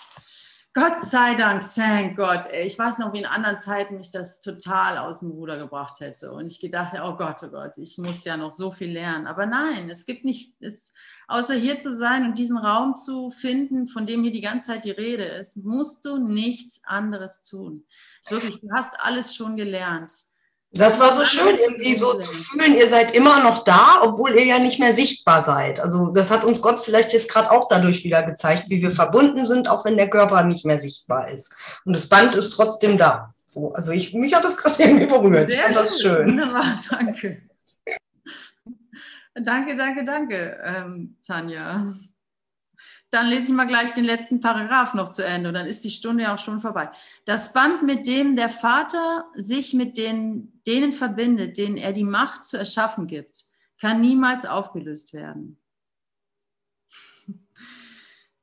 Gott 0.79 1.01
sei 1.01 1.35
Dank, 1.35 1.61
thank 1.75 2.15
Gott. 2.15 2.45
Ich 2.53 2.79
weiß 2.79 2.99
noch, 2.99 3.11
wie 3.11 3.19
in 3.19 3.25
anderen 3.25 3.59
Zeiten 3.59 3.97
mich 3.97 4.11
das 4.11 4.39
total 4.39 4.97
aus 4.97 5.19
dem 5.19 5.31
Ruder 5.31 5.57
gebracht 5.57 5.99
hätte. 5.99 6.31
Und 6.31 6.45
ich 6.45 6.61
gedacht, 6.61 6.93
oh 7.03 7.17
Gott, 7.17 7.43
oh 7.43 7.49
Gott, 7.49 7.77
ich 7.77 7.97
muss 7.97 8.23
ja 8.23 8.37
noch 8.37 8.49
so 8.49 8.71
viel 8.71 8.89
lernen. 8.89 9.27
Aber 9.27 9.45
nein, 9.45 9.89
es 9.89 10.05
gibt 10.05 10.23
nicht, 10.23 10.53
es, 10.61 10.93
außer 11.27 11.55
hier 11.55 11.81
zu 11.81 11.91
sein 11.91 12.23
und 12.23 12.37
diesen 12.37 12.57
Raum 12.57 12.95
zu 12.95 13.29
finden, 13.29 13.89
von 13.89 14.05
dem 14.05 14.23
hier 14.23 14.31
die 14.31 14.39
ganze 14.39 14.67
Zeit 14.67 14.85
die 14.85 14.91
Rede 14.91 15.25
ist, 15.25 15.57
musst 15.57 16.05
du 16.05 16.17
nichts 16.17 16.79
anderes 16.85 17.43
tun. 17.43 17.83
Wirklich, 18.29 18.61
du 18.61 18.69
hast 18.71 18.97
alles 19.01 19.35
schon 19.35 19.57
gelernt. 19.57 20.13
Das 20.71 20.99
war 20.99 21.13
so 21.13 21.25
schön, 21.25 21.57
irgendwie 21.57 21.97
so 21.97 22.13
zu 22.13 22.31
fühlen, 22.31 22.75
ihr 22.75 22.87
seid 22.87 23.15
immer 23.15 23.41
noch 23.41 23.63
da, 23.63 24.01
obwohl 24.03 24.31
ihr 24.31 24.45
ja 24.45 24.59
nicht 24.59 24.79
mehr 24.79 24.93
sichtbar 24.93 25.41
seid. 25.41 25.79
Also 25.79 26.07
das 26.11 26.29
hat 26.29 26.43
uns 26.43 26.61
Gott 26.61 26.79
vielleicht 26.83 27.11
jetzt 27.11 27.29
gerade 27.29 27.49
auch 27.49 27.67
dadurch 27.67 28.03
wieder 28.03 28.21
gezeigt, 28.21 28.65
wie 28.69 28.81
wir 28.81 28.91
verbunden 28.91 29.45
sind, 29.45 29.67
auch 29.67 29.83
wenn 29.85 29.97
der 29.97 30.11
Körper 30.11 30.43
nicht 30.43 30.65
mehr 30.65 30.77
sichtbar 30.77 31.29
ist. 31.29 31.51
Und 31.85 31.95
das 31.95 32.07
Band 32.07 32.35
ist 32.35 32.51
trotzdem 32.51 32.99
da. 32.99 33.33
So, 33.47 33.73
also 33.73 33.91
ich, 33.91 34.13
mich 34.13 34.35
hat 34.35 34.43
das 34.43 34.57
gerade 34.61 34.83
irgendwie 34.83 35.07
berührt. 35.07 35.49
Sehr 35.49 35.57
ich 35.57 35.61
fand 35.63 35.75
das 35.75 36.01
schön. 36.01 36.27
Wunderbar, 36.27 36.77
danke. 36.91 37.41
Danke, 39.33 39.75
danke, 39.75 40.03
danke, 40.03 40.59
ähm, 40.63 41.15
Tanja. 41.25 41.93
Dann 43.11 43.27
lese 43.27 43.43
ich 43.43 43.49
mal 43.49 43.65
gleich 43.65 43.91
den 43.93 44.05
letzten 44.05 44.39
Paragraph 44.39 44.93
noch 44.93 45.09
zu 45.09 45.25
Ende 45.25 45.49
und 45.49 45.55
dann 45.55 45.65
ist 45.65 45.83
die 45.83 45.89
Stunde 45.89 46.23
ja 46.23 46.33
auch 46.35 46.39
schon 46.39 46.59
vorbei. 46.59 46.91
Das 47.25 47.53
Band, 47.53 47.81
mit 47.81 48.05
dem 48.05 48.35
der 48.35 48.49
Vater 48.49 49.25
sich 49.33 49.73
mit 49.73 49.97
den, 49.97 50.61
denen 50.67 50.91
verbindet, 50.91 51.57
denen 51.57 51.77
er 51.77 51.93
die 51.93 52.03
Macht 52.03 52.45
zu 52.45 52.57
erschaffen 52.57 53.07
gibt, 53.07 53.45
kann 53.79 54.01
niemals 54.01 54.45
aufgelöst 54.45 55.13
werden. 55.13 55.59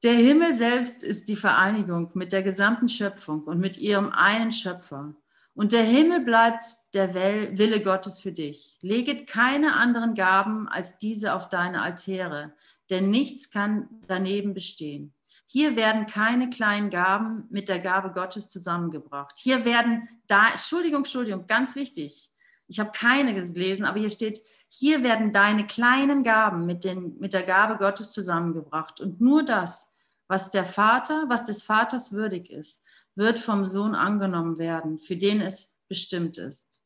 Der 0.02 0.14
Himmel 0.14 0.54
selbst 0.54 1.02
ist 1.02 1.28
die 1.28 1.36
Vereinigung 1.36 2.10
mit 2.14 2.32
der 2.32 2.42
gesamten 2.42 2.88
Schöpfung 2.88 3.44
und 3.44 3.58
mit 3.58 3.76
ihrem 3.78 4.10
einen 4.10 4.52
Schöpfer. 4.52 5.14
Und 5.54 5.72
der 5.72 5.84
Himmel 5.84 6.20
bleibt 6.20 6.64
der 6.92 7.14
Wille 7.14 7.82
Gottes 7.82 8.20
für 8.20 8.30
dich. 8.30 8.78
Leget 8.82 9.26
keine 9.26 9.74
anderen 9.74 10.14
Gaben 10.14 10.68
als 10.68 10.98
diese 10.98 11.34
auf 11.34 11.48
deine 11.48 11.80
Altäre, 11.80 12.52
denn 12.90 13.10
nichts 13.10 13.50
kann 13.50 13.88
daneben 14.06 14.54
bestehen. 14.54 15.14
Hier 15.46 15.76
werden 15.76 16.06
keine 16.06 16.50
kleinen 16.50 16.90
Gaben 16.90 17.44
mit 17.50 17.68
der 17.68 17.78
Gabe 17.78 18.12
Gottes 18.12 18.48
zusammengebracht. 18.48 19.38
Hier 19.38 19.64
werden 19.64 20.08
da, 20.26 20.48
Entschuldigung, 20.50 20.98
Entschuldigung, 20.98 21.46
ganz 21.46 21.76
wichtig. 21.76 22.32
Ich 22.68 22.80
habe 22.80 22.90
keine 22.92 23.32
gelesen, 23.34 23.84
aber 23.84 24.00
hier 24.00 24.10
steht, 24.10 24.42
hier 24.68 25.04
werden 25.04 25.32
deine 25.32 25.66
kleinen 25.66 26.24
Gaben 26.24 26.66
mit, 26.66 26.82
den, 26.82 27.16
mit 27.18 27.32
der 27.32 27.44
Gabe 27.44 27.76
Gottes 27.76 28.10
zusammengebracht. 28.10 29.00
Und 29.00 29.20
nur 29.20 29.44
das, 29.44 29.92
was 30.26 30.50
der 30.50 30.64
Vater, 30.64 31.26
was 31.28 31.44
des 31.44 31.62
Vaters 31.62 32.12
würdig 32.12 32.50
ist, 32.50 32.82
wird 33.14 33.38
vom 33.38 33.64
Sohn 33.64 33.94
angenommen 33.94 34.58
werden, 34.58 34.98
für 34.98 35.16
den 35.16 35.40
es 35.40 35.76
bestimmt 35.88 36.38
ist. 36.38 36.82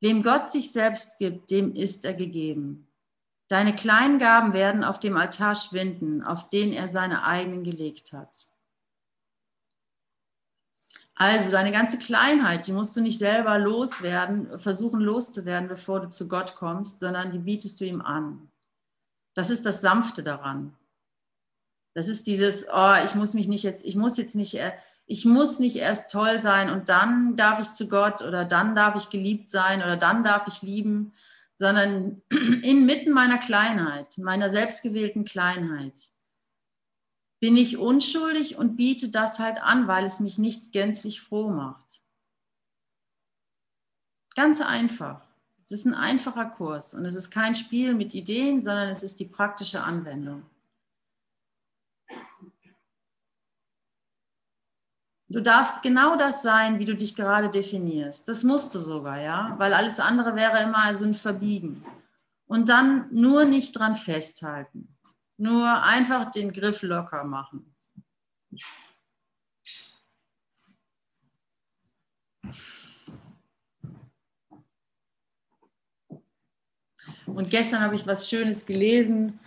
Wem 0.00 0.22
Gott 0.22 0.48
sich 0.48 0.72
selbst 0.72 1.18
gibt, 1.18 1.50
dem 1.50 1.74
ist 1.74 2.04
er 2.04 2.14
gegeben. 2.14 2.89
Deine 3.50 3.74
kleinen 3.74 4.20
Gaben 4.20 4.52
werden 4.52 4.84
auf 4.84 5.00
dem 5.00 5.16
Altar 5.16 5.56
schwinden, 5.56 6.22
auf 6.22 6.48
den 6.50 6.72
er 6.72 6.88
seine 6.88 7.24
eigenen 7.24 7.64
gelegt 7.64 8.12
hat. 8.12 8.46
Also 11.16 11.50
deine 11.50 11.72
ganze 11.72 11.98
Kleinheit, 11.98 12.68
die 12.68 12.72
musst 12.72 12.96
du 12.96 13.00
nicht 13.00 13.18
selber 13.18 13.58
loswerden, 13.58 14.60
versuchen 14.60 15.00
loszuwerden, 15.00 15.68
bevor 15.68 15.98
du 15.98 16.08
zu 16.08 16.28
Gott 16.28 16.54
kommst, 16.54 17.00
sondern 17.00 17.32
die 17.32 17.40
bietest 17.40 17.80
du 17.80 17.84
ihm 17.84 18.00
an. 18.02 18.52
Das 19.34 19.50
ist 19.50 19.66
das 19.66 19.80
Sanfte 19.80 20.22
daran. 20.22 20.76
Das 21.92 22.06
ist 22.06 22.28
dieses, 22.28 22.68
oh, 22.72 22.94
ich 23.04 23.16
muss 23.16 23.34
mich 23.34 23.48
nicht 23.48 23.64
jetzt, 23.64 23.84
ich 23.84 23.96
muss 23.96 24.16
jetzt 24.16 24.36
nicht 24.36 24.56
ich 25.06 25.24
muss 25.24 25.58
nicht 25.58 25.74
erst 25.74 26.12
toll 26.12 26.40
sein 26.40 26.70
und 26.70 26.88
dann 26.88 27.36
darf 27.36 27.58
ich 27.58 27.72
zu 27.72 27.88
Gott 27.88 28.22
oder 28.22 28.44
dann 28.44 28.76
darf 28.76 28.94
ich 28.94 29.10
geliebt 29.10 29.50
sein 29.50 29.82
oder 29.82 29.96
dann 29.96 30.22
darf 30.22 30.46
ich 30.46 30.62
lieben, 30.62 31.14
sondern 31.60 32.22
inmitten 32.62 33.12
meiner 33.12 33.36
Kleinheit, 33.36 34.16
meiner 34.16 34.48
selbstgewählten 34.48 35.26
Kleinheit, 35.26 36.10
bin 37.38 37.54
ich 37.58 37.76
unschuldig 37.76 38.56
und 38.56 38.76
biete 38.76 39.10
das 39.10 39.38
halt 39.38 39.62
an, 39.62 39.86
weil 39.86 40.04
es 40.04 40.20
mich 40.20 40.38
nicht 40.38 40.72
gänzlich 40.72 41.20
froh 41.20 41.50
macht. 41.50 42.00
Ganz 44.34 44.62
einfach. 44.62 45.20
Es 45.62 45.70
ist 45.70 45.84
ein 45.84 45.92
einfacher 45.92 46.46
Kurs 46.46 46.94
und 46.94 47.04
es 47.04 47.14
ist 47.14 47.30
kein 47.30 47.54
Spiel 47.54 47.94
mit 47.94 48.14
Ideen, 48.14 48.62
sondern 48.62 48.88
es 48.88 49.02
ist 49.02 49.20
die 49.20 49.26
praktische 49.26 49.82
Anwendung. 49.82 50.42
Du 55.32 55.40
darfst 55.40 55.80
genau 55.82 56.16
das 56.16 56.42
sein, 56.42 56.80
wie 56.80 56.84
du 56.84 56.96
dich 56.96 57.14
gerade 57.14 57.48
definierst. 57.50 58.28
Das 58.28 58.42
musst 58.42 58.74
du 58.74 58.80
sogar, 58.80 59.20
ja, 59.20 59.54
weil 59.58 59.72
alles 59.74 60.00
andere 60.00 60.34
wäre 60.34 60.60
immer 60.64 60.96
so 60.96 61.04
ein 61.04 61.14
Verbiegen. 61.14 61.84
Und 62.46 62.68
dann 62.68 63.06
nur 63.12 63.44
nicht 63.44 63.78
dran 63.78 63.94
festhalten. 63.94 64.98
Nur 65.36 65.84
einfach 65.84 66.32
den 66.32 66.52
Griff 66.52 66.82
locker 66.82 67.22
machen. 67.22 67.72
Und 77.26 77.50
gestern 77.50 77.82
habe 77.82 77.94
ich 77.94 78.04
was 78.04 78.28
Schönes 78.28 78.66
gelesen. 78.66 79.38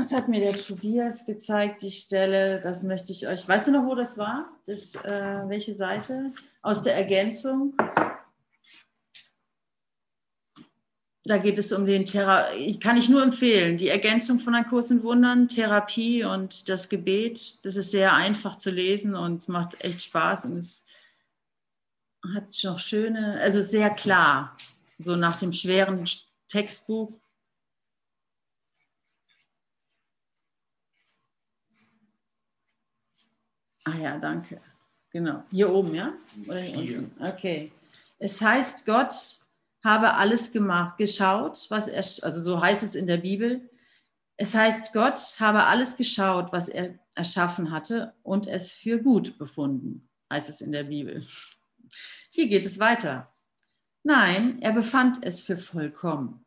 Das 0.00 0.12
hat 0.12 0.28
mir 0.28 0.40
der 0.40 0.56
Tobias 0.56 1.26
gezeigt, 1.26 1.82
die 1.82 1.90
Stelle. 1.90 2.58
Das 2.58 2.84
möchte 2.84 3.12
ich 3.12 3.28
euch. 3.28 3.46
Weißt 3.46 3.66
du 3.66 3.72
noch, 3.72 3.84
wo 3.84 3.94
das 3.94 4.16
war? 4.16 4.48
Das, 4.64 4.94
äh, 4.94 5.42
welche 5.46 5.74
Seite? 5.74 6.32
Aus 6.62 6.82
der 6.82 6.94
Ergänzung. 6.94 7.74
Da 11.24 11.36
geht 11.36 11.58
es 11.58 11.70
um 11.74 11.84
den 11.84 12.06
Thera 12.06 12.48
kann 12.82 12.96
ich 12.96 13.10
nur 13.10 13.22
empfehlen, 13.22 13.76
die 13.76 13.88
Ergänzung 13.88 14.40
von 14.40 14.54
Ein 14.54 14.66
Kurs 14.66 14.90
in 14.90 15.02
Wundern, 15.02 15.48
Therapie 15.48 16.24
und 16.24 16.70
das 16.70 16.88
Gebet. 16.88 17.62
Das 17.66 17.76
ist 17.76 17.90
sehr 17.90 18.14
einfach 18.14 18.56
zu 18.56 18.70
lesen 18.70 19.14
und 19.14 19.50
macht 19.50 19.84
echt 19.84 20.00
Spaß 20.00 20.46
und 20.46 20.56
es 20.56 20.86
hat 22.34 22.58
noch 22.64 22.78
schöne, 22.78 23.38
also 23.42 23.60
sehr 23.60 23.90
klar 23.90 24.56
so 24.96 25.14
nach 25.14 25.36
dem 25.36 25.52
schweren 25.52 26.04
Textbuch. 26.48 27.12
Ah 33.90 33.98
ja, 33.98 34.18
danke. 34.18 34.60
Genau. 35.10 35.42
Hier 35.50 35.70
oben, 35.72 35.94
ja? 35.94 36.12
Oder 36.46 36.60
hier, 36.60 36.80
hier. 36.80 36.98
unten? 36.98 37.24
Okay. 37.24 37.72
Es 38.18 38.40
heißt, 38.40 38.86
Gott 38.86 39.12
habe 39.82 40.14
alles 40.14 40.52
gemacht, 40.52 40.98
geschaut, 40.98 41.66
was 41.70 41.88
er, 41.88 42.04
also 42.24 42.40
so 42.40 42.60
heißt 42.60 42.82
es 42.82 42.94
in 42.94 43.06
der 43.06 43.16
Bibel. 43.16 43.68
Es 44.36 44.54
heißt, 44.54 44.92
Gott 44.92 45.18
habe 45.40 45.64
alles 45.64 45.96
geschaut, 45.96 46.52
was 46.52 46.68
er 46.68 46.98
erschaffen 47.14 47.70
hatte 47.70 48.14
und 48.22 48.46
es 48.46 48.70
für 48.70 48.98
gut 48.98 49.38
befunden, 49.38 50.08
heißt 50.30 50.48
es 50.48 50.60
in 50.60 50.72
der 50.72 50.84
Bibel. 50.84 51.24
Hier 52.30 52.48
geht 52.48 52.64
es 52.64 52.78
weiter. 52.78 53.32
Nein, 54.02 54.60
er 54.62 54.72
befand 54.72 55.24
es 55.24 55.40
für 55.40 55.56
vollkommen. 55.56 56.44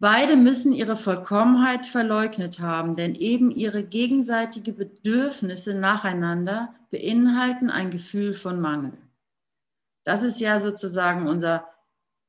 Beide 0.00 0.36
müssen 0.36 0.72
ihre 0.72 0.96
Vollkommenheit 0.96 1.86
verleugnet 1.86 2.60
haben, 2.60 2.94
denn 2.94 3.14
eben 3.14 3.50
ihre 3.50 3.82
gegenseitige 3.82 4.72
Bedürfnisse 4.72 5.74
nacheinander 5.74 6.74
beinhalten 6.90 7.70
ein 7.70 7.90
Gefühl 7.90 8.32
von 8.32 8.60
Mangel. 8.60 8.96
Das 10.04 10.22
ist 10.22 10.40
ja 10.40 10.60
sozusagen 10.60 11.26
unser 11.26 11.68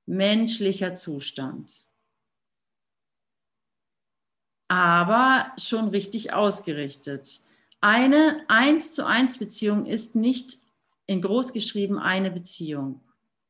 menschlicher 0.06 0.96
Zustand 0.96 1.90
aber 4.70 5.52
schon 5.58 5.90
richtig 5.90 6.32
ausgerichtet. 6.32 7.42
Eine 7.82 8.46
eins 8.48 8.94
zu 8.94 9.06
eins 9.06 9.38
Beziehung 9.38 9.86
ist 9.86 10.16
nicht 10.16 10.60
in 11.08 11.22
groß 11.22 11.54
geschrieben 11.54 11.98
eine 11.98 12.30
Beziehung. 12.30 13.02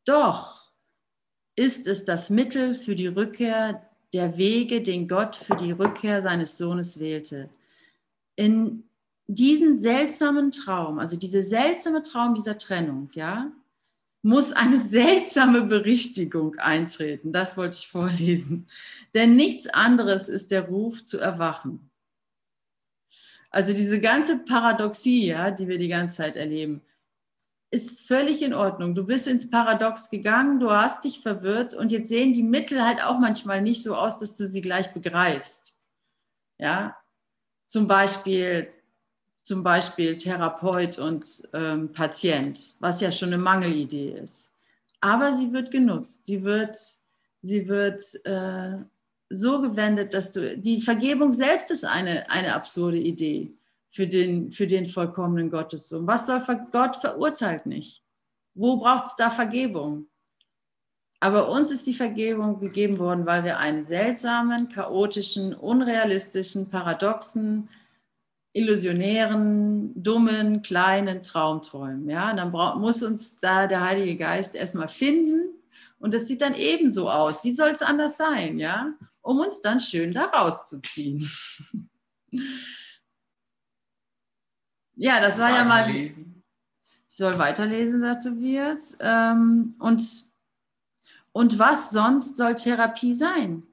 Doch 0.06 0.72
ist 1.56 1.88
es 1.88 2.06
das 2.06 2.30
Mittel 2.30 2.74
für 2.74 2.96
die 2.96 3.08
Rückkehr 3.08 3.89
der 4.14 4.38
Wege, 4.38 4.82
den 4.82 5.08
Gott 5.08 5.36
für 5.36 5.56
die 5.56 5.72
Rückkehr 5.72 6.22
seines 6.22 6.58
Sohnes 6.58 7.00
wählte. 7.00 7.50
In 8.36 8.84
diesen 9.28 9.80
seltsamen 9.80 10.52
Traum, 10.52 10.98
also 10.98 11.16
diese 11.16 11.44
seltsame 11.44 12.02
Traum 12.02 12.34
dieser 12.34 12.58
Trennung, 12.58 13.10
ja, 13.14 13.52
muss 14.22 14.52
eine 14.52 14.80
seltsame 14.80 15.64
Berichtigung 15.64 16.56
eintreten. 16.56 17.32
Das 17.32 17.58
wollte 17.58 17.78
ich 17.80 17.88
vorlesen. 17.88 18.68
Denn 19.14 19.36
nichts 19.36 19.68
anderes 19.68 20.30
ist 20.30 20.52
der 20.52 20.64
Ruf 20.64 21.04
zu 21.04 21.20
erwachen. 21.20 21.90
Also 23.52 23.74
diese 23.74 24.00
ganze 24.00 24.38
Paradoxie, 24.38 25.28
ja, 25.28 25.52
die 25.52 25.68
wir 25.68 25.80
die 25.80 25.88
ganze 25.88 26.18
Zeit 26.18 26.36
erleben, 26.36 26.82
ist 27.72 28.08
völlig 28.08 28.42
in 28.42 28.54
Ordnung. 28.54 28.96
Du 28.96 29.06
bist 29.06 29.28
ins 29.28 29.50
Paradox 29.50 30.10
gegangen, 30.10 30.60
du 30.60 30.72
hast 30.72 31.04
dich 31.04 31.22
verwirrt 31.22 31.74
und 31.74 31.92
jetzt 31.92 32.10
sehen 32.10 32.34
die 32.34 32.44
Mittel 32.44 32.84
halt 32.84 33.04
auch 33.04 33.20
manchmal 33.20 33.62
nicht 33.62 33.84
so 33.84 33.96
aus, 33.96 34.20
dass 34.20 34.36
du 34.36 34.46
sie 34.46 34.62
gleich 34.62 34.92
begreifst. 34.94 35.76
Ja, 36.58 36.98
zum 37.66 37.88
Beispiel 37.88 38.70
zum 39.44 39.64
Beispiel 39.64 40.16
Therapeut 40.18 41.00
und 41.00 41.48
ähm, 41.54 41.92
Patient, 41.92 42.76
was 42.82 43.02
ja 43.02 43.12
schon 43.12 43.30
eine 43.30 43.42
Mangelidee 43.42 44.12
ist. 44.12 44.52
Aber 45.02 45.36
sie 45.36 45.52
wird 45.54 45.72
genutzt, 45.72 46.28
sie 46.28 46.44
wird, 46.44 46.76
sie 47.42 47.68
wird 47.68 48.04
äh, 48.26 48.78
so 49.30 49.62
gewendet, 49.62 50.14
dass 50.14 50.32
du, 50.32 50.56
die 50.56 50.82
Vergebung 50.82 51.34
selbst 51.34 51.72
ist 51.72 51.86
eine, 51.86 52.30
eine 52.30 52.54
absurde 52.54 52.98
Idee 52.98 53.52
für 53.90 54.08
den, 54.08 54.52
für 54.52 54.68
den 54.68 54.86
vollkommenen 54.86 55.50
Gottessohn. 55.50 56.08
Was 56.08 56.28
soll 56.28 56.42
Gott 56.72 56.96
verurteilt 56.98 57.66
nicht? 57.66 58.04
Wo 58.54 58.78
braucht 58.78 59.06
es 59.06 59.16
da 59.16 59.30
Vergebung? 59.30 60.08
Aber 61.20 61.50
uns 61.50 61.72
ist 61.72 61.86
die 61.86 61.94
Vergebung 61.94 62.60
gegeben 62.60 62.98
worden, 62.98 63.26
weil 63.26 63.44
wir 63.44 63.58
einen 63.58 63.84
seltsamen, 63.84 64.70
chaotischen, 64.70 65.54
unrealistischen, 65.54 66.70
paradoxen, 66.70 67.68
illusionären, 68.54 69.92
dummen, 70.02 70.62
kleinen 70.62 71.22
Traumträumen. 71.22 72.10
Ja, 72.10 72.34
dann 72.34 72.52
muss 72.80 73.04
uns 73.04 73.38
da 73.40 73.68
der 73.68 73.84
Heilige 73.84 74.16
Geist 74.16 74.56
erstmal 74.56 74.88
finden 74.88 75.50
und 76.00 76.14
das 76.14 76.28
sieht 76.28 76.42
dann 76.42 76.56
ebenso 76.56 77.10
aus. 77.10 77.44
Wie 77.44 77.52
soll 77.52 77.70
es 77.70 77.82
anders 77.82 78.18
sein, 78.18 78.58
ja? 78.58 78.94
Um 79.22 79.40
uns 79.40 79.62
dann 79.62 79.80
schön 79.80 80.14
da 80.14 80.26
rauszuziehen. 80.26 81.30
ja, 85.00 85.20
das 85.22 85.40
war 85.40 85.50
ja 85.50 85.64
mal. 85.64 85.90
Ich 85.90 86.14
soll 87.08 87.38
weiterlesen, 87.40 88.02
sagt 88.02 88.24
Tobias. 88.24 88.98
Ähm, 89.00 89.76
und, 89.80 90.04
und 91.32 91.58
was 91.58 91.92
sonst 91.92 92.38
soll 92.38 92.56
Therapie 92.56 93.14
sein? 93.14 93.64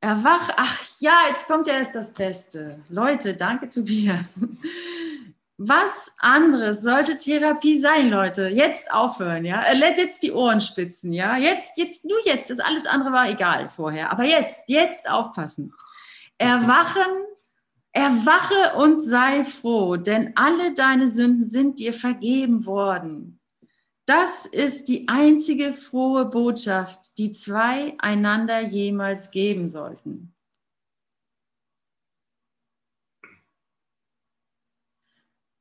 Erwach, 0.00 0.50
ach 0.56 0.80
ja, 0.98 1.12
jetzt 1.28 1.46
kommt 1.46 1.68
ja 1.68 1.74
erst 1.74 1.94
das 1.94 2.12
Beste. 2.12 2.80
Leute, 2.88 3.34
danke 3.34 3.68
Tobias. 3.68 4.44
Was 5.58 6.10
anderes 6.18 6.82
sollte 6.82 7.16
Therapie 7.16 7.78
sein, 7.78 8.10
Leute? 8.10 8.48
Jetzt 8.48 8.92
aufhören, 8.92 9.44
ja? 9.44 9.62
Äh, 9.62 9.96
jetzt 9.96 10.24
die 10.24 10.32
Ohren 10.32 10.60
spitzen, 10.60 11.12
ja? 11.12 11.36
Jetzt, 11.36 11.76
jetzt, 11.76 12.04
nur 12.04 12.18
jetzt. 12.24 12.50
Das 12.50 12.58
alles 12.58 12.86
andere 12.86 13.12
war 13.12 13.30
egal 13.30 13.68
vorher. 13.70 14.10
Aber 14.10 14.24
jetzt, 14.24 14.64
jetzt 14.66 15.08
aufpassen. 15.08 15.72
Erwachen, 16.38 17.22
erwache 17.92 18.76
und 18.78 19.00
sei 19.00 19.44
froh, 19.44 19.96
denn 19.96 20.32
alle 20.36 20.74
deine 20.74 21.08
Sünden 21.08 21.48
sind 21.48 21.78
dir 21.78 21.92
vergeben 21.92 22.64
worden. 22.64 23.38
Das 24.06 24.46
ist 24.46 24.88
die 24.88 25.08
einzige 25.08 25.74
frohe 25.74 26.24
Botschaft, 26.24 27.18
die 27.18 27.32
zwei 27.32 27.94
einander 27.98 28.60
jemals 28.60 29.30
geben 29.30 29.68
sollten. 29.68 30.34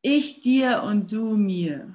Ich 0.04 0.42
dir 0.42 0.82
und 0.84 1.12
du 1.12 1.36
mir. 1.36 1.94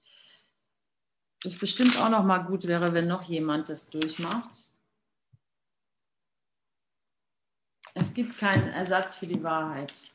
das 1.44 1.58
bestimmt 1.58 2.00
auch 2.00 2.10
noch 2.10 2.24
mal 2.24 2.40
gut 2.40 2.66
wäre, 2.66 2.94
wenn 2.94 3.08
noch 3.08 3.24
jemand 3.24 3.68
das 3.70 3.90
durchmacht. 3.90 4.50
Es 7.94 8.14
gibt 8.14 8.38
keinen 8.38 8.70
Ersatz 8.70 9.18
für 9.18 9.28
die 9.28 9.44
Wahrheit. 9.44 10.15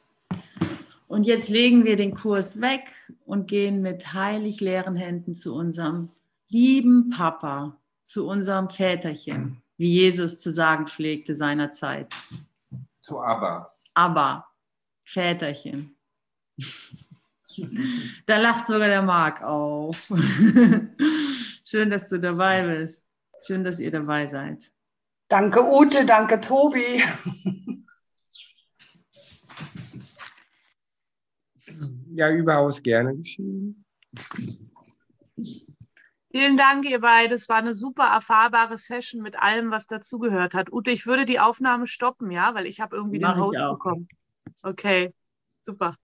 Und 1.11 1.27
jetzt 1.27 1.51
legen 1.51 1.85
wir 1.85 1.97
den 1.97 2.15
Kurs 2.15 2.61
weg 2.61 2.85
und 3.27 3.49
gehen 3.49 3.83
mit 3.83 4.13
heilig 4.13 4.61
leeren 4.61 4.95
Händen 4.95 5.35
zu 5.35 5.53
unserem 5.57 6.11
lieben 6.47 7.11
Papa, 7.11 7.77
zu 8.05 8.29
unserem 8.29 8.71
Väterchen, 8.71 9.61
wie 9.77 9.89
Jesus 9.89 10.39
zu 10.39 10.53
sagen 10.53 10.87
pflegte 10.87 11.35
seinerzeit. 11.35 12.15
Zu 13.03 13.19
Abba. 13.19 13.75
Abba, 13.93 14.47
Väterchen. 15.03 15.97
Da 18.27 18.39
lacht 18.39 18.69
sogar 18.69 18.89
der 18.89 19.03
Marc 19.03 19.43
auf. 19.43 20.13
Schön, 21.65 21.91
dass 21.91 22.09
du 22.09 22.21
dabei 22.21 22.63
bist. 22.63 23.05
Schön, 23.45 23.65
dass 23.65 23.81
ihr 23.81 23.91
dabei 23.91 24.29
seid. 24.29 24.71
Danke 25.29 25.69
Ute, 25.69 26.07
danke 26.07 26.41
Tobi. 26.41 27.03
Ja, 32.13 32.31
überaus 32.33 32.83
gerne 32.83 33.17
geschehen. 33.17 33.85
Vielen 36.33 36.57
Dank, 36.57 36.89
ihr 36.89 37.01
beide. 37.01 37.35
Es 37.35 37.49
war 37.49 37.57
eine 37.57 37.75
super 37.75 38.05
erfahrbare 38.05 38.79
Session 38.79 39.21
mit 39.21 39.37
allem, 39.37 39.71
was 39.71 39.87
dazugehört 39.87 40.55
hat. 40.55 40.73
Ute, 40.73 40.91
ich 40.91 41.07
würde 41.07 41.25
die 41.25 41.41
Aufnahme 41.41 41.87
stoppen, 41.87 42.31
ja, 42.31 42.55
weil 42.55 42.67
ich 42.67 42.81
habe 42.81 42.97
irgendwie 42.97 43.19
Mach 43.19 43.35
den 43.51 43.61
auch. 43.61 43.75
bekommen. 43.75 44.09
Okay, 44.63 45.13
super. 45.67 45.97